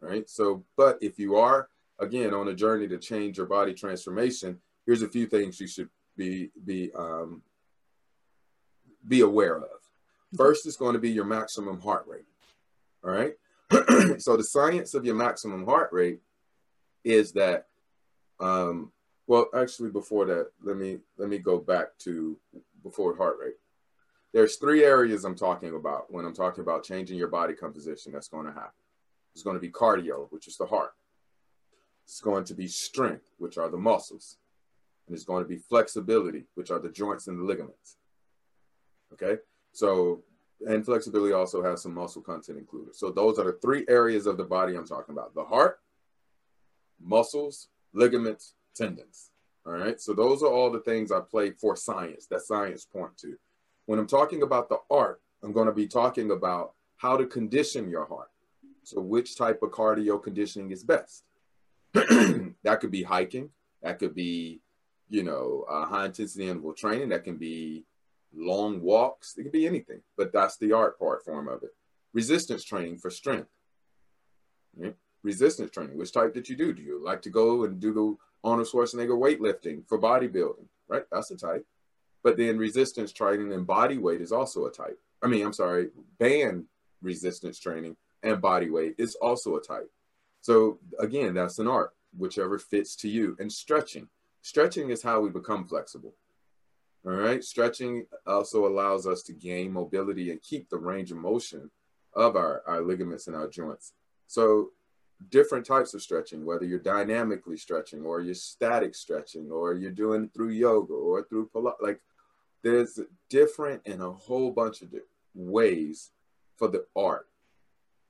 right? 0.00 0.28
So, 0.30 0.64
but 0.76 0.98
if 1.00 1.18
you 1.18 1.36
are 1.36 1.68
again 1.98 2.32
on 2.32 2.46
a 2.48 2.54
journey 2.54 2.86
to 2.88 2.98
change 2.98 3.38
your 3.38 3.46
body 3.46 3.74
transformation, 3.74 4.60
here's 4.86 5.02
a 5.02 5.08
few 5.08 5.26
things 5.26 5.60
you 5.60 5.66
should 5.66 5.88
be 6.16 6.50
be 6.64 6.92
um, 6.94 7.42
be 9.08 9.22
aware 9.22 9.56
of. 9.56 9.79
First 10.36 10.66
is 10.66 10.76
going 10.76 10.94
to 10.94 11.00
be 11.00 11.10
your 11.10 11.24
maximum 11.24 11.80
heart 11.80 12.04
rate. 12.06 12.26
All 13.04 13.10
right. 13.10 13.34
so 14.20 14.36
the 14.36 14.44
science 14.44 14.94
of 14.94 15.04
your 15.04 15.14
maximum 15.14 15.64
heart 15.64 15.92
rate 15.92 16.20
is 17.04 17.32
that 17.32 17.66
um, 18.40 18.92
well 19.30 19.48
actually 19.54 19.90
before 19.90 20.24
that 20.26 20.48
let 20.62 20.76
me 20.76 20.98
let 21.16 21.28
me 21.28 21.38
go 21.38 21.58
back 21.58 21.96
to 21.98 22.36
before 22.82 23.16
heart 23.16 23.36
rate 23.40 23.54
there's 24.32 24.56
three 24.56 24.82
areas 24.82 25.24
i'm 25.24 25.36
talking 25.36 25.74
about 25.76 26.12
when 26.12 26.24
i'm 26.24 26.34
talking 26.34 26.62
about 26.62 26.82
changing 26.82 27.16
your 27.16 27.28
body 27.28 27.54
composition 27.54 28.12
that's 28.12 28.28
going 28.28 28.44
to 28.44 28.52
happen 28.52 28.72
it's 29.32 29.44
going 29.44 29.54
to 29.54 29.60
be 29.60 29.70
cardio 29.70 30.26
which 30.30 30.48
is 30.48 30.56
the 30.56 30.66
heart 30.66 30.94
it's 32.04 32.20
going 32.20 32.44
to 32.44 32.54
be 32.54 32.66
strength 32.66 33.30
which 33.38 33.56
are 33.56 33.68
the 33.68 33.76
muscles 33.76 34.38
and 35.06 35.14
it's 35.14 35.24
going 35.24 35.44
to 35.44 35.48
be 35.48 35.58
flexibility 35.58 36.46
which 36.56 36.72
are 36.72 36.80
the 36.80 36.90
joints 36.90 37.28
and 37.28 37.38
the 37.38 37.44
ligaments 37.44 37.98
okay 39.12 39.36
so 39.72 40.22
and 40.66 40.84
flexibility 40.84 41.32
also 41.32 41.62
has 41.62 41.82
some 41.82 41.94
muscle 41.94 42.22
content 42.22 42.58
included. 42.58 42.94
So 42.94 43.10
those 43.10 43.38
are 43.38 43.44
the 43.44 43.58
three 43.62 43.84
areas 43.88 44.26
of 44.26 44.36
the 44.36 44.44
body 44.44 44.76
I'm 44.76 44.86
talking 44.86 45.14
about. 45.14 45.34
The 45.34 45.44
heart, 45.44 45.80
muscles, 47.00 47.68
ligaments, 47.92 48.54
tendons. 48.74 49.30
All 49.66 49.72
right. 49.72 50.00
So 50.00 50.12
those 50.12 50.42
are 50.42 50.52
all 50.52 50.70
the 50.70 50.80
things 50.80 51.12
I 51.12 51.20
play 51.20 51.50
for 51.52 51.76
science 51.76 52.26
that 52.26 52.42
science 52.42 52.84
point 52.84 53.16
to. 53.18 53.36
When 53.86 53.98
I'm 53.98 54.06
talking 54.06 54.42
about 54.42 54.68
the 54.68 54.78
art, 54.90 55.20
I'm 55.42 55.52
going 55.52 55.66
to 55.66 55.72
be 55.72 55.86
talking 55.86 56.30
about 56.30 56.74
how 56.96 57.16
to 57.16 57.26
condition 57.26 57.90
your 57.90 58.06
heart. 58.06 58.28
So 58.82 59.00
which 59.00 59.36
type 59.36 59.62
of 59.62 59.70
cardio 59.70 60.22
conditioning 60.22 60.70
is 60.70 60.84
best? 60.84 61.24
that 61.92 62.78
could 62.80 62.90
be 62.90 63.02
hiking. 63.02 63.50
That 63.82 63.98
could 63.98 64.14
be, 64.14 64.60
you 65.08 65.22
know, 65.22 65.64
uh, 65.68 65.86
high 65.86 66.06
intensity 66.06 66.48
interval 66.48 66.74
training. 66.74 67.08
That 67.10 67.24
can 67.24 67.36
be 67.36 67.84
long 68.34 68.80
walks. 68.80 69.36
It 69.36 69.44
could 69.44 69.52
be 69.52 69.66
anything, 69.66 70.00
but 70.16 70.32
that's 70.32 70.56
the 70.56 70.72
art 70.72 70.98
part 70.98 71.24
form 71.24 71.48
of 71.48 71.62
it. 71.62 71.74
Resistance 72.12 72.64
training 72.64 72.98
for 72.98 73.10
strength. 73.10 73.50
Right? 74.76 74.96
Resistance 75.22 75.70
training. 75.70 75.98
Which 75.98 76.12
type 76.12 76.34
did 76.34 76.48
you 76.48 76.56
do? 76.56 76.72
Do 76.72 76.82
you 76.82 77.02
like 77.04 77.22
to 77.22 77.30
go 77.30 77.64
and 77.64 77.80
do 77.80 77.92
the 77.92 78.16
Arnold 78.48 78.68
Schwarzenegger 78.68 79.18
weightlifting 79.18 79.86
for 79.88 79.98
bodybuilding? 79.98 80.66
Right? 80.88 81.04
That's 81.10 81.30
a 81.30 81.36
type. 81.36 81.66
But 82.22 82.36
then 82.36 82.58
resistance 82.58 83.12
training 83.12 83.52
and 83.52 83.66
body 83.66 83.98
weight 83.98 84.20
is 84.20 84.32
also 84.32 84.66
a 84.66 84.70
type. 84.70 84.98
I 85.22 85.26
mean, 85.26 85.44
I'm 85.44 85.52
sorry, 85.52 85.88
band 86.18 86.64
resistance 87.02 87.58
training 87.58 87.96
and 88.22 88.40
body 88.40 88.70
weight 88.70 88.94
is 88.98 89.14
also 89.16 89.56
a 89.56 89.62
type. 89.62 89.90
So 90.40 90.78
again, 90.98 91.34
that's 91.34 91.58
an 91.58 91.66
art, 91.66 91.94
whichever 92.16 92.58
fits 92.58 92.96
to 92.96 93.08
you. 93.08 93.36
And 93.38 93.52
stretching. 93.52 94.08
Stretching 94.42 94.90
is 94.90 95.02
how 95.02 95.20
we 95.20 95.30
become 95.30 95.66
flexible. 95.66 96.14
All 97.06 97.12
right. 97.12 97.42
Stretching 97.42 98.06
also 98.26 98.66
allows 98.66 99.06
us 99.06 99.22
to 99.24 99.32
gain 99.32 99.72
mobility 99.72 100.30
and 100.30 100.42
keep 100.42 100.68
the 100.68 100.78
range 100.78 101.10
of 101.10 101.16
motion 101.16 101.70
of 102.14 102.36
our, 102.36 102.62
our 102.66 102.82
ligaments 102.82 103.26
and 103.26 103.36
our 103.36 103.48
joints. 103.48 103.92
So 104.26 104.70
different 105.28 105.64
types 105.64 105.94
of 105.94 106.02
stretching, 106.02 106.44
whether 106.44 106.64
you're 106.64 106.78
dynamically 106.78 107.56
stretching 107.56 108.04
or 108.04 108.20
you're 108.20 108.34
static 108.34 108.94
stretching 108.94 109.50
or 109.50 109.74
you're 109.74 109.90
doing 109.90 110.28
through 110.34 110.50
yoga 110.50 110.92
or 110.92 111.24
through 111.24 111.50
like 111.80 112.00
there's 112.62 113.00
different 113.28 113.82
and 113.86 114.02
a 114.02 114.10
whole 114.10 114.50
bunch 114.50 114.82
of 114.82 114.94
ways 115.34 116.10
for 116.56 116.68
the 116.68 116.84
art. 116.94 117.26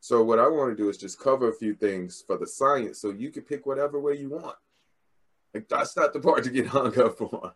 So 0.01 0.25
what 0.25 0.39
I 0.39 0.49
want 0.49 0.71
to 0.71 0.83
do 0.83 0.89
is 0.89 0.97
just 0.97 1.21
cover 1.21 1.51
a 1.51 1.55
few 1.55 1.75
things 1.75 2.25
for 2.27 2.39
the 2.39 2.47
science 2.47 3.01
so 3.01 3.11
you 3.11 3.31
can 3.31 3.43
pick 3.43 3.67
whatever 3.67 4.01
way 4.01 4.17
you 4.17 4.31
want. 4.31 4.57
Like 5.55 5.69
that's 5.69 5.97
not 5.97 6.13
the 6.13 6.21
part 6.21 6.45
to 6.45 6.51
get 6.51 6.67
hung 6.67 6.99
up 6.99 7.21
on 7.21 7.53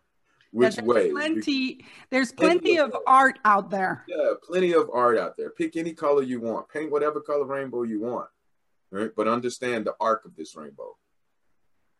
which 0.55 0.77
way? 0.77 1.11
plenty 1.11 1.85
there's 2.09 2.31
plenty 2.31 2.77
of 2.79 2.95
art 3.05 3.37
out 3.45 3.69
there. 3.69 4.03
Yeah 4.07 4.33
plenty 4.43 4.73
of 4.73 4.89
art 4.93 5.17
out 5.17 5.35
there. 5.37 5.49
Pick 5.49 5.75
any 5.75 5.93
color 5.93 6.23
you 6.23 6.39
want. 6.39 6.69
Paint 6.69 6.91
whatever 6.91 7.19
color 7.21 7.45
rainbow 7.45 7.83
you 7.83 8.01
want 8.01 8.29
right? 8.91 9.11
But 9.15 9.27
understand 9.27 9.85
the 9.85 9.95
arc 9.99 10.25
of 10.25 10.35
this 10.35 10.55
rainbow. 10.55 10.95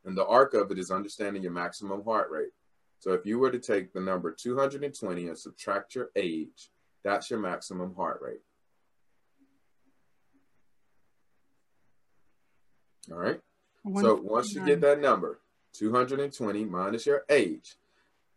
And 0.05 0.17
the 0.17 0.25
arc 0.25 0.53
of 0.53 0.71
it 0.71 0.79
is 0.79 0.91
understanding 0.91 1.43
your 1.43 1.51
maximum 1.51 2.03
heart 2.03 2.29
rate. 2.29 2.51
So 2.99 3.13
if 3.13 3.25
you 3.25 3.39
were 3.39 3.51
to 3.51 3.59
take 3.59 3.91
the 3.91 3.99
number 3.99 4.31
220 4.31 5.27
and 5.27 5.37
subtract 5.37 5.95
your 5.95 6.09
age 6.15 6.69
that's 7.03 7.29
your 7.29 7.39
maximum 7.39 7.93
heart 7.93 8.19
rate. 8.19 8.41
All 13.11 13.17
right? 13.19 13.39
So 14.01 14.15
once 14.15 14.55
you 14.55 14.65
get 14.65 14.81
that 14.81 14.99
number 14.99 15.39
220 15.73 16.65
minus 16.65 17.05
your 17.05 17.23
age 17.29 17.75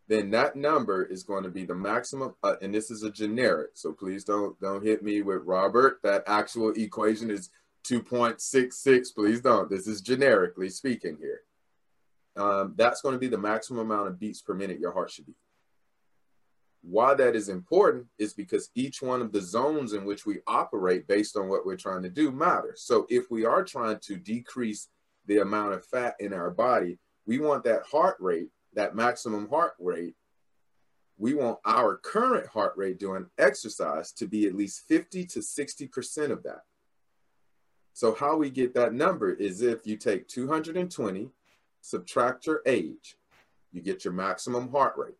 then 0.09 0.31
that 0.31 0.55
number 0.55 1.05
is 1.05 1.23
going 1.23 1.43
to 1.43 1.49
be 1.49 1.63
the 1.63 1.75
maximum 1.75 2.33
uh, 2.43 2.55
and 2.61 2.73
this 2.73 2.91
is 2.91 3.03
a 3.03 3.11
generic 3.11 3.69
so 3.75 3.93
please 3.93 4.23
don't 4.23 4.59
don't 4.59 4.83
hit 4.83 5.03
me 5.03 5.21
with 5.21 5.43
robert. 5.45 5.99
That 6.03 6.23
actual 6.27 6.73
equation 6.75 7.31
is 7.31 7.49
2.66 7.85 9.15
please 9.15 9.39
don't. 9.39 9.69
This 9.69 9.87
is 9.87 10.01
generically 10.01 10.69
speaking 10.69 11.17
here. 11.21 11.41
Um, 12.35 12.73
that's 12.75 13.01
going 13.01 13.13
to 13.13 13.19
be 13.19 13.27
the 13.27 13.37
maximum 13.37 13.91
amount 13.91 14.09
of 14.09 14.19
beats 14.19 14.41
per 14.41 14.53
minute 14.53 14.79
your 14.79 14.91
heart 14.91 15.11
should 15.11 15.27
be. 15.27 15.35
Why 16.81 17.13
that 17.13 17.35
is 17.35 17.49
important 17.49 18.07
is 18.17 18.33
because 18.33 18.69
each 18.73 19.01
one 19.01 19.21
of 19.21 19.31
the 19.31 19.41
zones 19.41 19.93
in 19.93 20.05
which 20.05 20.25
we 20.25 20.39
operate 20.47 21.07
based 21.07 21.35
on 21.37 21.49
what 21.49 21.65
we're 21.65 21.75
trying 21.75 22.03
to 22.03 22.09
do 22.09 22.31
matters 22.31 22.81
so 22.83 23.05
if 23.09 23.29
we 23.29 23.45
are 23.45 23.63
trying 23.63 23.99
to 23.99 24.15
decrease 24.15 24.87
the 25.27 25.39
amount 25.39 25.73
of 25.73 25.85
fat 25.85 26.15
in 26.19 26.33
our 26.33 26.49
body 26.49 26.97
we 27.25 27.37
want 27.37 27.63
that 27.65 27.83
heart 27.91 28.15
rate 28.19 28.49
that 28.73 28.95
maximum 28.95 29.49
heart 29.49 29.73
rate, 29.79 30.15
we 31.17 31.33
want 31.33 31.59
our 31.65 31.97
current 31.97 32.47
heart 32.47 32.73
rate 32.77 32.97
during 32.97 33.27
exercise 33.37 34.11
to 34.13 34.25
be 34.25 34.47
at 34.47 34.55
least 34.55 34.87
50 34.87 35.25
to 35.25 35.39
60% 35.39 36.31
of 36.31 36.43
that. 36.43 36.63
So 37.93 38.15
how 38.15 38.37
we 38.37 38.49
get 38.49 38.73
that 38.75 38.93
number 38.93 39.33
is 39.33 39.61
if 39.61 39.85
you 39.85 39.97
take 39.97 40.29
220, 40.29 41.29
subtract 41.81 42.47
your 42.47 42.61
age, 42.65 43.17
you 43.73 43.81
get 43.81 44.05
your 44.05 44.13
maximum 44.13 44.71
heart 44.71 44.93
rate. 44.97 45.17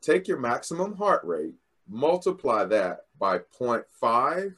Take 0.00 0.28
your 0.28 0.38
maximum 0.38 0.96
heart 0.96 1.24
rate, 1.24 1.54
multiply 1.88 2.64
that 2.64 3.06
by 3.18 3.38
0.5 3.38 4.54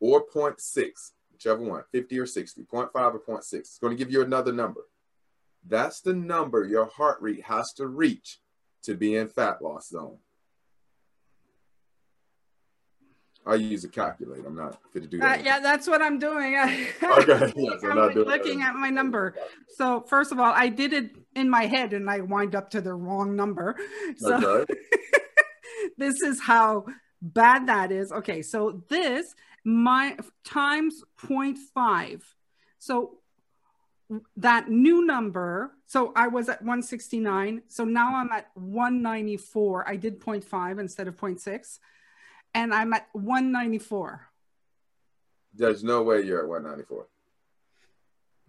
or 0.00 0.26
0.6, 0.26 1.12
whichever 1.32 1.62
one, 1.62 1.84
50 1.92 2.18
or 2.18 2.26
60, 2.26 2.62
0.5 2.62 2.88
or 2.94 3.20
0.6. 3.20 3.54
It's 3.54 3.78
going 3.78 3.92
to 3.92 3.96
give 3.96 4.12
you 4.12 4.22
another 4.22 4.52
number. 4.52 4.82
That's 5.66 6.00
the 6.00 6.14
number 6.14 6.64
your 6.64 6.86
heart 6.86 7.18
rate 7.20 7.44
has 7.44 7.72
to 7.74 7.86
reach 7.86 8.38
to 8.82 8.94
be 8.94 9.16
in 9.16 9.28
fat 9.28 9.62
loss 9.62 9.88
zone. 9.88 10.18
I 13.46 13.56
use 13.56 13.84
a 13.84 13.88
calculator. 13.88 14.46
I'm 14.46 14.56
not 14.56 14.78
going 14.92 15.04
to 15.04 15.08
do 15.08 15.18
that. 15.18 15.40
Uh, 15.40 15.42
yeah, 15.42 15.60
that's 15.60 15.86
what 15.86 16.00
I'm 16.00 16.18
doing. 16.18 16.56
okay. 17.02 17.52
Yes, 17.56 17.84
I'm, 17.84 17.98
I'm 17.98 18.14
looking 18.14 18.60
that. 18.60 18.70
at 18.70 18.74
my 18.74 18.88
number. 18.88 19.34
So 19.76 20.00
first 20.08 20.32
of 20.32 20.40
all, 20.40 20.52
I 20.52 20.68
did 20.68 20.92
it 20.92 21.16
in 21.36 21.50
my 21.50 21.66
head 21.66 21.92
and 21.92 22.08
I 22.08 22.20
wind 22.20 22.54
up 22.54 22.70
to 22.70 22.80
the 22.80 22.94
wrong 22.94 23.36
number. 23.36 23.76
So 24.16 24.62
okay. 24.62 24.74
this 25.98 26.22
is 26.22 26.40
how 26.40 26.86
bad 27.20 27.66
that 27.66 27.92
is. 27.92 28.12
Okay, 28.12 28.40
so 28.40 28.82
this 28.88 29.34
my 29.64 30.16
times 30.44 31.02
0.5. 31.20 32.22
So 32.78 33.18
that 34.36 34.68
new 34.68 35.04
number 35.04 35.72
so 35.86 36.12
i 36.14 36.28
was 36.28 36.48
at 36.48 36.60
169 36.60 37.62
so 37.68 37.84
now 37.84 38.16
i'm 38.16 38.30
at 38.30 38.50
194 38.54 39.88
i 39.88 39.96
did 39.96 40.20
0.5 40.20 40.78
instead 40.78 41.08
of 41.08 41.16
0.6 41.16 41.78
and 42.54 42.74
i'm 42.74 42.92
at 42.92 43.08
194 43.12 44.28
there's 45.54 45.82
no 45.82 46.02
way 46.02 46.20
you're 46.20 46.40
at 46.40 46.48
194 46.48 47.06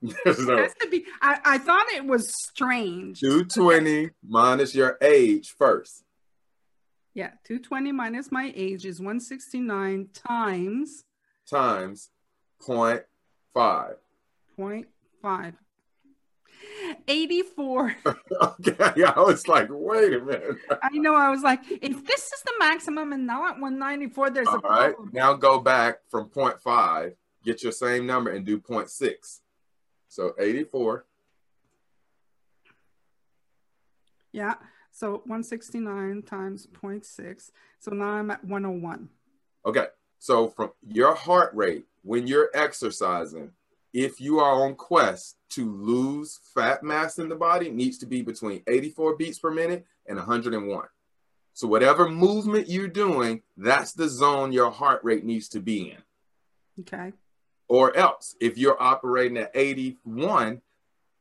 there's 0.23 0.39
no. 0.39 0.67
to 0.67 0.89
be, 0.89 1.05
I, 1.21 1.39
I 1.45 1.57
thought 1.57 1.85
it 1.95 2.05
was 2.05 2.31
strange. 2.43 3.19
220 3.21 4.11
minus 4.27 4.75
your 4.75 4.97
age 5.01 5.55
first. 5.57 6.03
Yeah 7.13 7.31
220 7.45 7.93
minus 7.93 8.31
my 8.31 8.51
age 8.55 8.85
is 8.85 8.99
169 8.99 10.09
times 10.13 11.05
times 11.49 12.09
0.5 12.61 13.95
point 14.57 14.87
five. 15.25 15.55
84. 17.07 17.95
okay, 18.05 19.03
I 19.03 19.19
was 19.19 19.47
like, 19.47 19.69
wait 19.71 20.13
a 20.13 20.19
minute. 20.19 20.57
I 20.83 20.89
know. 20.99 21.15
I 21.15 21.31
was 21.31 21.41
like, 21.41 21.61
if 21.67 22.05
this 22.05 22.31
is 22.31 22.43
the 22.45 22.53
maximum 22.59 23.11
and 23.11 23.25
now 23.25 23.47
at 23.47 23.59
194, 23.59 24.29
there's 24.29 24.47
All 24.47 24.57
a 24.57 24.59
right. 24.59 24.93
problem. 24.93 25.09
Now 25.13 25.33
go 25.33 25.59
back 25.59 26.01
from 26.11 26.29
0.5, 26.29 27.15
get 27.43 27.63
your 27.63 27.71
same 27.71 28.05
number 28.05 28.29
and 28.29 28.45
do 28.45 28.59
0.6. 28.59 29.39
So 30.09 30.35
84. 30.37 31.05
Yeah. 34.31 34.55
So 34.91 35.23
169 35.25 36.21
times 36.21 36.67
0.6. 36.67 37.51
So 37.79 37.91
now 37.91 38.09
I'm 38.09 38.29
at 38.29 38.45
101. 38.45 39.09
Okay. 39.65 39.87
So 40.19 40.49
from 40.49 40.71
your 40.87 41.15
heart 41.15 41.51
rate 41.55 41.85
when 42.03 42.27
you're 42.27 42.51
exercising 42.53 43.51
if 43.95 44.19
you 44.19 44.39
are 44.39 44.65
on 44.65 44.75
quest 44.75 45.37
to 45.51 45.71
lose 45.73 46.41
fat 46.53 46.83
mass 46.83 47.17
in 47.17 47.29
the 47.29 47.35
body, 47.35 47.71
needs 47.71 47.97
to 47.99 48.05
be 48.05 48.21
between 48.21 48.61
84 48.67 49.15
beats 49.15 49.39
per 49.39 49.49
minute 49.49 49.85
and 50.05 50.17
101. 50.17 50.87
So 51.53 51.67
whatever 51.69 52.09
movement 52.09 52.67
you're 52.67 52.89
doing, 52.89 53.41
that's 53.55 53.93
the 53.93 54.09
zone 54.09 54.51
your 54.51 54.69
heart 54.69 54.99
rate 55.05 55.23
needs 55.23 55.47
to 55.49 55.61
be 55.61 55.91
in. 55.91 56.81
Okay. 56.81 57.13
Or 57.69 57.95
else, 57.95 58.35
if 58.41 58.57
you're 58.57 58.81
operating 58.83 59.37
at 59.37 59.51
81, 59.55 60.61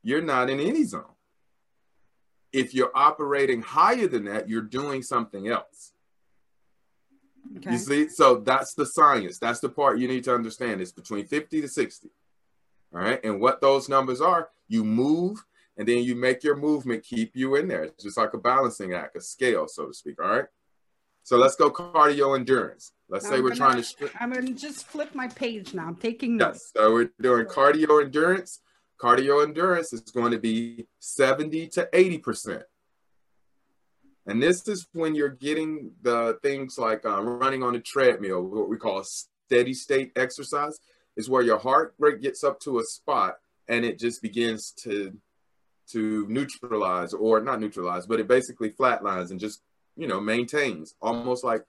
you're 0.03 0.21
not 0.21 0.51
in 0.51 0.59
any 0.59 0.83
zone. 0.83 1.05
If 2.53 2.75
you're 2.75 2.91
operating 2.93 3.63
higher 3.63 4.09
than 4.09 4.25
that, 4.25 4.49
you're 4.49 4.63
doing 4.63 5.05
something 5.05 5.47
else. 5.47 5.93
Okay. 7.57 7.71
You 7.71 7.79
see, 7.79 8.09
so 8.09 8.41
that's 8.41 8.75
the 8.75 8.85
science. 8.85 9.39
That's 9.39 9.61
the 9.61 9.69
part 9.69 10.01
you 10.01 10.09
need 10.09 10.25
to 10.25 10.35
understand. 10.35 10.81
It's 10.81 10.91
between 10.91 11.27
50 11.27 11.61
to 11.61 11.69
60. 11.69 12.11
All 12.95 13.01
right. 13.01 13.21
And 13.25 13.41
what 13.41 13.61
those 13.61 13.89
numbers 13.89 14.21
are, 14.21 14.51
you 14.69 14.85
move 14.85 15.45
and 15.77 15.89
then 15.89 16.05
you 16.05 16.15
make 16.15 16.45
your 16.45 16.57
movement 16.57 17.03
keep 17.03 17.35
you 17.35 17.57
in 17.57 17.67
there. 17.67 17.85
It's 17.85 18.05
just 18.05 18.17
like 18.17 18.35
a 18.35 18.39
balancing 18.39 18.95
act, 18.95 19.17
a 19.17 19.21
scale, 19.21 19.67
so 19.67 19.87
to 19.87 19.95
speak. 19.95 20.23
All 20.23 20.29
right. 20.29 20.45
So 21.25 21.37
let's 21.37 21.57
go 21.57 21.71
cardio 21.71 22.39
endurance. 22.39 22.93
Let's 23.09 23.25
now 23.25 23.31
say 23.31 23.37
I'm 23.37 23.43
we're 23.43 23.49
gonna, 23.51 23.83
trying 23.83 23.83
to. 23.83 24.11
I'm 24.21 24.33
going 24.33 24.47
to 24.47 24.55
just 24.55 24.87
flip 24.87 25.15
my 25.15 25.29
page 25.29 25.75
now. 25.75 25.87
I'm 25.87 25.97
taking 25.97 26.37
notes. 26.37 26.73
Yes. 26.77 26.83
So 26.85 26.93
we're 26.93 27.11
doing 27.21 27.47
cardio 27.47 28.05
endurance. 28.05 28.61
Cardio 29.01 29.43
endurance 29.43 29.93
is 29.93 30.03
going 30.03 30.33
to 30.33 30.39
be 30.39 30.87
70 31.01 31.69
to 31.69 31.89
80%. 31.93 32.63
And 34.27 34.43
this 34.43 34.69
is 34.69 34.87
when 34.93 35.15
you're 35.15 35.29
getting 35.29 35.93
the 36.03 36.39
things 36.43 36.79
like 36.79 37.05
uh, 37.05 37.23
running 37.23 37.63
on 37.63 37.75
a 37.75 37.81
treadmill, 37.81 38.43
what 38.43 38.69
we 38.69 38.77
call 38.77 39.03
steady 39.05 39.75
state 39.75 40.13
exercise, 40.17 40.79
is 41.17 41.29
where 41.29 41.43
your 41.43 41.59
heart 41.59 41.95
rate 41.99 42.21
gets 42.21 42.45
up 42.45 42.61
to 42.61 42.79
a 42.79 42.85
spot 42.85 43.37
and 43.69 43.85
it 43.85 43.99
just 43.99 44.23
begins 44.23 44.73
to 44.73 45.17
to 45.87 46.27
neutralize 46.29 47.13
or 47.13 47.41
not 47.41 47.61
neutralize, 47.61 48.07
but 48.07 48.21
it 48.21 48.27
basically 48.27 48.71
flatlines 48.71 49.31
and 49.31 49.41
just 49.41 49.63
you 49.97 50.07
know 50.07 50.21
maintains. 50.21 50.95
Almost 51.01 51.45
like 51.45 51.65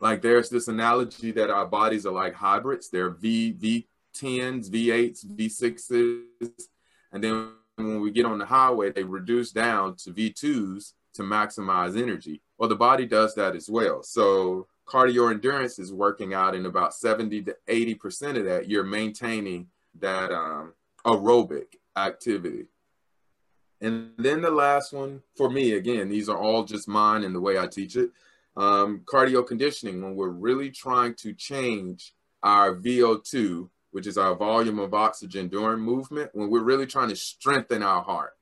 like 0.00 0.22
there's 0.22 0.50
this 0.50 0.68
analogy 0.68 1.32
that 1.32 1.50
our 1.50 1.66
bodies 1.66 2.06
are 2.06 2.12
like 2.12 2.34
hybrids. 2.34 2.90
They're 2.90 3.10
v 3.10 3.52
v10s 3.52 4.70
v8s 4.70 5.26
v6s 5.26 6.68
and 7.12 7.22
then 7.22 7.52
when 7.76 8.00
we 8.00 8.10
get 8.10 8.26
on 8.26 8.38
the 8.38 8.46
highway 8.46 8.90
they 8.90 9.02
reduce 9.02 9.50
down 9.50 9.96
to 9.96 10.12
v2s 10.12 10.92
to 11.14 11.22
maximize 11.22 12.00
energy. 12.00 12.40
Well 12.58 12.68
the 12.68 12.76
body 12.76 13.06
does 13.06 13.34
that 13.34 13.54
as 13.54 13.68
well. 13.68 14.02
So 14.02 14.66
cardio 14.86 15.30
endurance 15.30 15.78
is 15.78 15.92
working 15.92 16.34
out 16.34 16.54
in 16.54 16.66
about 16.66 16.94
70 16.94 17.42
to 17.42 17.56
80 17.68 17.94
percent 17.94 18.38
of 18.38 18.44
that 18.44 18.68
you're 18.68 18.84
maintaining 18.84 19.68
that 20.00 20.32
um, 20.32 20.72
aerobic 21.06 21.76
activity 21.96 22.66
and 23.84 24.12
then 24.16 24.40
the 24.40 24.50
last 24.50 24.94
one 24.94 25.22
for 25.36 25.50
me, 25.50 25.72
again, 25.72 26.08
these 26.08 26.30
are 26.30 26.38
all 26.38 26.64
just 26.64 26.88
mine 26.88 27.22
and 27.22 27.34
the 27.34 27.40
way 27.40 27.58
I 27.58 27.66
teach 27.66 27.96
it. 27.96 28.12
Um, 28.56 29.02
cardio 29.04 29.46
conditioning, 29.46 30.02
when 30.02 30.16
we're 30.16 30.30
really 30.30 30.70
trying 30.70 31.14
to 31.16 31.34
change 31.34 32.14
our 32.42 32.76
VO2, 32.76 33.68
which 33.90 34.06
is 34.06 34.16
our 34.16 34.36
volume 34.36 34.78
of 34.78 34.94
oxygen 34.94 35.48
during 35.48 35.80
movement, 35.80 36.30
when 36.32 36.48
we're 36.48 36.62
really 36.62 36.86
trying 36.86 37.10
to 37.10 37.16
strengthen 37.16 37.82
our 37.82 38.02
heart, 38.02 38.32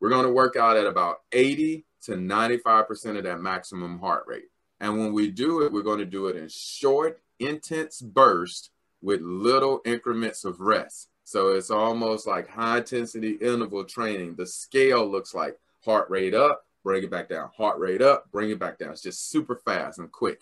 we're 0.00 0.08
going 0.08 0.24
to 0.24 0.32
work 0.32 0.54
out 0.54 0.76
at 0.76 0.86
about 0.86 1.16
80 1.32 1.84
to 2.02 2.12
95% 2.12 3.18
of 3.18 3.24
that 3.24 3.40
maximum 3.40 3.98
heart 3.98 4.22
rate. 4.28 4.51
And 4.82 4.98
when 4.98 5.12
we 5.12 5.30
do 5.30 5.62
it, 5.62 5.72
we're 5.72 5.82
going 5.82 6.00
to 6.00 6.04
do 6.04 6.26
it 6.26 6.34
in 6.34 6.48
short, 6.48 7.22
intense 7.38 8.02
bursts 8.02 8.70
with 9.00 9.20
little 9.20 9.80
increments 9.84 10.44
of 10.44 10.60
rest. 10.60 11.08
So 11.22 11.50
it's 11.54 11.70
almost 11.70 12.26
like 12.26 12.48
high 12.48 12.78
intensity 12.78 13.34
interval 13.40 13.84
training. 13.84 14.34
The 14.34 14.44
scale 14.44 15.08
looks 15.08 15.34
like 15.34 15.56
heart 15.84 16.10
rate 16.10 16.34
up, 16.34 16.66
bring 16.82 17.04
it 17.04 17.12
back 17.12 17.28
down, 17.28 17.48
heart 17.56 17.78
rate 17.78 18.02
up, 18.02 18.28
bring 18.32 18.50
it 18.50 18.58
back 18.58 18.78
down. 18.78 18.90
It's 18.90 19.02
just 19.02 19.30
super 19.30 19.54
fast 19.54 20.00
and 20.00 20.10
quick. 20.10 20.40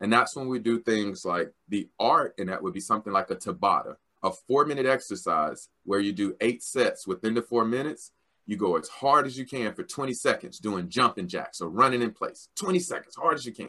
And 0.00 0.10
that's 0.10 0.34
when 0.34 0.48
we 0.48 0.58
do 0.58 0.80
things 0.80 1.26
like 1.26 1.52
the 1.68 1.90
art, 2.00 2.34
and 2.38 2.48
that 2.48 2.62
would 2.62 2.72
be 2.72 2.80
something 2.80 3.12
like 3.12 3.30
a 3.30 3.36
Tabata, 3.36 3.96
a 4.22 4.32
four 4.32 4.64
minute 4.64 4.86
exercise 4.86 5.68
where 5.84 6.00
you 6.00 6.12
do 6.14 6.34
eight 6.40 6.62
sets 6.62 7.06
within 7.06 7.34
the 7.34 7.42
four 7.42 7.66
minutes. 7.66 8.12
You 8.46 8.56
go 8.56 8.76
as 8.78 8.88
hard 8.88 9.26
as 9.26 9.36
you 9.36 9.44
can 9.44 9.74
for 9.74 9.82
20 9.82 10.14
seconds 10.14 10.58
doing 10.58 10.88
jumping 10.88 11.28
jacks 11.28 11.60
or 11.60 11.68
running 11.68 12.00
in 12.00 12.10
place, 12.10 12.48
20 12.56 12.78
seconds, 12.78 13.16
hard 13.16 13.34
as 13.34 13.44
you 13.44 13.52
can. 13.52 13.68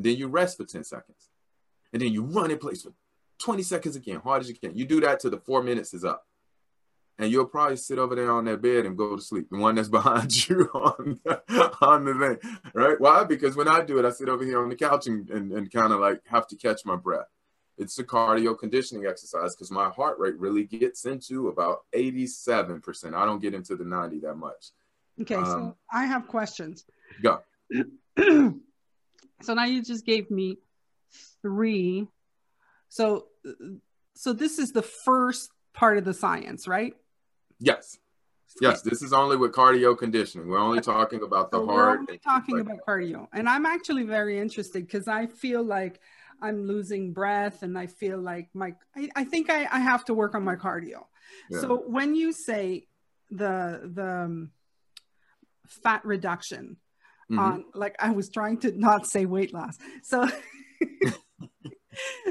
And 0.00 0.06
then 0.06 0.16
you 0.16 0.28
rest 0.28 0.56
for 0.56 0.64
10 0.64 0.82
seconds. 0.82 1.28
And 1.92 2.00
then 2.00 2.10
you 2.10 2.22
run 2.22 2.50
in 2.50 2.56
place 2.56 2.80
for 2.80 2.94
20 3.40 3.62
seconds 3.62 3.96
again, 3.96 4.18
hard 4.20 4.40
as 4.40 4.48
you 4.48 4.54
can. 4.54 4.74
You 4.74 4.86
do 4.86 4.98
that 5.02 5.20
till 5.20 5.30
the 5.30 5.36
four 5.36 5.62
minutes 5.62 5.92
is 5.92 6.06
up. 6.06 6.26
And 7.18 7.30
you'll 7.30 7.44
probably 7.44 7.76
sit 7.76 7.98
over 7.98 8.14
there 8.14 8.32
on 8.32 8.46
that 8.46 8.62
bed 8.62 8.86
and 8.86 8.96
go 8.96 9.14
to 9.14 9.20
sleep. 9.20 9.48
The 9.50 9.58
one 9.58 9.74
that's 9.74 9.88
behind 9.98 10.48
you 10.48 10.70
on 10.72 11.20
the, 11.22 11.76
on 11.82 12.06
the 12.06 12.14
thing, 12.14 12.56
right? 12.72 12.98
Why? 12.98 13.24
Because 13.24 13.56
when 13.56 13.68
I 13.68 13.82
do 13.82 13.98
it, 13.98 14.06
I 14.06 14.10
sit 14.10 14.30
over 14.30 14.42
here 14.42 14.62
on 14.62 14.70
the 14.70 14.74
couch 14.74 15.06
and, 15.06 15.28
and, 15.28 15.52
and 15.52 15.70
kind 15.70 15.92
of 15.92 16.00
like 16.00 16.22
have 16.28 16.46
to 16.46 16.56
catch 16.56 16.86
my 16.86 16.96
breath. 16.96 17.28
It's 17.76 17.98
a 17.98 18.04
cardio 18.04 18.58
conditioning 18.58 19.04
exercise 19.04 19.54
because 19.54 19.70
my 19.70 19.90
heart 19.90 20.18
rate 20.18 20.38
really 20.38 20.64
gets 20.64 21.04
into 21.04 21.48
about 21.48 21.80
87%. 21.94 23.12
I 23.12 23.26
don't 23.26 23.42
get 23.42 23.52
into 23.52 23.76
the 23.76 23.84
90 23.84 24.20
that 24.20 24.36
much. 24.36 24.70
Okay, 25.20 25.34
um, 25.34 25.44
so 25.44 25.76
I 25.92 26.06
have 26.06 26.26
questions. 26.26 26.86
Go. 27.20 27.40
so 29.42 29.54
now 29.54 29.64
you 29.64 29.82
just 29.82 30.04
gave 30.04 30.30
me 30.30 30.58
three. 31.42 32.06
So 32.88 33.26
so 34.14 34.32
this 34.32 34.58
is 34.58 34.72
the 34.72 34.82
first 34.82 35.50
part 35.72 35.98
of 35.98 36.04
the 36.04 36.14
science, 36.14 36.68
right? 36.68 36.94
Yes. 37.58 37.98
Yes, 38.60 38.82
this 38.82 39.00
is 39.00 39.12
only 39.12 39.36
with 39.36 39.52
cardio 39.52 39.96
conditioning. 39.96 40.48
We're 40.48 40.58
only 40.58 40.80
talking 40.80 41.22
about 41.22 41.50
the 41.50 41.58
so 41.58 41.66
heart. 41.66 42.00
We're 42.00 42.00
only 42.00 42.18
talking 42.18 42.56
like 42.56 42.66
about 42.66 42.78
that. 42.78 42.86
cardio. 42.86 43.28
And 43.32 43.48
I'm 43.48 43.64
actually 43.64 44.02
very 44.02 44.40
interested 44.40 44.86
because 44.86 45.06
I 45.06 45.26
feel 45.26 45.62
like 45.62 46.00
I'm 46.42 46.66
losing 46.66 47.12
breath 47.12 47.62
and 47.62 47.78
I 47.78 47.86
feel 47.86 48.18
like 48.18 48.48
my 48.52 48.74
I, 48.96 49.08
I 49.14 49.24
think 49.24 49.50
I, 49.50 49.68
I 49.70 49.78
have 49.78 50.04
to 50.06 50.14
work 50.14 50.34
on 50.34 50.42
my 50.42 50.56
cardio. 50.56 51.04
Yeah. 51.48 51.60
So 51.60 51.84
when 51.86 52.14
you 52.14 52.32
say 52.32 52.88
the 53.30 53.90
the 53.94 54.24
um, 54.24 54.50
fat 55.68 56.04
reduction 56.04 56.76
mm-hmm. 57.30 57.38
on 57.38 57.64
like 57.74 57.96
I 57.98 58.10
was 58.10 58.28
trying 58.28 58.58
to 58.58 58.72
not 58.78 59.06
say 59.06 59.26
weight 59.26 59.54
loss. 59.54 59.78
So 60.02 60.28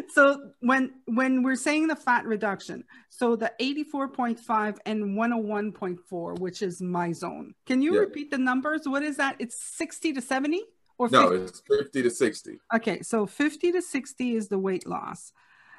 so 0.09 0.51
when 0.61 0.91
when 1.05 1.43
we're 1.43 1.55
saying 1.55 1.87
the 1.87 1.95
fat 1.95 2.25
reduction 2.25 2.83
so 3.09 3.35
the 3.35 3.51
84.5 3.61 4.77
and 4.85 5.17
101.4 5.17 6.39
which 6.39 6.61
is 6.61 6.81
my 6.81 7.11
zone 7.11 7.53
can 7.65 7.81
you 7.81 7.93
yeah. 7.93 8.01
repeat 8.01 8.31
the 8.31 8.37
numbers 8.37 8.87
what 8.87 9.03
is 9.03 9.17
that 9.17 9.35
it's 9.39 9.61
60 9.77 10.13
to 10.13 10.21
70 10.21 10.63
or 10.97 11.09
50? 11.09 11.23
no 11.23 11.33
it's 11.33 11.61
50 11.67 12.03
to 12.03 12.09
60 12.09 12.59
okay 12.73 13.01
so 13.01 13.25
50 13.25 13.71
to 13.73 13.81
60 13.81 14.35
is 14.35 14.47
the 14.47 14.59
weight 14.59 14.87
loss 14.87 15.33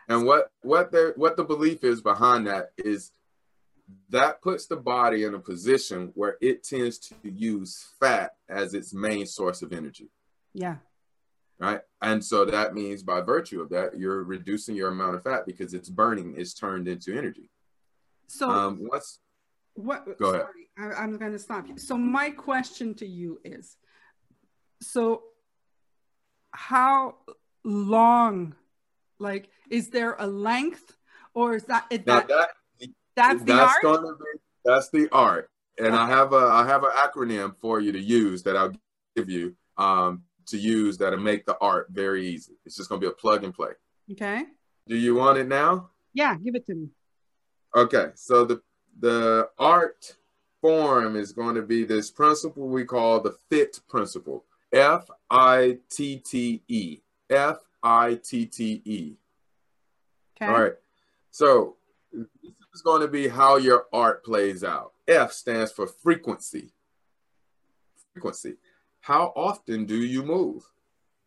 and 0.09 0.27
what 0.27 0.51
what 0.63 0.93
the 0.93 1.13
what 1.17 1.37
the 1.37 1.45
belief 1.45 1.83
is 1.83 2.01
behind 2.03 2.47
that 2.47 2.73
is 2.77 3.13
that 4.09 4.43
puts 4.43 4.67
the 4.67 4.77
body 4.77 5.25
in 5.25 5.35
a 5.35 5.39
position 5.39 6.11
where 6.15 6.37
it 6.41 6.65
tends 6.65 6.99
to 6.99 7.15
use 7.23 7.89
fat 8.01 8.33
as 8.49 8.75
its 8.75 8.93
main 8.93 9.27
source 9.27 9.63
of 9.63 9.73
energy 9.73 10.11
yeah 10.55 10.77
right? 11.61 11.81
And 12.03 12.25
so 12.25 12.45
that 12.47 12.75
means 12.75 13.03
by 13.03 13.21
virtue 13.21 13.61
of 13.61 13.69
that, 13.69 13.97
you're 13.97 14.25
reducing 14.25 14.75
your 14.75 14.89
amount 14.89 15.15
of 15.15 15.23
fat 15.23 15.47
because 15.47 15.75
it's 15.75 15.89
burning 15.89 16.35
is 16.35 16.55
turned 16.55 16.89
into 16.89 17.17
energy. 17.17 17.51
So 18.27 18.51
um, 18.51 18.79
what's 18.81 19.21
what? 19.75 20.19
Go 20.19 20.33
sorry, 20.33 20.69
ahead. 20.79 20.93
I, 20.97 21.03
I'm 21.03 21.19
going 21.19 21.33
to 21.33 21.39
stop 21.39 21.69
you. 21.69 21.77
So 21.77 21.97
my 21.97 22.31
question 22.31 22.95
to 22.95 23.07
you 23.07 23.41
is, 23.45 23.77
so 24.81 25.23
how 26.51 27.17
long, 27.63 28.55
like, 29.19 29.51
is 29.69 29.91
there 29.91 30.17
a 30.19 30.27
length, 30.27 30.97
or 31.35 31.55
is 31.55 31.65
that 31.65 31.87
is 31.91 32.01
that, 32.07 32.29
that 32.29 32.51
that's 33.21 33.41
the 33.41 33.53
that's 33.53 33.75
art? 33.75 33.83
Gonna 33.83 34.15
be, 34.15 34.41
that's 34.65 34.91
the 34.91 35.09
art, 35.13 35.51
and 35.79 35.89
okay. 35.89 35.97
I 35.97 36.09
have 36.09 36.33
a 36.33 36.37
I 36.37 36.67
have 36.67 36.85
an 36.85 36.91
acronym 36.91 37.57
for 37.57 37.81
you 37.81 37.93
to 37.93 38.01
use 38.01 38.43
that 38.45 38.57
I'll 38.57 38.73
give 39.17 39.29
you. 39.29 39.55
Um, 39.77 40.25
to 40.47 40.59
use 40.59 40.99
that'll 40.99 41.19
make 41.19 41.47
the 41.47 41.57
art 41.61 41.87
very 41.91 42.27
easy. 42.27 42.55
It's 42.67 42.77
just 42.77 42.89
gonna 42.89 43.01
be 43.01 43.07
a 43.07 43.13
plug 43.13 43.45
and 43.45 43.55
play. 43.55 43.71
Okay. 44.13 44.45
Do 44.89 44.97
you 44.97 45.15
want 45.15 45.39
it 45.39 45.47
now? 45.47 45.91
Yeah, 46.13 46.37
give 46.37 46.55
it 46.55 46.67
to 46.67 46.75
me. 46.75 46.89
Okay, 47.75 48.11
so 48.15 48.45
the 48.45 48.61
the 48.99 49.49
art 49.59 50.17
form 50.61 51.17
is 51.17 51.33
going 51.33 51.55
to 51.55 51.63
be 51.63 51.85
this 51.85 52.11
principle 52.11 52.69
we 52.69 52.85
call 52.85 53.21
the 53.21 53.37
FIT 53.49 53.81
principle. 53.89 54.45
F 54.73 55.09
I 55.31 55.79
T 55.91 56.19
T 56.19 56.63
E. 56.69 57.01
F 57.29 57.59
I 57.83 58.21
T 58.23 58.47
T 58.47 58.83
E. 58.85 59.15
Okay. 60.37 60.53
All 60.53 60.61
right. 60.61 60.75
So 61.31 61.77
this 62.13 62.27
is 62.75 62.83
going 62.83 63.01
to 63.01 63.09
be 63.09 63.29
how 63.29 63.57
your 63.57 63.87
art 63.93 64.25
plays 64.25 64.63
out. 64.65 64.93
F 65.09 65.33
stands 65.33 65.73
for 65.73 65.87
frequency. 65.87 66.73
Frequency. 68.13 68.57
How 69.01 69.33
often 69.35 69.87
do 69.87 69.97
you 69.97 70.23
move? 70.23 70.65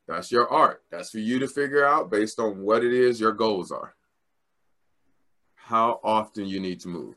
That's 0.07 0.31
your 0.31 0.49
art. 0.49 0.83
That's 0.91 1.11
for 1.11 1.19
you 1.19 1.39
to 1.39 1.47
figure 1.47 1.85
out 1.85 2.11
based 2.11 2.39
on 2.39 2.61
what 2.61 2.83
it 2.83 2.93
is 2.93 3.19
your 3.19 3.31
goals 3.31 3.71
are. 3.71 3.95
How 5.55 5.99
often 6.03 6.45
you 6.45 6.59
need 6.59 6.81
to 6.81 6.89
move. 6.89 7.15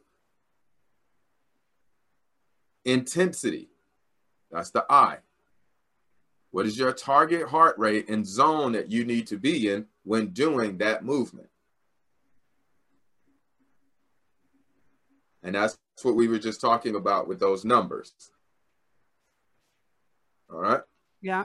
Intensity. 2.84 3.68
That's 4.50 4.70
the 4.70 4.86
I. 4.88 5.18
What 6.52 6.66
is 6.66 6.78
your 6.78 6.92
target 6.92 7.48
heart 7.48 7.76
rate 7.76 8.08
and 8.08 8.26
zone 8.26 8.72
that 8.72 8.90
you 8.90 9.04
need 9.04 9.26
to 9.26 9.36
be 9.36 9.68
in 9.68 9.86
when 10.04 10.28
doing 10.28 10.78
that 10.78 11.04
movement? 11.04 11.48
And 15.46 15.54
that's 15.54 15.78
what 16.02 16.16
we 16.16 16.26
were 16.26 16.40
just 16.40 16.60
talking 16.60 16.96
about 16.96 17.28
with 17.28 17.38
those 17.38 17.64
numbers. 17.64 18.12
All 20.52 20.58
right. 20.58 20.80
Yeah. 21.22 21.44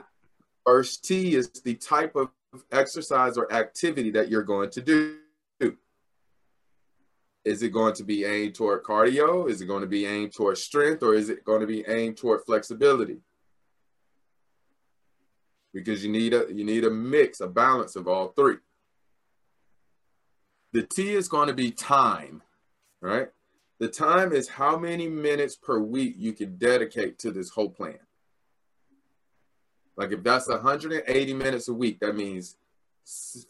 First 0.66 1.04
T 1.04 1.36
is 1.36 1.48
the 1.64 1.76
type 1.76 2.16
of 2.16 2.30
exercise 2.72 3.38
or 3.38 3.50
activity 3.52 4.10
that 4.10 4.28
you're 4.28 4.42
going 4.42 4.70
to 4.70 4.82
do. 4.82 5.16
Is 7.44 7.62
it 7.62 7.70
going 7.70 7.94
to 7.94 8.04
be 8.04 8.24
aimed 8.24 8.56
toward 8.56 8.82
cardio? 8.82 9.48
Is 9.48 9.60
it 9.60 9.66
going 9.66 9.80
to 9.80 9.88
be 9.88 10.04
aimed 10.04 10.32
toward 10.32 10.58
strength? 10.58 11.02
Or 11.02 11.14
is 11.14 11.28
it 11.28 11.44
going 11.44 11.60
to 11.60 11.66
be 11.66 11.84
aimed 11.86 12.16
toward 12.16 12.44
flexibility? 12.44 13.18
Because 15.72 16.04
you 16.04 16.10
need 16.10 16.34
a 16.34 16.46
you 16.52 16.64
need 16.64 16.84
a 16.84 16.90
mix, 16.90 17.40
a 17.40 17.48
balance 17.48 17.96
of 17.96 18.06
all 18.06 18.28
three. 18.28 18.56
The 20.72 20.82
T 20.82 21.14
is 21.14 21.28
going 21.28 21.48
to 21.48 21.54
be 21.54 21.70
time, 21.70 22.42
right? 23.00 23.28
The 23.82 23.88
time 23.88 24.32
is 24.32 24.48
how 24.48 24.78
many 24.78 25.08
minutes 25.08 25.56
per 25.56 25.80
week 25.80 26.14
you 26.16 26.34
can 26.34 26.56
dedicate 26.56 27.18
to 27.18 27.32
this 27.32 27.50
whole 27.50 27.68
plan. 27.68 27.98
Like 29.96 30.12
if 30.12 30.22
that's 30.22 30.46
180 30.46 31.34
minutes 31.34 31.66
a 31.66 31.74
week, 31.74 31.98
that 31.98 32.14
means 32.14 32.54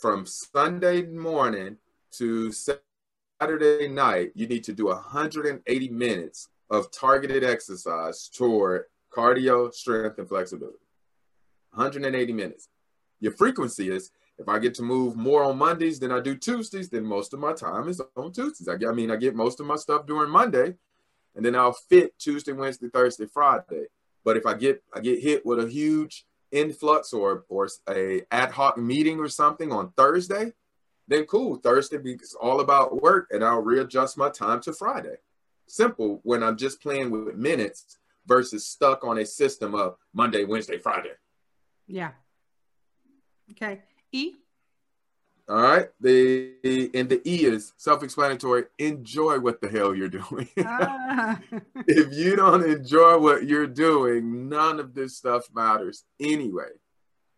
from 0.01 0.25
Sunday 0.25 1.03
morning 1.03 1.77
to 2.13 2.51
Saturday 2.51 3.89
night, 3.89 4.33
you 4.35 4.47
need 4.47 4.65
to 4.65 4.73
do 4.73 4.87
180 4.87 5.89
minutes 5.91 6.49
of 6.71 6.91
targeted 6.91 7.45
exercise 7.45 8.31
toward 8.31 8.87
cardio, 9.15 9.71
strength, 9.71 10.19
and 10.19 10.27
flexibility. 10.31 10.79
180 11.75 12.33
minutes. 12.33 12.71
Your 13.21 13.33
frequency 13.33 13.91
is 13.91 14.13
if 14.43 14.49
I 14.49 14.59
get 14.59 14.75
to 14.75 14.83
move 14.83 15.17
more 15.17 15.45
on 15.45 15.57
Mondays 15.57 16.01
than 16.01 16.11
I 16.11 16.21
do 16.21 16.37
Tuesdays, 16.37 16.89
then 16.89 17.05
most 17.05 17.33
of 17.33 17.39
my 17.39 17.53
time 17.53 17.89
is 17.89 18.03
on 18.17 18.33
Tuesdays. 18.33 18.69
I, 18.69 18.77
get, 18.77 18.89
I 18.89 18.93
mean, 18.93 19.11
I 19.11 19.17
get 19.17 19.37
most 19.37 19.61
of 19.61 19.67
my 19.67 19.77
stuff 19.77 20.05
during 20.05 20.31
Monday, 20.31 20.75
and 21.37 21.45
then 21.45 21.55
I'll 21.55 21.73
fit 21.73 22.19
Tuesday, 22.19 22.53
Wednesday, 22.53 22.89
Thursday, 22.89 23.27
Friday. 23.27 23.85
But 24.25 24.37
if 24.37 24.45
I 24.45 24.55
get 24.55 24.83
I 24.95 25.01
get 25.01 25.21
hit 25.21 25.47
with 25.47 25.61
a 25.61 25.69
huge 25.69 26.27
influx 26.51 27.13
or 27.13 27.45
or 27.49 27.69
a 27.89 28.23
ad 28.31 28.51
hoc 28.51 28.79
meeting 28.79 29.19
or 29.19 29.29
something 29.29 29.73
on 29.73 29.93
Thursday, 29.97 30.53
then 31.09 31.25
cool. 31.25 31.57
Thursday 31.57 31.99
is 31.99 32.37
all 32.41 32.61
about 32.61 33.01
work, 33.01 33.29
and 33.31 33.45
I'll 33.45 33.63
readjust 33.63 34.19
my 34.19 34.29
time 34.29 34.61
to 34.63 34.73
Friday. 34.73 35.17
Simple 35.67 36.21
when 36.25 36.43
I'm 36.43 36.57
just 36.57 36.83
playing 36.83 37.11
with 37.11 37.35
minutes 37.37 37.99
versus 38.27 38.67
stuck 38.67 39.05
on 39.05 39.19
a 39.19 39.27
system 39.27 39.75
of 39.75 39.97
Monday, 40.13 40.45
Wednesday, 40.45 40.79
Friday. 40.79 41.15
Yeah. 41.87 42.11
Okay. 43.51 43.83
E. 44.13 44.35
All 45.49 45.61
right. 45.61 45.89
The 46.01 46.91
and 46.95 47.09
the 47.09 47.21
E 47.29 47.45
is 47.45 47.73
self-explanatory. 47.77 48.65
Enjoy 48.79 49.41
what 49.41 49.61
the 49.61 49.69
hell 49.69 49.95
you're 49.95 50.09
doing. 50.09 50.49
Ah. 50.65 51.39
if 51.87 52.13
you 52.13 52.37
don't 52.37 52.65
enjoy 52.65 53.19
what 53.19 53.45
you're 53.45 53.67
doing, 53.67 54.49
none 54.49 54.79
of 54.81 54.95
this 54.95 55.17
stuff 55.17 55.49
matters 55.55 56.05
anyway. 56.21 56.71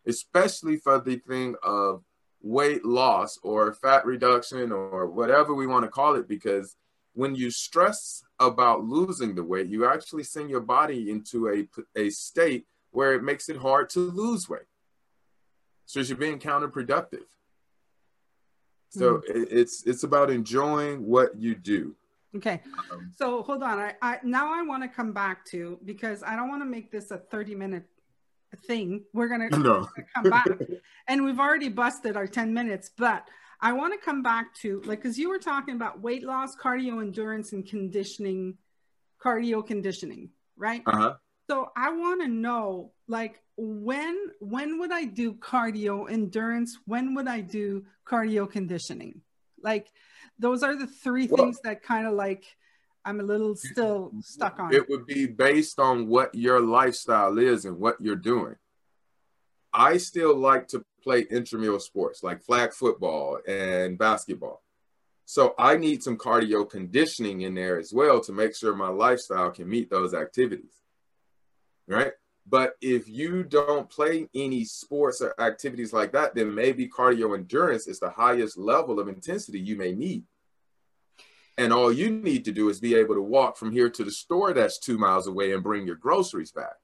Especially 0.05 0.77
for 0.77 0.99
the 0.99 1.17
thing 1.17 1.55
of 1.63 2.03
weight 2.41 2.85
loss 2.85 3.39
or 3.41 3.73
fat 3.73 4.05
reduction 4.05 4.71
or 4.71 5.07
whatever 5.07 5.55
we 5.55 5.65
want 5.65 5.83
to 5.83 5.89
call 5.89 6.15
it, 6.15 6.27
because 6.27 6.75
when 7.13 7.33
you 7.33 7.49
stress 7.49 8.23
about 8.39 8.83
losing 8.83 9.33
the 9.33 9.43
weight, 9.43 9.67
you 9.67 9.87
actually 9.87 10.23
send 10.23 10.49
your 10.49 10.59
body 10.59 11.09
into 11.09 11.49
a, 11.49 11.67
a 11.99 12.09
state 12.09 12.67
where 12.91 13.13
it 13.13 13.23
makes 13.23 13.49
it 13.49 13.57
hard 13.57 13.89
to 13.89 13.99
lose 13.99 14.47
weight. 14.47 14.67
So 15.85 15.99
you're 15.99 16.17
being 16.17 16.39
counterproductive. 16.39 17.25
So 18.89 19.17
mm-hmm. 19.17 19.43
it's 19.49 19.83
it's 19.85 20.03
about 20.03 20.29
enjoying 20.29 21.05
what 21.05 21.37
you 21.37 21.55
do. 21.55 21.95
Okay. 22.35 22.61
Um, 22.91 23.11
so 23.15 23.43
hold 23.43 23.63
on. 23.63 23.79
I, 23.79 23.93
I 24.01 24.19
now 24.23 24.53
I 24.53 24.61
want 24.63 24.83
to 24.83 24.89
come 24.89 25.13
back 25.13 25.45
to 25.47 25.79
because 25.85 26.23
I 26.23 26.35
don't 26.35 26.49
want 26.49 26.61
to 26.61 26.65
make 26.65 26.91
this 26.91 27.11
a 27.11 27.17
30 27.17 27.55
minute 27.55 27.85
thing. 28.67 29.03
We're 29.13 29.27
gonna, 29.27 29.49
no. 29.49 29.87
come 30.15 30.29
back. 30.29 30.47
and 31.07 31.23
we've 31.23 31.39
already 31.39 31.69
busted 31.69 32.17
our 32.17 32.27
10 32.27 32.53
minutes, 32.53 32.91
but 32.97 33.27
I 33.61 33.73
want 33.73 33.93
to 33.93 34.03
come 34.03 34.21
back 34.21 34.53
to 34.55 34.81
like 34.85 35.01
because 35.01 35.17
you 35.17 35.29
were 35.29 35.39
talking 35.39 35.75
about 35.75 36.01
weight 36.01 36.23
loss, 36.23 36.55
cardio 36.55 37.01
endurance, 37.01 37.53
and 37.53 37.65
conditioning, 37.65 38.57
cardio 39.23 39.65
conditioning, 39.65 40.29
right? 40.57 40.81
Uh-huh. 40.85 41.15
So 41.49 41.71
I 41.75 41.91
want 41.91 42.21
to 42.21 42.27
know 42.27 42.91
like 43.07 43.41
when 43.57 44.17
when 44.39 44.79
would 44.79 44.91
I 44.91 45.05
do 45.05 45.33
cardio 45.33 46.09
endurance? 46.09 46.77
When 46.85 47.15
would 47.15 47.27
I 47.27 47.41
do 47.41 47.85
cardio 48.05 48.49
conditioning? 48.49 49.21
Like 49.61 49.87
those 50.39 50.63
are 50.63 50.75
the 50.75 50.87
three 50.87 51.27
well, 51.27 51.45
things 51.45 51.59
that 51.63 51.83
kind 51.83 52.07
of 52.07 52.13
like 52.13 52.45
I'm 53.03 53.19
a 53.19 53.23
little 53.23 53.55
still 53.55 54.11
stuck 54.21 54.59
on. 54.59 54.73
It 54.73 54.89
would 54.89 55.05
be 55.05 55.27
based 55.27 55.79
on 55.79 56.07
what 56.07 56.33
your 56.33 56.59
lifestyle 56.59 57.37
is 57.37 57.65
and 57.65 57.79
what 57.79 57.97
you're 58.01 58.15
doing. 58.15 58.55
I 59.73 59.97
still 59.97 60.35
like 60.35 60.67
to 60.69 60.83
play 61.03 61.21
intramural 61.29 61.79
sports 61.79 62.23
like 62.23 62.43
flag 62.43 62.73
football 62.73 63.39
and 63.47 63.97
basketball. 63.97 64.63
So 65.27 65.55
I 65.57 65.77
need 65.77 66.03
some 66.03 66.17
cardio 66.17 66.69
conditioning 66.69 67.41
in 67.41 67.55
there 67.55 67.79
as 67.79 67.91
well 67.93 68.19
to 68.21 68.31
make 68.31 68.55
sure 68.55 68.75
my 68.75 68.89
lifestyle 68.89 69.49
can 69.51 69.67
meet 69.67 69.89
those 69.89 70.13
activities 70.13 70.81
right? 71.87 72.11
But 72.47 72.75
if 72.79 73.07
you 73.07 73.43
don't 73.43 73.89
play 73.89 74.29
any 74.35 74.65
sports 74.65 75.21
or 75.21 75.33
activities 75.41 75.93
like 75.93 76.11
that, 76.11 76.35
then 76.35 76.53
maybe 76.53 76.87
cardio 76.87 77.35
endurance 77.35 77.87
is 77.87 77.99
the 77.99 78.11
highest 78.11 78.57
level 78.57 78.99
of 78.99 79.07
intensity 79.07 79.59
you 79.59 79.75
may 79.75 79.93
need. 79.93 80.23
And 81.57 81.73
all 81.73 81.91
you 81.91 82.11
need 82.11 82.45
to 82.45 82.51
do 82.51 82.69
is 82.69 82.79
be 82.79 82.95
able 82.95 83.15
to 83.15 83.21
walk 83.21 83.57
from 83.57 83.71
here 83.71 83.89
to 83.89 84.03
the 84.03 84.11
store 84.11 84.53
that's 84.53 84.77
two 84.77 84.97
miles 84.97 85.25
away 85.25 85.53
and 85.53 85.63
bring 85.63 85.87
your 85.87 85.95
groceries 85.95 86.51
back. 86.51 86.75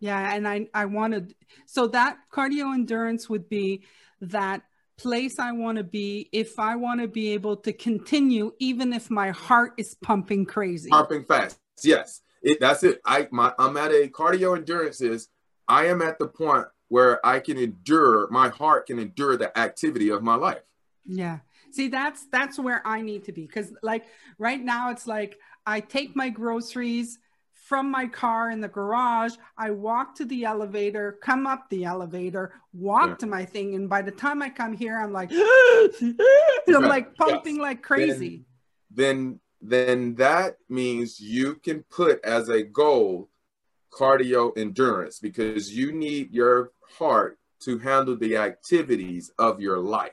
Yeah. 0.00 0.34
And 0.34 0.46
I, 0.46 0.66
I 0.74 0.84
wanted, 0.84 1.34
so 1.66 1.86
that 1.88 2.18
cardio 2.30 2.74
endurance 2.74 3.30
would 3.30 3.48
be 3.48 3.84
that 4.20 4.62
place 4.98 5.38
I 5.38 5.52
want 5.52 5.78
to 5.78 5.84
be 5.84 6.28
if 6.32 6.58
I 6.58 6.76
want 6.76 7.00
to 7.00 7.08
be 7.08 7.32
able 7.32 7.56
to 7.58 7.72
continue, 7.72 8.52
even 8.58 8.92
if 8.92 9.10
my 9.10 9.30
heart 9.30 9.72
is 9.78 9.96
pumping 10.02 10.44
crazy. 10.44 10.90
Pumping 10.90 11.24
fast. 11.24 11.58
Yes. 11.82 12.20
It, 12.44 12.60
that's 12.60 12.82
it. 12.84 13.00
I 13.04 13.26
my 13.30 13.52
I'm 13.58 13.76
at 13.76 13.90
a 13.90 14.08
cardio 14.08 14.56
endurance 14.56 15.00
is 15.00 15.28
I 15.66 15.86
am 15.86 16.02
at 16.02 16.18
the 16.18 16.28
point 16.28 16.66
where 16.88 17.24
I 17.26 17.40
can 17.40 17.56
endure, 17.58 18.28
my 18.30 18.50
heart 18.50 18.86
can 18.86 18.98
endure 18.98 19.36
the 19.36 19.56
activity 19.58 20.10
of 20.10 20.22
my 20.22 20.34
life. 20.34 20.62
Yeah. 21.06 21.38
See, 21.72 21.88
that's 21.88 22.26
that's 22.26 22.58
where 22.58 22.86
I 22.86 23.00
need 23.00 23.24
to 23.24 23.32
be. 23.32 23.46
Cause 23.46 23.72
like 23.82 24.04
right 24.38 24.62
now 24.62 24.90
it's 24.90 25.06
like 25.06 25.38
I 25.66 25.80
take 25.80 26.14
my 26.14 26.28
groceries 26.28 27.18
from 27.52 27.90
my 27.90 28.06
car 28.06 28.50
in 28.50 28.60
the 28.60 28.68
garage. 28.68 29.32
I 29.56 29.70
walk 29.70 30.14
to 30.16 30.26
the 30.26 30.44
elevator, 30.44 31.18
come 31.22 31.46
up 31.46 31.70
the 31.70 31.84
elevator, 31.84 32.52
walk 32.74 33.08
yeah. 33.08 33.14
to 33.16 33.26
my 33.26 33.46
thing, 33.46 33.74
and 33.74 33.88
by 33.88 34.02
the 34.02 34.10
time 34.10 34.42
I 34.42 34.50
come 34.50 34.76
here, 34.76 35.00
I'm 35.00 35.12
like, 35.12 35.32
I'm 36.68 36.82
like 36.82 37.14
pumping 37.16 37.56
yes. 37.56 37.62
like 37.62 37.82
crazy. 37.82 38.44
Then, 38.90 39.14
then 39.16 39.40
then 39.66 40.14
that 40.16 40.58
means 40.68 41.18
you 41.18 41.54
can 41.54 41.84
put 41.84 42.22
as 42.24 42.48
a 42.50 42.62
goal 42.62 43.30
cardio 43.90 44.56
endurance 44.58 45.18
because 45.18 45.74
you 45.74 45.92
need 45.92 46.32
your 46.32 46.72
heart 46.98 47.38
to 47.60 47.78
handle 47.78 48.16
the 48.16 48.36
activities 48.36 49.30
of 49.38 49.60
your 49.60 49.78
life. 49.78 50.12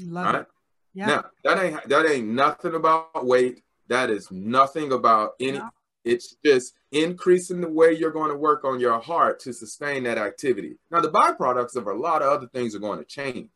Love 0.00 0.26
right? 0.26 0.34
it. 0.36 0.46
Yeah. 0.94 1.06
Now 1.06 1.24
that 1.44 1.62
ain't 1.62 1.88
that 1.88 2.10
ain't 2.10 2.28
nothing 2.28 2.74
about 2.74 3.24
weight. 3.24 3.62
That 3.88 4.10
is 4.10 4.30
nothing 4.32 4.92
about 4.92 5.34
any. 5.38 5.58
Yeah. 5.58 5.68
It's 6.04 6.36
just 6.44 6.74
increasing 6.92 7.60
the 7.60 7.68
way 7.68 7.92
you're 7.92 8.10
going 8.10 8.30
to 8.30 8.36
work 8.36 8.64
on 8.64 8.80
your 8.80 8.98
heart 8.98 9.40
to 9.40 9.52
sustain 9.52 10.02
that 10.04 10.18
activity. 10.18 10.76
Now 10.90 11.00
the 11.00 11.10
byproducts 11.10 11.76
of 11.76 11.86
a 11.86 11.92
lot 11.92 12.22
of 12.22 12.32
other 12.32 12.48
things 12.48 12.74
are 12.74 12.80
going 12.80 12.98
to 12.98 13.04
change. 13.04 13.50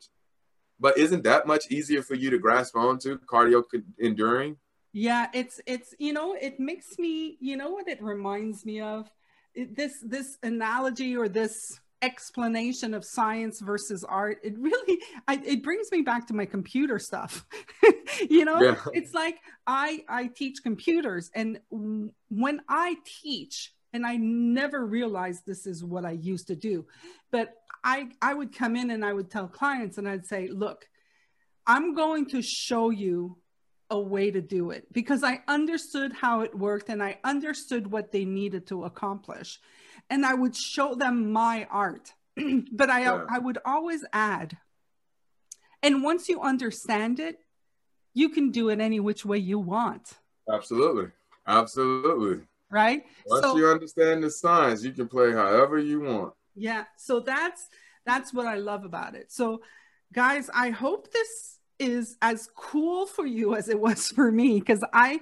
But 0.79 0.97
isn't 0.97 1.23
that 1.23 1.45
much 1.45 1.69
easier 1.69 2.01
for 2.01 2.15
you 2.15 2.29
to 2.29 2.39
grasp 2.39 2.75
onto 2.75 3.19
cardio 3.19 3.63
enduring? 3.97 4.57
Yeah, 4.93 5.27
it's 5.33 5.61
it's 5.65 5.93
you 5.99 6.13
know 6.13 6.33
it 6.33 6.59
makes 6.59 6.97
me 6.97 7.37
you 7.39 7.57
know 7.57 7.69
what 7.69 7.87
it 7.87 8.01
reminds 8.01 8.65
me 8.65 8.81
of 8.81 9.09
it, 9.53 9.75
this 9.75 9.93
this 10.03 10.37
analogy 10.41 11.15
or 11.15 11.27
this 11.27 11.79
explanation 12.01 12.93
of 12.93 13.03
science 13.03 13.59
versus 13.59 14.05
art 14.05 14.37
it 14.41 14.57
really 14.57 14.99
I, 15.27 15.41
it 15.45 15.61
brings 15.63 15.91
me 15.91 16.01
back 16.01 16.27
to 16.27 16.33
my 16.33 16.45
computer 16.45 16.97
stuff 16.97 17.45
you 18.29 18.45
know 18.45 18.61
yeah. 18.61 18.75
it's 18.93 19.13
like 19.13 19.35
i 19.67 20.03
i 20.07 20.27
teach 20.27 20.63
computers 20.63 21.29
and 21.35 21.59
when 21.69 22.61
i 22.69 22.95
teach 23.21 23.73
and 23.91 24.05
i 24.05 24.15
never 24.15 24.85
realized 24.85 25.45
this 25.45 25.67
is 25.67 25.83
what 25.83 26.05
i 26.05 26.11
used 26.11 26.47
to 26.47 26.55
do 26.55 26.85
but 27.31 27.53
I, 27.83 28.09
I 28.21 28.33
would 28.33 28.55
come 28.55 28.75
in 28.75 28.91
and 28.91 29.03
I 29.05 29.13
would 29.13 29.29
tell 29.29 29.47
clients 29.47 29.97
and 29.97 30.07
I'd 30.07 30.25
say, 30.25 30.47
look, 30.47 30.87
I'm 31.65 31.93
going 31.93 32.27
to 32.27 32.41
show 32.41 32.89
you 32.89 33.37
a 33.89 33.99
way 33.99 34.29
to 34.31 34.41
do 34.41 34.71
it 34.71 34.91
because 34.93 35.23
I 35.23 35.41
understood 35.47 36.13
how 36.13 36.41
it 36.41 36.55
worked 36.55 36.89
and 36.89 37.01
I 37.01 37.19
understood 37.23 37.91
what 37.91 38.11
they 38.11 38.25
needed 38.25 38.67
to 38.67 38.85
accomplish. 38.85 39.59
And 40.09 40.25
I 40.25 40.33
would 40.33 40.55
show 40.55 40.95
them 40.95 41.31
my 41.31 41.67
art. 41.69 42.13
but 42.71 42.89
I, 42.89 43.01
yeah. 43.01 43.25
I 43.29 43.39
would 43.39 43.57
always 43.65 44.05
add, 44.13 44.57
and 45.81 46.03
once 46.03 46.29
you 46.29 46.41
understand 46.41 47.19
it, 47.19 47.37
you 48.13 48.29
can 48.29 48.51
do 48.51 48.69
it 48.69 48.79
any 48.79 48.99
which 48.99 49.25
way 49.25 49.37
you 49.37 49.59
want. 49.59 50.13
Absolutely. 50.51 51.11
Absolutely. 51.47 52.45
Right. 52.71 53.03
Once 53.25 53.45
so, 53.45 53.57
you 53.57 53.67
understand 53.67 54.23
the 54.23 54.29
signs, 54.29 54.85
you 54.85 54.91
can 54.91 55.07
play 55.07 55.31
however 55.31 55.79
you 55.79 56.01
want. 56.01 56.33
Yeah. 56.59 56.85
So 56.97 57.19
that's 57.19 57.69
that's 58.05 58.33
what 58.33 58.45
I 58.45 58.55
love 58.55 58.85
about 58.85 59.15
it. 59.15 59.31
So 59.31 59.61
guys, 60.13 60.49
I 60.53 60.69
hope 60.69 61.11
this 61.11 61.59
is 61.77 62.17
as 62.21 62.49
cool 62.55 63.05
for 63.05 63.25
you 63.25 63.55
as 63.55 63.69
it 63.69 63.79
was 63.79 64.09
for 64.09 64.31
me 64.31 64.59
because 64.59 64.83
I 64.93 65.19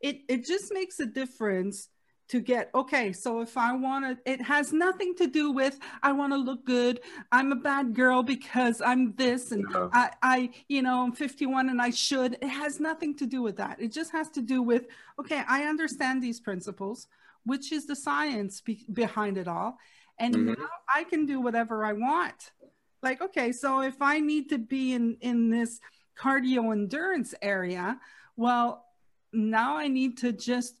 it 0.00 0.20
it 0.28 0.46
just 0.46 0.72
makes 0.72 1.00
a 1.00 1.06
difference 1.06 1.88
to 2.28 2.40
get 2.40 2.70
okay 2.74 3.12
so 3.12 3.40
if 3.40 3.56
i 3.56 3.72
want 3.72 4.04
to 4.04 4.30
it 4.30 4.40
has 4.40 4.72
nothing 4.72 5.14
to 5.14 5.26
do 5.26 5.50
with 5.50 5.78
i 6.02 6.12
want 6.12 6.32
to 6.32 6.36
look 6.36 6.64
good 6.66 7.00
i'm 7.32 7.52
a 7.52 7.56
bad 7.56 7.94
girl 7.94 8.22
because 8.22 8.80
i'm 8.82 9.14
this 9.14 9.50
and 9.50 9.64
i 9.92 10.10
i 10.22 10.50
you 10.68 10.82
know 10.82 11.02
i'm 11.02 11.12
51 11.12 11.70
and 11.70 11.80
i 11.80 11.90
should 11.90 12.34
it 12.34 12.48
has 12.48 12.80
nothing 12.80 13.16
to 13.16 13.26
do 13.26 13.42
with 13.42 13.56
that 13.56 13.80
it 13.80 13.92
just 13.92 14.12
has 14.12 14.28
to 14.30 14.42
do 14.42 14.62
with 14.62 14.86
okay 15.18 15.42
i 15.48 15.64
understand 15.64 16.22
these 16.22 16.38
principles 16.38 17.08
which 17.44 17.72
is 17.72 17.86
the 17.86 17.96
science 17.96 18.60
be- 18.60 18.86
behind 18.92 19.38
it 19.38 19.48
all 19.48 19.78
and 20.18 20.34
mm-hmm. 20.34 20.48
now 20.48 20.68
i 20.94 21.04
can 21.04 21.26
do 21.26 21.40
whatever 21.40 21.84
i 21.84 21.92
want 21.92 22.52
like 23.02 23.20
okay 23.22 23.52
so 23.52 23.80
if 23.80 24.00
i 24.00 24.18
need 24.20 24.48
to 24.48 24.58
be 24.58 24.92
in 24.92 25.16
in 25.20 25.50
this 25.50 25.80
cardio 26.18 26.72
endurance 26.72 27.34
area 27.42 27.98
well 28.36 28.84
now 29.32 29.76
i 29.76 29.88
need 29.88 30.18
to 30.18 30.32
just 30.32 30.74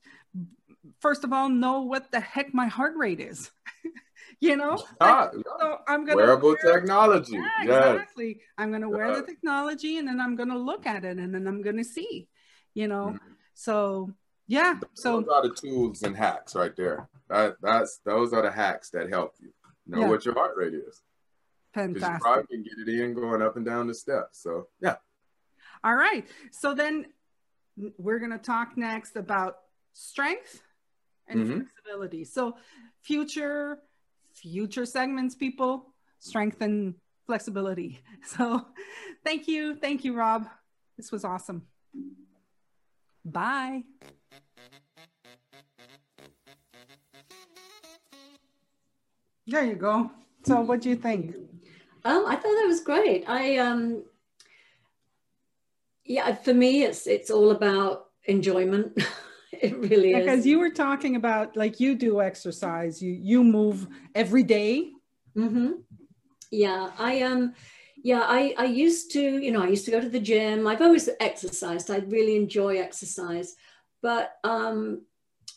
first 1.00 1.24
of 1.24 1.32
all 1.32 1.48
know 1.48 1.82
what 1.82 2.10
the 2.10 2.20
heck 2.20 2.54
my 2.54 2.66
heart 2.66 2.94
rate 2.96 3.20
is. 3.20 3.50
you 4.40 4.56
know, 4.56 4.82
ah, 5.00 5.30
like, 5.32 5.44
so 5.58 5.78
I'm 5.86 6.04
gonna 6.04 6.16
wearable 6.16 6.56
wear, 6.62 6.74
technology. 6.74 7.34
Yeah, 7.34 7.48
yes. 7.64 7.94
exactly. 7.94 8.40
I'm 8.56 8.72
gonna 8.72 8.88
wear 8.88 9.14
the 9.16 9.26
technology 9.26 9.98
and 9.98 10.08
then 10.08 10.20
I'm 10.20 10.36
gonna 10.36 10.58
look 10.58 10.86
at 10.86 11.04
it 11.04 11.18
and 11.18 11.34
then 11.34 11.46
I'm 11.46 11.62
gonna 11.62 11.84
see. 11.84 12.28
You 12.74 12.88
know, 12.88 13.06
mm-hmm. 13.14 13.32
so 13.54 14.12
yeah. 14.46 14.78
So 14.94 15.20
those 15.20 15.28
are 15.28 15.42
the 15.42 15.54
tools 15.54 16.02
and 16.02 16.16
hacks 16.16 16.54
right 16.54 16.74
there. 16.76 17.08
That 17.28 17.56
that's 17.62 18.00
those 18.04 18.32
are 18.32 18.42
the 18.42 18.50
hacks 18.50 18.90
that 18.90 19.10
help 19.10 19.34
you 19.40 19.52
know 19.86 20.00
yeah. 20.00 20.08
what 20.08 20.24
your 20.24 20.34
heart 20.34 20.54
rate 20.56 20.74
is. 20.74 21.02
Fantastic. 21.74 22.14
You 22.14 22.18
probably 22.20 22.46
can 22.46 22.62
get 22.62 22.88
it 22.88 23.00
in 23.00 23.14
going 23.14 23.42
up 23.42 23.56
and 23.56 23.64
down 23.64 23.86
the 23.86 23.94
steps. 23.94 24.42
So 24.42 24.68
yeah. 24.80 24.96
All 25.84 25.94
right. 25.94 26.26
So 26.50 26.74
then 26.74 27.06
we're 27.96 28.18
going 28.18 28.32
to 28.32 28.38
talk 28.38 28.76
next 28.76 29.16
about 29.16 29.58
strength 29.92 30.62
and 31.28 31.40
mm-hmm. 31.40 31.60
flexibility. 31.60 32.24
So 32.24 32.56
future 33.02 33.78
future 34.34 34.86
segments, 34.86 35.34
people 35.34 35.94
strengthen 36.18 36.94
flexibility. 37.26 38.00
So 38.24 38.66
thank 39.24 39.48
you. 39.48 39.76
Thank 39.76 40.04
you, 40.04 40.14
Rob. 40.14 40.46
This 40.96 41.12
was 41.12 41.24
awesome. 41.24 41.62
Bye. 43.24 43.84
There 49.48 49.64
you 49.64 49.76
go. 49.76 50.10
So 50.44 50.60
what 50.60 50.82
do 50.82 50.90
you 50.90 50.96
think? 50.96 51.34
Um, 52.04 52.24
I 52.26 52.36
thought 52.36 52.42
that 52.42 52.66
was 52.66 52.80
great. 52.80 53.24
I 53.26 53.56
um 53.56 54.04
yeah, 56.04 56.34
for 56.34 56.52
me 56.52 56.82
it's 56.84 57.06
it's 57.06 57.30
all 57.30 57.50
about 57.50 58.06
enjoyment. 58.24 58.92
it 59.52 59.74
really 59.78 60.12
is 60.12 60.24
because 60.24 60.46
you 60.46 60.58
were 60.58 60.70
talking 60.70 61.16
about 61.16 61.56
like 61.56 61.80
you 61.80 61.94
do 61.94 62.20
exercise 62.20 63.00
you 63.02 63.12
you 63.12 63.42
move 63.42 63.88
every 64.14 64.42
day. 64.42 64.92
Mm-hmm. 65.36 65.70
yeah 66.50 66.90
i 66.98 67.22
um 67.22 67.54
yeah 68.02 68.24
I, 68.26 68.54
I 68.58 68.64
used 68.64 69.12
to 69.12 69.20
you 69.20 69.52
know 69.52 69.62
i 69.62 69.68
used 69.68 69.84
to 69.84 69.92
go 69.92 70.00
to 70.00 70.08
the 70.08 70.18
gym 70.18 70.66
i've 70.66 70.82
always 70.82 71.08
exercised 71.20 71.90
i 71.90 71.98
really 72.08 72.34
enjoy 72.34 72.78
exercise 72.78 73.54
but 74.02 74.32
um 74.42 75.02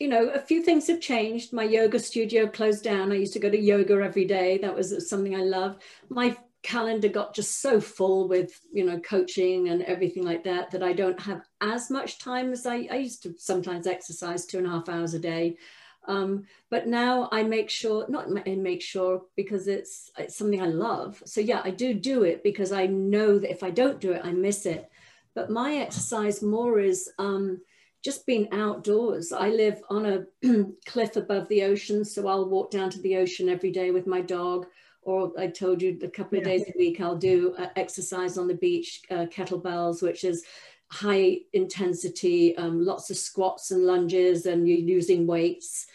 you 0.01 0.07
know 0.07 0.29
a 0.29 0.39
few 0.39 0.63
things 0.63 0.87
have 0.87 0.99
changed. 0.99 1.53
My 1.53 1.63
yoga 1.63 1.99
studio 1.99 2.47
closed 2.47 2.83
down. 2.83 3.11
I 3.11 3.15
used 3.15 3.33
to 3.33 3.39
go 3.39 3.51
to 3.51 3.59
yoga 3.59 3.93
every 4.01 4.25
day. 4.25 4.57
That 4.57 4.75
was 4.75 5.07
something 5.07 5.35
i 5.35 5.43
loved. 5.43 5.83
My 6.09 6.35
calendar 6.63 7.07
got 7.07 7.35
just 7.35 7.61
so 7.61 7.79
full 7.79 8.27
with 8.27 8.59
you 8.73 8.83
know 8.83 8.99
coaching 8.99 9.69
and 9.69 9.83
everything 9.83 10.23
like 10.23 10.43
that 10.45 10.71
that 10.71 10.81
I 10.81 10.93
don't 10.93 11.19
have 11.19 11.41
as 11.61 11.91
much 11.91 12.17
time 12.17 12.51
as 12.51 12.65
I, 12.65 12.87
I 12.91 12.95
used 12.95 13.21
to 13.23 13.35
sometimes 13.37 13.85
exercise 13.85 14.47
two 14.47 14.57
and 14.57 14.65
a 14.65 14.71
half 14.71 14.89
hours 14.89 15.13
a 15.13 15.19
day. 15.19 15.57
Um, 16.07 16.45
but 16.71 16.87
now 16.87 17.29
I 17.31 17.43
make 17.43 17.69
sure 17.69 18.07
not 18.09 18.27
make 18.31 18.81
sure 18.81 19.21
because 19.35 19.67
it's 19.67 20.09
it's 20.17 20.35
something 20.35 20.63
I 20.63 20.65
love. 20.87 21.21
So 21.27 21.41
yeah 21.41 21.61
I 21.63 21.69
do 21.69 21.93
do 21.93 22.23
it 22.23 22.41
because 22.43 22.71
I 22.71 22.87
know 22.87 23.37
that 23.37 23.51
if 23.51 23.61
I 23.61 23.69
don't 23.69 24.01
do 24.01 24.13
it 24.13 24.25
I 24.25 24.31
miss 24.31 24.65
it. 24.65 24.89
But 25.35 25.51
my 25.51 25.75
exercise 25.75 26.41
more 26.41 26.79
is 26.79 27.07
um, 27.19 27.61
just 28.03 28.25
being 28.25 28.51
outdoors. 28.51 29.31
I 29.31 29.49
live 29.49 29.81
on 29.89 30.05
a 30.05 30.25
cliff 30.85 31.15
above 31.15 31.47
the 31.49 31.63
ocean, 31.63 32.03
so 32.03 32.27
I'll 32.27 32.49
walk 32.49 32.71
down 32.71 32.89
to 32.91 33.01
the 33.01 33.17
ocean 33.17 33.49
every 33.49 33.71
day 33.71 33.91
with 33.91 34.07
my 34.07 34.21
dog 34.21 34.67
or 35.03 35.31
I 35.37 35.47
told 35.47 35.81
you 35.81 35.97
a 36.03 36.07
couple 36.07 36.37
of 36.37 36.43
days 36.43 36.63
a 36.63 36.77
week 36.77 37.01
I'll 37.01 37.17
do 37.17 37.55
uh, 37.57 37.67
exercise 37.75 38.37
on 38.37 38.47
the 38.47 38.53
beach, 38.53 39.01
uh, 39.09 39.25
kettlebells, 39.25 40.01
which 40.01 40.23
is 40.23 40.43
high 40.87 41.39
intensity, 41.53 42.55
um, 42.57 42.85
lots 42.85 43.09
of 43.09 43.17
squats 43.17 43.71
and 43.71 43.85
lunges, 43.85 44.45
and 44.45 44.67
you're 44.67 44.77
using 44.77 45.25
weights. 45.25 45.87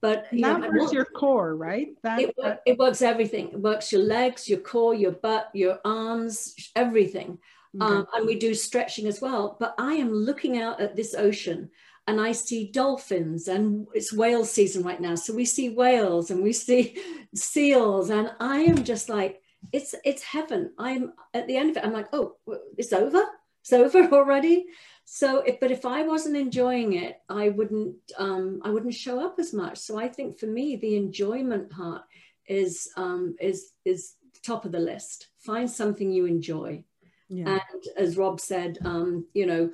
But 0.00 0.26
that 0.30 0.60
know, 0.60 0.70
works 0.70 0.92
your 0.92 1.06
core, 1.06 1.56
right? 1.56 1.88
That, 2.02 2.20
it, 2.20 2.34
that, 2.36 2.60
it 2.66 2.78
works 2.78 3.00
everything. 3.00 3.48
It 3.48 3.60
works 3.60 3.90
your 3.90 4.02
legs, 4.02 4.48
your 4.48 4.60
core, 4.60 4.94
your 4.94 5.12
butt, 5.12 5.48
your 5.54 5.78
arms, 5.84 6.54
everything. 6.76 7.38
Okay. 7.80 7.94
Um, 7.94 8.06
and 8.14 8.26
we 8.26 8.38
do 8.38 8.54
stretching 8.54 9.06
as 9.06 9.20
well. 9.20 9.56
But 9.58 9.74
I 9.78 9.94
am 9.94 10.12
looking 10.12 10.60
out 10.60 10.80
at 10.80 10.96
this 10.96 11.14
ocean 11.14 11.70
and 12.06 12.20
I 12.20 12.32
see 12.32 12.70
dolphins, 12.70 13.48
and 13.48 13.86
it's 13.94 14.12
whale 14.12 14.44
season 14.44 14.82
right 14.82 15.00
now. 15.00 15.14
So 15.14 15.34
we 15.34 15.44
see 15.46 15.70
whales 15.70 16.30
and 16.30 16.42
we 16.42 16.52
see 16.52 16.96
seals, 17.34 18.10
and 18.10 18.32
I 18.40 18.58
am 18.58 18.84
just 18.84 19.08
like, 19.08 19.40
it's 19.72 19.94
it's 20.04 20.22
heaven. 20.22 20.72
I'm 20.78 21.14
at 21.32 21.46
the 21.46 21.56
end 21.56 21.70
of 21.70 21.76
it. 21.78 21.84
I'm 21.84 21.92
like, 21.92 22.08
oh, 22.12 22.36
it's 22.76 22.92
over. 22.92 23.24
It's 23.62 23.72
over 23.72 24.02
already. 24.12 24.66
So, 25.06 25.40
if, 25.40 25.60
but 25.60 25.70
if 25.70 25.84
I 25.84 26.02
wasn't 26.02 26.36
enjoying 26.36 26.94
it, 26.94 27.20
I 27.28 27.50
wouldn't 27.50 27.96
um, 28.18 28.60
I 28.64 28.70
wouldn't 28.70 28.94
show 28.94 29.24
up 29.24 29.36
as 29.38 29.54
much. 29.54 29.78
So 29.78 29.98
I 29.98 30.08
think 30.08 30.38
for 30.38 30.46
me, 30.46 30.76
the 30.76 30.96
enjoyment 30.96 31.70
part 31.70 32.02
is 32.46 32.90
um, 32.96 33.36
is 33.40 33.72
is 33.86 34.14
top 34.42 34.66
of 34.66 34.72
the 34.72 34.78
list. 34.78 35.28
Find 35.38 35.70
something 35.70 36.10
you 36.10 36.26
enjoy. 36.26 36.84
Yeah. 37.28 37.58
And 37.58 37.82
as 37.96 38.16
Rob 38.16 38.40
said, 38.40 38.78
um, 38.84 39.26
you 39.34 39.46
know, 39.46 39.70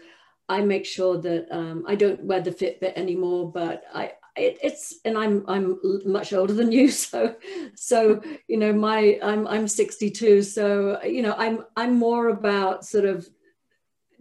I 0.48 0.62
make 0.62 0.84
sure 0.84 1.16
that 1.18 1.46
um, 1.50 1.84
I 1.86 1.94
don't 1.94 2.24
wear 2.24 2.40
the 2.40 2.50
Fitbit 2.50 2.94
anymore, 2.96 3.50
but 3.52 3.84
I 3.94 4.12
it, 4.36 4.58
it's 4.62 4.98
and 5.04 5.16
I'm 5.16 5.44
I'm 5.48 5.78
much 6.04 6.32
older 6.32 6.52
than 6.52 6.72
you, 6.72 6.90
so 6.90 7.36
so 7.74 8.20
you 8.48 8.56
know 8.56 8.72
my 8.72 9.18
I'm 9.22 9.46
I'm 9.46 9.68
62, 9.68 10.42
so 10.42 11.02
you 11.04 11.22
know 11.22 11.34
I'm 11.36 11.64
I'm 11.76 11.96
more 11.98 12.28
about 12.28 12.84
sort 12.84 13.04
of 13.04 13.28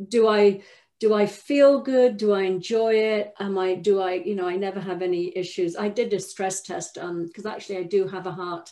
do 0.08 0.28
I 0.28 0.62
do 1.00 1.14
I 1.14 1.26
feel 1.26 1.82
good? 1.82 2.18
Do 2.18 2.34
I 2.34 2.44
enjoy 2.44 2.94
it? 2.96 3.34
Am 3.40 3.58
I 3.58 3.76
do 3.76 4.02
I 4.02 4.14
you 4.14 4.36
know 4.36 4.48
I 4.48 4.56
never 4.56 4.80
have 4.80 5.02
any 5.02 5.36
issues. 5.36 5.76
I 5.76 5.90
did 5.90 6.14
a 6.14 6.20
stress 6.20 6.62
test 6.62 6.98
um 6.98 7.26
because 7.26 7.46
actually 7.46 7.78
I 7.78 7.84
do 7.84 8.08
have 8.08 8.28
a 8.28 8.32
heart 8.32 8.72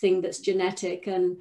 thing 0.00 0.20
that's 0.20 0.40
genetic 0.40 1.06
and 1.06 1.36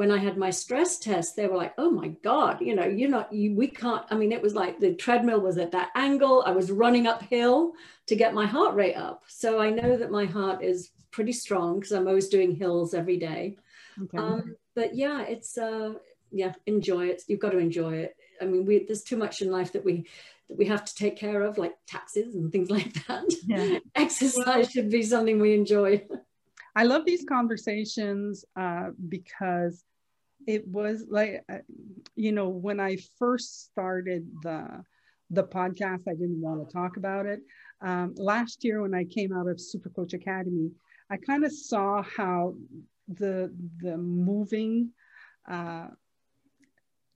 when 0.00 0.10
I 0.10 0.16
had 0.16 0.38
my 0.38 0.48
stress 0.48 0.98
test, 0.98 1.36
they 1.36 1.46
were 1.46 1.58
like, 1.58 1.74
"Oh 1.76 1.90
my 1.90 2.08
God, 2.22 2.62
you 2.62 2.74
know, 2.74 2.86
you're 2.86 3.10
not, 3.10 3.30
you, 3.30 3.54
we 3.54 3.66
can't." 3.68 4.02
I 4.08 4.14
mean, 4.14 4.32
it 4.32 4.40
was 4.40 4.54
like 4.54 4.80
the 4.80 4.94
treadmill 4.94 5.42
was 5.42 5.58
at 5.58 5.72
that 5.72 5.90
angle. 5.94 6.42
I 6.46 6.52
was 6.52 6.70
running 6.70 7.06
uphill 7.06 7.72
to 8.06 8.16
get 8.16 8.32
my 8.32 8.46
heart 8.46 8.74
rate 8.74 8.94
up. 8.94 9.24
So 9.26 9.60
I 9.60 9.68
know 9.68 9.98
that 9.98 10.10
my 10.10 10.24
heart 10.24 10.64
is 10.64 10.92
pretty 11.10 11.34
strong 11.34 11.80
because 11.80 11.92
I'm 11.92 12.08
always 12.08 12.30
doing 12.30 12.56
hills 12.56 12.94
every 12.94 13.18
day. 13.18 13.58
Okay. 14.04 14.16
Um, 14.16 14.56
but 14.74 14.96
yeah, 14.96 15.20
it's 15.20 15.58
uh, 15.58 15.92
yeah, 16.32 16.54
enjoy 16.64 17.08
it. 17.08 17.24
You've 17.28 17.40
got 17.40 17.50
to 17.50 17.58
enjoy 17.58 17.96
it. 17.96 18.16
I 18.40 18.46
mean, 18.46 18.64
we, 18.64 18.86
there's 18.86 19.02
too 19.02 19.18
much 19.18 19.42
in 19.42 19.50
life 19.50 19.70
that 19.74 19.84
we 19.84 20.06
that 20.48 20.56
we 20.56 20.64
have 20.64 20.86
to 20.86 20.94
take 20.94 21.16
care 21.18 21.42
of, 21.42 21.58
like 21.58 21.74
taxes 21.86 22.36
and 22.36 22.50
things 22.50 22.70
like 22.78 22.94
that. 23.06 23.30
Yeah. 23.46 23.80
Exercise 23.94 24.46
well, 24.46 24.64
should 24.64 24.88
be 24.88 25.02
something 25.02 25.38
we 25.38 25.52
enjoy. 25.52 26.06
I 26.74 26.84
love 26.84 27.04
these 27.04 27.26
conversations 27.28 28.46
uh, 28.56 28.92
because 29.10 29.84
it 30.46 30.66
was 30.66 31.06
like 31.08 31.42
uh, 31.50 31.58
you 32.16 32.32
know 32.32 32.48
when 32.48 32.80
i 32.80 32.96
first 33.18 33.64
started 33.64 34.26
the 34.42 34.82
the 35.30 35.44
podcast 35.44 36.02
i 36.08 36.14
didn't 36.14 36.40
want 36.40 36.66
to 36.66 36.72
talk 36.72 36.96
about 36.96 37.26
it. 37.26 37.40
Um, 37.80 38.14
last 38.16 38.64
year 38.64 38.82
when 38.82 38.94
i 38.94 39.04
came 39.04 39.32
out 39.32 39.48
of 39.48 39.60
super 39.60 39.88
coach 39.90 40.12
academy 40.12 40.70
i 41.10 41.16
kind 41.16 41.44
of 41.44 41.52
saw 41.52 42.02
how 42.02 42.54
the 43.08 43.52
the 43.78 43.96
moving 43.96 44.90
uh, 45.48 45.88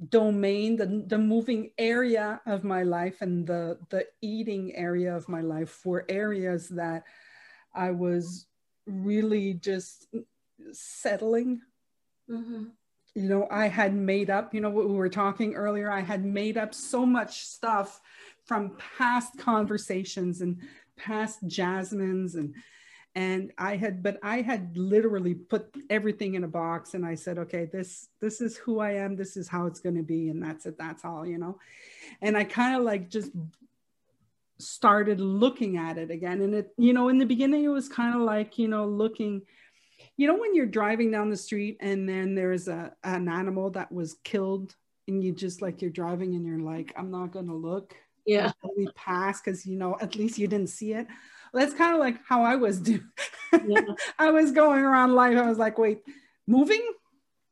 domain 0.08 0.76
the, 0.76 1.04
the 1.06 1.18
moving 1.18 1.70
area 1.78 2.40
of 2.46 2.64
my 2.64 2.82
life 2.82 3.20
and 3.20 3.46
the 3.46 3.78
the 3.90 4.04
eating 4.20 4.74
area 4.74 5.14
of 5.14 5.28
my 5.28 5.40
life 5.40 5.84
were 5.84 6.04
areas 6.08 6.68
that 6.68 7.04
i 7.74 7.90
was 7.90 8.46
really 8.86 9.54
just 9.54 10.08
settling 10.72 11.60
mm-hmm 12.28 12.64
you 13.14 13.28
know, 13.28 13.46
I 13.50 13.68
had 13.68 13.94
made 13.94 14.28
up, 14.28 14.54
you 14.54 14.60
know, 14.60 14.70
we 14.70 14.86
were 14.86 15.08
talking 15.08 15.54
earlier, 15.54 15.90
I 15.90 16.00
had 16.00 16.24
made 16.24 16.58
up 16.58 16.74
so 16.74 17.06
much 17.06 17.44
stuff 17.44 18.00
from 18.44 18.76
past 18.98 19.38
conversations 19.38 20.40
and 20.40 20.60
past 20.96 21.40
Jasmines 21.46 22.34
and 22.34 22.54
and 23.16 23.52
I 23.56 23.76
had 23.76 24.02
but 24.02 24.18
I 24.22 24.40
had 24.42 24.76
literally 24.76 25.34
put 25.34 25.72
everything 25.88 26.34
in 26.34 26.44
a 26.44 26.48
box 26.48 26.94
and 26.94 27.06
I 27.06 27.14
said 27.14 27.38
okay 27.38 27.64
this 27.64 28.08
this 28.20 28.40
is 28.40 28.56
who 28.56 28.80
I 28.80 28.92
am 28.92 29.16
this 29.16 29.36
is 29.36 29.48
how 29.48 29.66
it's 29.66 29.80
going 29.80 29.96
to 29.96 30.02
be 30.02 30.28
and 30.28 30.42
that's 30.42 30.66
it 30.66 30.76
that's 30.78 31.04
all 31.04 31.26
you 31.26 31.38
know? 31.38 31.58
And 32.20 32.36
I 32.36 32.44
kind 32.44 32.76
of 32.76 32.82
like 32.82 33.08
just 33.08 33.30
started 34.58 35.20
looking 35.20 35.76
at 35.76 35.98
it 35.98 36.10
again 36.10 36.42
and 36.42 36.54
it 36.54 36.72
you 36.76 36.92
know 36.92 37.08
in 37.08 37.18
the 37.18 37.26
beginning 37.26 37.64
it 37.64 37.68
was 37.68 37.88
kind 37.88 38.14
of 38.14 38.20
like 38.22 38.58
you 38.58 38.68
know 38.68 38.86
looking 38.86 39.42
you 40.16 40.26
know 40.26 40.36
when 40.36 40.54
you're 40.54 40.66
driving 40.66 41.10
down 41.10 41.30
the 41.30 41.36
street 41.36 41.76
and 41.80 42.08
then 42.08 42.34
there's 42.34 42.68
a 42.68 42.92
an 43.02 43.28
animal 43.28 43.70
that 43.70 43.90
was 43.90 44.16
killed 44.24 44.74
and 45.08 45.22
you 45.22 45.32
just 45.32 45.60
like 45.60 45.82
you're 45.82 45.90
driving 45.90 46.34
and 46.34 46.46
you're 46.46 46.58
like 46.58 46.92
i'm 46.96 47.10
not 47.10 47.32
going 47.32 47.46
to 47.46 47.54
look 47.54 47.94
yeah. 48.26 48.52
we 48.76 48.88
pass 48.94 49.40
because 49.40 49.66
you 49.66 49.76
know 49.76 49.96
at 50.00 50.16
least 50.16 50.38
you 50.38 50.48
didn't 50.48 50.70
see 50.70 50.94
it. 50.94 51.06
That's 51.52 51.74
kind 51.74 51.94
of 51.94 52.00
like 52.00 52.18
how 52.26 52.42
i 52.42 52.56
was 52.56 52.80
doing 52.80 53.06
yeah. 53.66 53.82
i 54.18 54.30
was 54.30 54.50
going 54.50 54.82
around 54.82 55.12
life 55.12 55.36
i 55.36 55.46
was 55.46 55.58
like 55.58 55.78
wait 55.78 56.00
moving? 56.46 56.82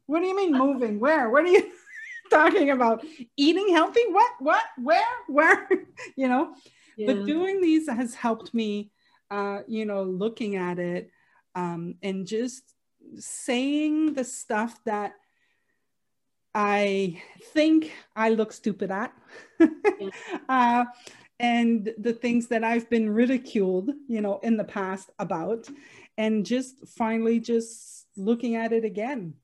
What 0.06 0.20
do 0.20 0.26
you 0.26 0.36
mean 0.36 0.52
moving? 0.52 1.00
Where? 1.00 1.30
What 1.30 1.44
are 1.44 1.48
you 1.48 1.70
talking 2.30 2.70
about? 2.70 3.04
Eating 3.36 3.68
healthy? 3.70 4.02
What? 4.08 4.32
What? 4.40 4.64
Where? 4.78 5.04
Where? 5.28 5.68
You 6.16 6.28
know? 6.28 6.54
Yeah. 6.96 7.06
but 7.06 7.24
doing 7.24 7.62
these 7.62 7.88
has 7.88 8.14
helped 8.14 8.52
me 8.52 8.90
uh 9.30 9.60
you 9.66 9.86
know 9.86 10.02
looking 10.02 10.56
at 10.56 10.78
it 10.78 11.10
um, 11.54 11.96
and 12.02 12.26
just 12.26 12.62
saying 13.16 14.14
the 14.14 14.24
stuff 14.24 14.78
that 14.84 15.12
I 16.54 17.22
think 17.52 17.92
I 18.14 18.30
look 18.30 18.52
stupid 18.52 18.90
at. 18.90 19.12
uh, 20.48 20.84
and 21.40 21.92
the 21.98 22.12
things 22.12 22.48
that 22.48 22.62
I've 22.62 22.88
been 22.88 23.10
ridiculed, 23.10 23.90
you 24.06 24.20
know, 24.20 24.38
in 24.42 24.56
the 24.56 24.64
past 24.64 25.10
about, 25.18 25.68
and 26.16 26.46
just 26.46 26.86
finally 26.86 27.40
just 27.40 28.06
looking 28.16 28.56
at 28.56 28.72
it 28.72 28.84
again. 28.84 29.34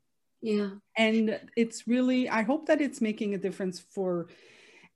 Yeah. 0.40 0.70
And 0.96 1.40
it's 1.56 1.88
really, 1.88 2.28
I 2.28 2.42
hope 2.42 2.66
that 2.66 2.80
it's 2.80 3.00
making 3.00 3.34
a 3.34 3.38
difference 3.38 3.80
for 3.80 4.28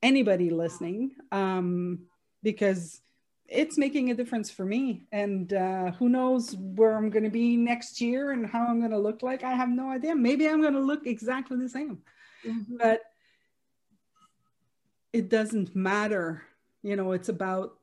anybody 0.02 0.50
listening 0.50 1.12
um, 1.32 2.00
because 2.42 3.00
it's 3.48 3.76
making 3.76 4.10
a 4.10 4.14
difference 4.14 4.50
for 4.50 4.64
me. 4.64 5.06
And 5.12 5.52
uh, 5.52 5.92
who 5.92 6.08
knows 6.08 6.56
where 6.56 6.96
I'm 6.96 7.10
going 7.10 7.24
to 7.24 7.30
be 7.30 7.56
next 7.56 8.00
year 8.00 8.30
and 8.30 8.46
how 8.46 8.66
I'm 8.66 8.78
going 8.78 8.92
to 8.92 8.98
look 8.98 9.22
like. 9.22 9.44
I 9.44 9.52
have 9.52 9.68
no 9.68 9.90
idea. 9.90 10.14
Maybe 10.14 10.48
I'm 10.48 10.60
going 10.60 10.74
to 10.74 10.80
look 10.80 11.06
exactly 11.06 11.58
the 11.58 11.68
same. 11.68 11.98
Mm-hmm. 12.46 12.76
But 12.78 13.02
it 15.12 15.28
doesn't 15.28 15.76
matter. 15.76 16.42
You 16.82 16.96
know, 16.96 17.12
it's 17.12 17.28
about 17.28 17.78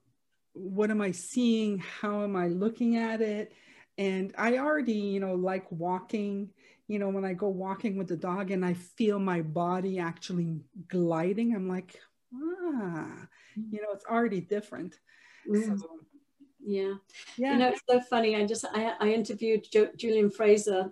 what 0.53 0.91
am 0.91 1.01
I 1.01 1.12
seeing? 1.12 1.80
How 1.80 2.24
am 2.24 2.36
I 2.36 2.47
looking 2.47 2.97
at 2.97 3.22
it? 3.22 3.53
And 3.97 4.34
I 4.38 4.57
already, 4.57 4.93
you 4.93 5.20
know, 5.20 5.36
like 5.36 5.72
walking. 5.72 6.49
You 6.88 6.97
know, 6.97 7.10
when 7.10 7.24
I 7.26 7.34
go 7.34 7.49
walking 7.49 7.97
with 7.97 8.07
the 8.07 8.18
dog 8.18 8.49
and 8.49 8.66
I 8.66 8.74
feel 8.74 9.20
my 9.20 9.41
body 9.41 9.99
actually 9.99 10.62
gliding, 10.88 11.55
I'm 11.55 11.70
like, 11.70 11.99
ah, 12.34 13.28
you 13.55 13.82
know, 13.82 13.89
it's 13.93 14.05
already 14.05 14.41
different. 14.41 14.97
Mm. 15.47 15.79
So, 15.79 15.87
yeah. 16.63 16.93
yeah. 17.37 17.53
You 17.53 17.59
know, 17.59 17.69
it's 17.69 17.81
so 17.89 17.99
funny. 18.01 18.35
I 18.35 18.45
just, 18.45 18.65
I, 18.73 18.93
I 18.99 19.09
interviewed 19.09 19.65
jo- 19.71 19.91
Julian 19.95 20.29
Fraser 20.29 20.91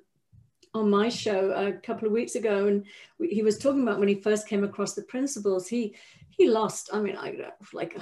on 0.74 0.90
my 0.90 1.10
show 1.10 1.52
a 1.52 1.74
couple 1.74 2.08
of 2.08 2.14
weeks 2.14 2.36
ago 2.36 2.68
and 2.68 2.86
we, 3.20 3.30
he 3.30 3.42
was 3.42 3.58
talking 3.58 3.84
about 3.84 4.00
when 4.00 4.08
he 4.08 4.16
first 4.16 4.48
came 4.48 4.64
across 4.64 4.94
the 4.94 5.02
principles 5.04 5.68
he 5.68 5.96
he 6.30 6.50
lost 6.50 6.90
i 6.94 7.00
mean 7.00 7.18
i 7.18 7.36
like 7.74 7.98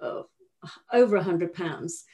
uh, 0.00 0.22
over 0.92 1.16
a 1.16 1.22
hundred 1.22 1.52
pounds 1.54 2.04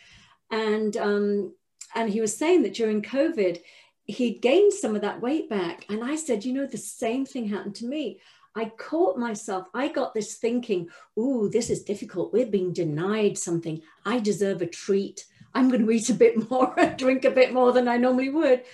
and 0.50 0.96
um 0.96 1.52
and 1.94 2.10
he 2.10 2.20
was 2.20 2.36
saying 2.36 2.62
that 2.62 2.74
during 2.74 3.02
covid 3.02 3.60
he'd 4.04 4.40
gained 4.40 4.72
some 4.72 4.94
of 4.94 5.02
that 5.02 5.20
weight 5.20 5.48
back 5.50 5.84
and 5.88 6.04
i 6.04 6.14
said 6.14 6.44
you 6.44 6.52
know 6.52 6.66
the 6.66 6.78
same 6.78 7.26
thing 7.26 7.48
happened 7.48 7.74
to 7.74 7.86
me 7.86 8.20
I 8.58 8.72
caught 8.76 9.16
myself. 9.16 9.68
I 9.72 9.86
got 9.86 10.14
this 10.14 10.34
thinking, 10.34 10.88
ooh, 11.16 11.48
this 11.48 11.70
is 11.70 11.84
difficult. 11.84 12.32
We're 12.32 12.50
being 12.50 12.72
denied 12.72 13.38
something. 13.38 13.82
I 14.04 14.18
deserve 14.18 14.62
a 14.62 14.66
treat. 14.66 15.26
I'm 15.54 15.68
going 15.68 15.82
to 15.86 15.90
eat 15.92 16.10
a 16.10 16.14
bit 16.14 16.50
more 16.50 16.74
and 16.76 16.98
drink 16.98 17.24
a 17.24 17.30
bit 17.30 17.52
more 17.52 17.72
than 17.72 17.86
I 17.86 17.98
normally 17.98 18.30
would 18.30 18.64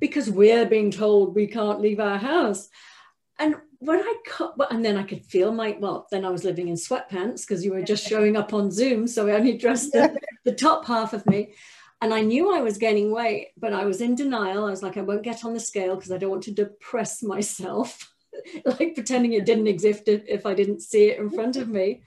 because 0.00 0.28
we're 0.28 0.66
being 0.66 0.90
told 0.90 1.36
we 1.36 1.46
can't 1.46 1.80
leave 1.80 2.00
our 2.00 2.18
house. 2.18 2.68
And 3.38 3.54
when 3.78 4.00
I 4.00 4.14
cut, 4.26 4.56
and 4.72 4.84
then 4.84 4.96
I 4.96 5.04
could 5.04 5.24
feel 5.24 5.52
my, 5.52 5.76
well, 5.78 6.08
then 6.10 6.24
I 6.24 6.30
was 6.30 6.42
living 6.42 6.66
in 6.66 6.74
sweatpants 6.74 7.46
because 7.46 7.64
you 7.64 7.70
were 7.70 7.82
just 7.82 8.08
showing 8.08 8.36
up 8.36 8.52
on 8.52 8.72
Zoom. 8.72 9.06
So 9.06 9.28
I 9.28 9.34
only 9.34 9.56
dressed 9.56 9.92
the, 9.92 10.18
the 10.44 10.52
top 10.52 10.84
half 10.84 11.12
of 11.12 11.24
me. 11.26 11.54
And 12.00 12.12
I 12.12 12.22
knew 12.22 12.52
I 12.52 12.60
was 12.60 12.76
gaining 12.76 13.12
weight, 13.12 13.50
but 13.56 13.72
I 13.72 13.84
was 13.84 14.00
in 14.00 14.16
denial. 14.16 14.66
I 14.66 14.70
was 14.70 14.82
like, 14.82 14.96
I 14.96 15.02
won't 15.02 15.22
get 15.22 15.44
on 15.44 15.54
the 15.54 15.60
scale 15.60 15.94
because 15.94 16.10
I 16.10 16.18
don't 16.18 16.30
want 16.30 16.42
to 16.44 16.52
depress 16.52 17.22
myself. 17.22 18.12
like 18.64 18.94
pretending 18.94 19.32
it 19.32 19.46
didn't 19.46 19.66
exist 19.66 20.02
if 20.06 20.46
I 20.46 20.54
didn't 20.54 20.82
see 20.82 21.10
it 21.10 21.18
in 21.18 21.30
front 21.30 21.56
of 21.56 21.68
me. 21.68 22.02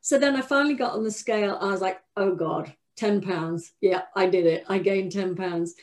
So 0.00 0.18
then 0.18 0.36
I 0.36 0.40
finally 0.40 0.74
got 0.74 0.94
on 0.94 1.04
the 1.04 1.10
scale. 1.10 1.58
I 1.60 1.66
was 1.66 1.80
like, 1.80 2.00
oh 2.16 2.34
God, 2.34 2.74
10 2.96 3.20
pounds. 3.20 3.72
Yeah, 3.80 4.02
I 4.16 4.26
did 4.26 4.46
it. 4.46 4.64
I 4.68 4.78
gained 4.78 5.12
10 5.12 5.36
pounds. 5.36 5.74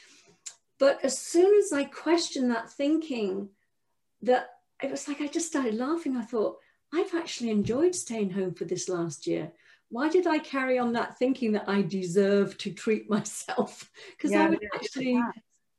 But 0.78 1.00
as 1.04 1.18
soon 1.18 1.58
as 1.58 1.74
I 1.74 1.86
questioned 1.86 2.52
that 2.52 2.70
thinking, 2.70 3.50
that 4.22 4.50
it 4.82 4.92
was 4.92 5.08
like 5.08 5.22
I 5.22 5.28
just 5.28 5.48
started 5.48 5.76
laughing. 5.76 6.18
I 6.18 6.24
thought, 6.24 6.58
I've 6.94 7.14
actually 7.14 7.52
enjoyed 7.52 7.94
staying 7.94 8.32
home 8.32 8.54
for 8.54 8.66
this 8.66 8.90
last 8.90 9.28
year. 9.28 9.52
Why 9.90 10.10
did 10.10 10.28
I 10.28 10.40
carry 10.40 10.78
on 10.80 10.94
that 10.94 11.18
thinking 11.18 11.52
that 11.54 11.68
I 11.68 11.82
deserve 11.82 12.58
to 12.60 12.72
treat 12.72 13.10
myself? 13.10 13.90
Because 14.12 14.32
yeah, 14.32 14.46
I 14.46 14.50
would 14.50 14.66
actually 14.74 15.22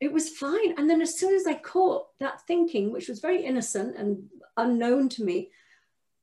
it 0.01 0.13
was 0.13 0.31
fine. 0.31 0.75
And 0.79 0.89
then 0.89 1.03
as 1.03 1.19
soon 1.19 1.35
as 1.35 1.47
I 1.47 1.55
caught 1.55 2.07
that 2.19 2.41
thinking, 2.47 2.91
which 2.91 3.09
was 3.09 3.21
very 3.21 3.45
innocent 3.45 3.97
and 3.97 4.29
unknown 4.57 5.09
to 5.11 5.25
me, 5.25 5.51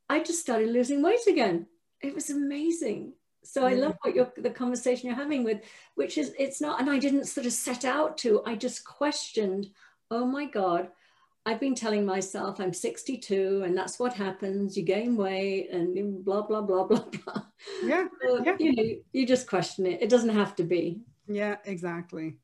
I 0.09 0.23
just 0.23 0.39
started 0.39 0.69
losing 0.69 1.01
weight 1.01 1.27
again. 1.27 1.67
It 2.01 2.15
was 2.15 2.29
amazing. 2.29 3.13
So 3.43 3.65
I 3.65 3.75
love 3.75 3.95
what 4.01 4.13
you're 4.13 4.31
the 4.35 4.49
conversation 4.49 5.07
you're 5.07 5.15
having 5.15 5.43
with, 5.43 5.61
which 5.95 6.17
is 6.17 6.33
it's 6.37 6.59
not, 6.59 6.81
and 6.81 6.89
I 6.89 6.99
didn't 6.99 7.25
sort 7.25 7.45
of 7.45 7.53
set 7.53 7.85
out 7.85 8.17
to, 8.19 8.41
I 8.45 8.55
just 8.55 8.83
questioned, 8.83 9.67
oh 10.11 10.25
my 10.25 10.45
God, 10.45 10.89
I've 11.45 11.59
been 11.59 11.75
telling 11.75 12.05
myself 12.05 12.59
I'm 12.59 12.73
62 12.73 13.63
and 13.63 13.77
that's 13.77 13.99
what 13.99 14.11
happens. 14.11 14.75
You 14.75 14.83
gain 14.83 15.15
weight 15.15 15.69
and 15.71 16.25
blah, 16.25 16.41
blah, 16.41 16.61
blah, 16.61 16.83
blah, 16.83 17.05
blah. 17.05 17.43
Yeah. 17.83 18.07
So, 18.21 18.43
yeah. 18.43 18.55
You 18.59 18.75
know, 18.75 18.95
you 19.13 19.25
just 19.25 19.47
question 19.47 19.85
it. 19.85 20.01
It 20.01 20.09
doesn't 20.09 20.35
have 20.35 20.55
to 20.57 20.63
be. 20.63 20.99
Yeah, 21.27 21.55
exactly. 21.63 22.37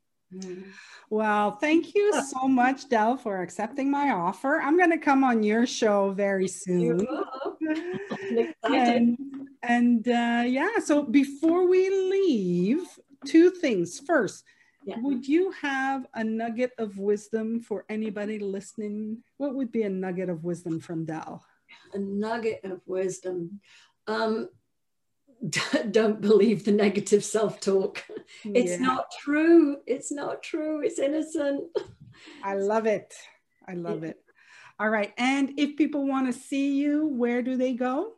Well, 1.09 1.51
thank 1.51 1.93
you 1.93 2.23
so 2.33 2.47
much, 2.47 2.89
Dell, 2.89 3.17
for 3.17 3.41
accepting 3.41 3.91
my 3.91 4.09
offer. 4.09 4.59
I'm 4.61 4.77
going 4.77 4.91
to 4.91 4.97
come 4.97 5.23
on 5.23 5.43
your 5.43 5.65
show 5.65 6.11
very 6.11 6.47
soon. 6.47 7.05
and 8.63 9.17
and 9.61 10.07
uh, 10.07 10.43
yeah, 10.45 10.79
so 10.83 11.03
before 11.03 11.67
we 11.67 11.89
leave, 11.89 12.81
two 13.25 13.49
things. 13.51 13.99
First, 13.99 14.43
yeah. 14.85 14.95
would 14.99 15.27
you 15.27 15.51
have 15.51 16.05
a 16.13 16.23
nugget 16.23 16.71
of 16.77 16.97
wisdom 16.97 17.61
for 17.61 17.85
anybody 17.89 18.39
listening? 18.39 19.23
What 19.37 19.55
would 19.55 19.71
be 19.71 19.83
a 19.83 19.89
nugget 19.89 20.29
of 20.29 20.43
wisdom 20.43 20.79
from 20.79 21.05
Dell? 21.05 21.45
A 21.93 21.99
nugget 21.99 22.61
of 22.63 22.81
wisdom. 22.85 23.61
Um, 24.07 24.49
don't 25.91 26.21
believe 26.21 26.63
the 26.63 26.71
negative 26.71 27.23
self-talk. 27.23 28.03
It's 28.45 28.71
yeah. 28.71 28.77
not 28.77 29.05
true. 29.21 29.77
It's 29.85 30.11
not 30.11 30.41
true. 30.41 30.81
It's 30.81 30.97
innocent. 30.97 31.65
I 32.43 32.55
love 32.55 32.87
it. 32.87 33.13
I 33.67 33.73
love 33.87 34.03
yeah. 34.03 34.09
it. 34.09 34.23
All 34.79 34.89
right. 34.89 35.13
And 35.17 35.53
if 35.57 35.77
people 35.77 36.07
want 36.07 36.27
to 36.27 36.33
see 36.33 36.75
you 36.75 37.07
where 37.07 37.41
do 37.41 37.57
they 37.57 37.73
go? 37.73 38.13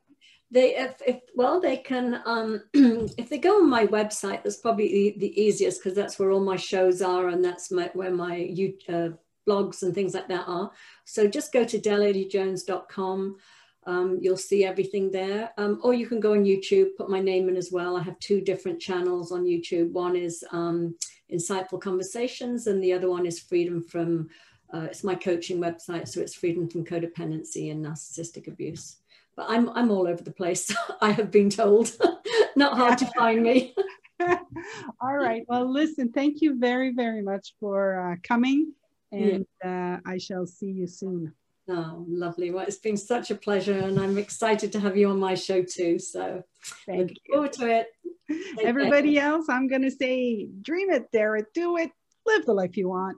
They 0.52 0.76
if, 0.78 1.02
if 1.06 1.20
well 1.36 1.60
they 1.60 1.78
can 1.78 2.22
um 2.26 2.62
if 2.74 3.30
they 3.30 3.38
go 3.40 3.58
on 3.58 3.70
my 3.70 3.88
website 3.88 4.44
that's 4.44 4.58
probably 4.58 4.88
the, 4.88 5.16
the 5.20 5.42
easiest 5.42 5.84
because 5.84 5.96
that's 5.96 6.18
where 6.18 6.32
all 6.32 6.40
my 6.40 6.56
shows 6.56 7.02
are 7.02 7.28
and 7.28 7.44
that's 7.44 7.72
my, 7.72 7.90
where 7.94 8.12
my 8.12 8.38
you 8.38 8.76
uh, 8.88 9.10
blogs 9.48 9.84
and 9.84 9.94
things 9.94 10.14
like 10.14 10.30
that 10.30 10.46
are. 10.48 10.72
So 11.04 11.28
just 11.28 11.52
go 11.52 11.66
to 11.66 11.80
deladiejones.com 11.80 13.38
um, 13.86 14.18
you'll 14.22 14.38
see 14.38 14.66
everything 14.66 15.12
there. 15.12 15.52
Um, 15.58 15.80
or 15.84 15.94
you 15.94 16.08
can 16.08 16.20
go 16.20 16.34
on 16.34 16.44
YouTube, 16.44 16.96
put 16.98 17.10
my 17.10 17.20
name 17.20 17.50
in 17.50 17.56
as 17.56 17.72
well. 17.72 17.96
I 17.96 18.04
have 18.04 18.20
two 18.20 18.42
different 18.42 18.80
channels 18.80 19.32
on 19.32 19.46
YouTube. 19.46 19.92
One 19.92 20.16
is 20.16 20.44
um, 20.52 20.96
Insightful 21.32 21.82
Conversations, 21.82 22.68
and 22.68 22.84
the 22.84 22.94
other 22.94 23.10
one 23.10 23.26
is 23.26 23.40
Freedom 23.40 23.82
from, 23.82 24.30
uh, 24.74 24.88
it's 24.90 25.04
my 25.04 25.16
coaching 25.16 25.60
website. 25.60 26.08
So 26.08 26.22
it's 26.22 26.36
Freedom 26.36 26.68
from 26.68 26.86
Codependency 26.86 27.72
and 27.72 27.86
Narcissistic 27.86 28.48
Abuse. 28.48 28.98
But 29.36 29.48
I'm, 29.50 29.70
I'm 29.72 29.92
all 29.92 30.08
over 30.08 30.24
the 30.24 30.32
place, 30.32 30.74
I 31.02 31.12
have 31.12 31.32
been 31.32 31.50
told. 31.50 31.92
Not 32.56 32.78
hard 32.78 32.98
to 33.00 33.12
find 33.18 33.44
me. 33.44 33.76
all 35.02 35.18
right. 35.18 35.44
Well, 35.48 35.70
listen, 35.70 36.12
thank 36.12 36.42
you 36.42 36.58
very, 36.58 36.94
very 36.94 37.22
much 37.22 37.54
for 37.60 38.14
uh, 38.14 38.16
coming 38.24 38.74
and 39.12 39.46
yeah. 39.64 40.00
uh, 40.06 40.10
I 40.10 40.18
shall 40.18 40.46
see 40.46 40.72
you 40.72 40.88
soon. 40.88 41.34
Oh, 41.68 42.06
lovely. 42.08 42.52
Well, 42.52 42.66
it's 42.68 42.78
been 42.78 42.98
such 42.98 43.32
a 43.32 43.36
pleasure, 43.36 43.80
and 43.80 44.00
I'm 44.00 44.18
excited 44.18 44.72
to 44.74 44.80
have 44.80 44.96
you 44.96 45.10
on 45.10 45.20
my 45.20 45.34
show 45.34 45.64
too. 45.64 45.98
So, 45.98 46.44
thank 46.86 47.12
you. 47.12 47.16
forward 47.34 47.54
to 47.54 47.68
it. 47.68 47.88
Take 48.30 48.66
Everybody 48.66 49.16
care. 49.16 49.26
else, 49.26 49.48
I'm 49.50 49.68
going 49.68 49.82
to 49.82 49.92
say, 49.92 50.48
dream 50.62 50.92
it, 50.92 51.12
dare 51.12 51.36
it, 51.38 51.48
do 51.54 51.78
it, 51.78 51.90
live 52.26 52.46
the 52.46 52.54
life 52.54 52.78
you 52.78 52.90
want. 52.90 53.18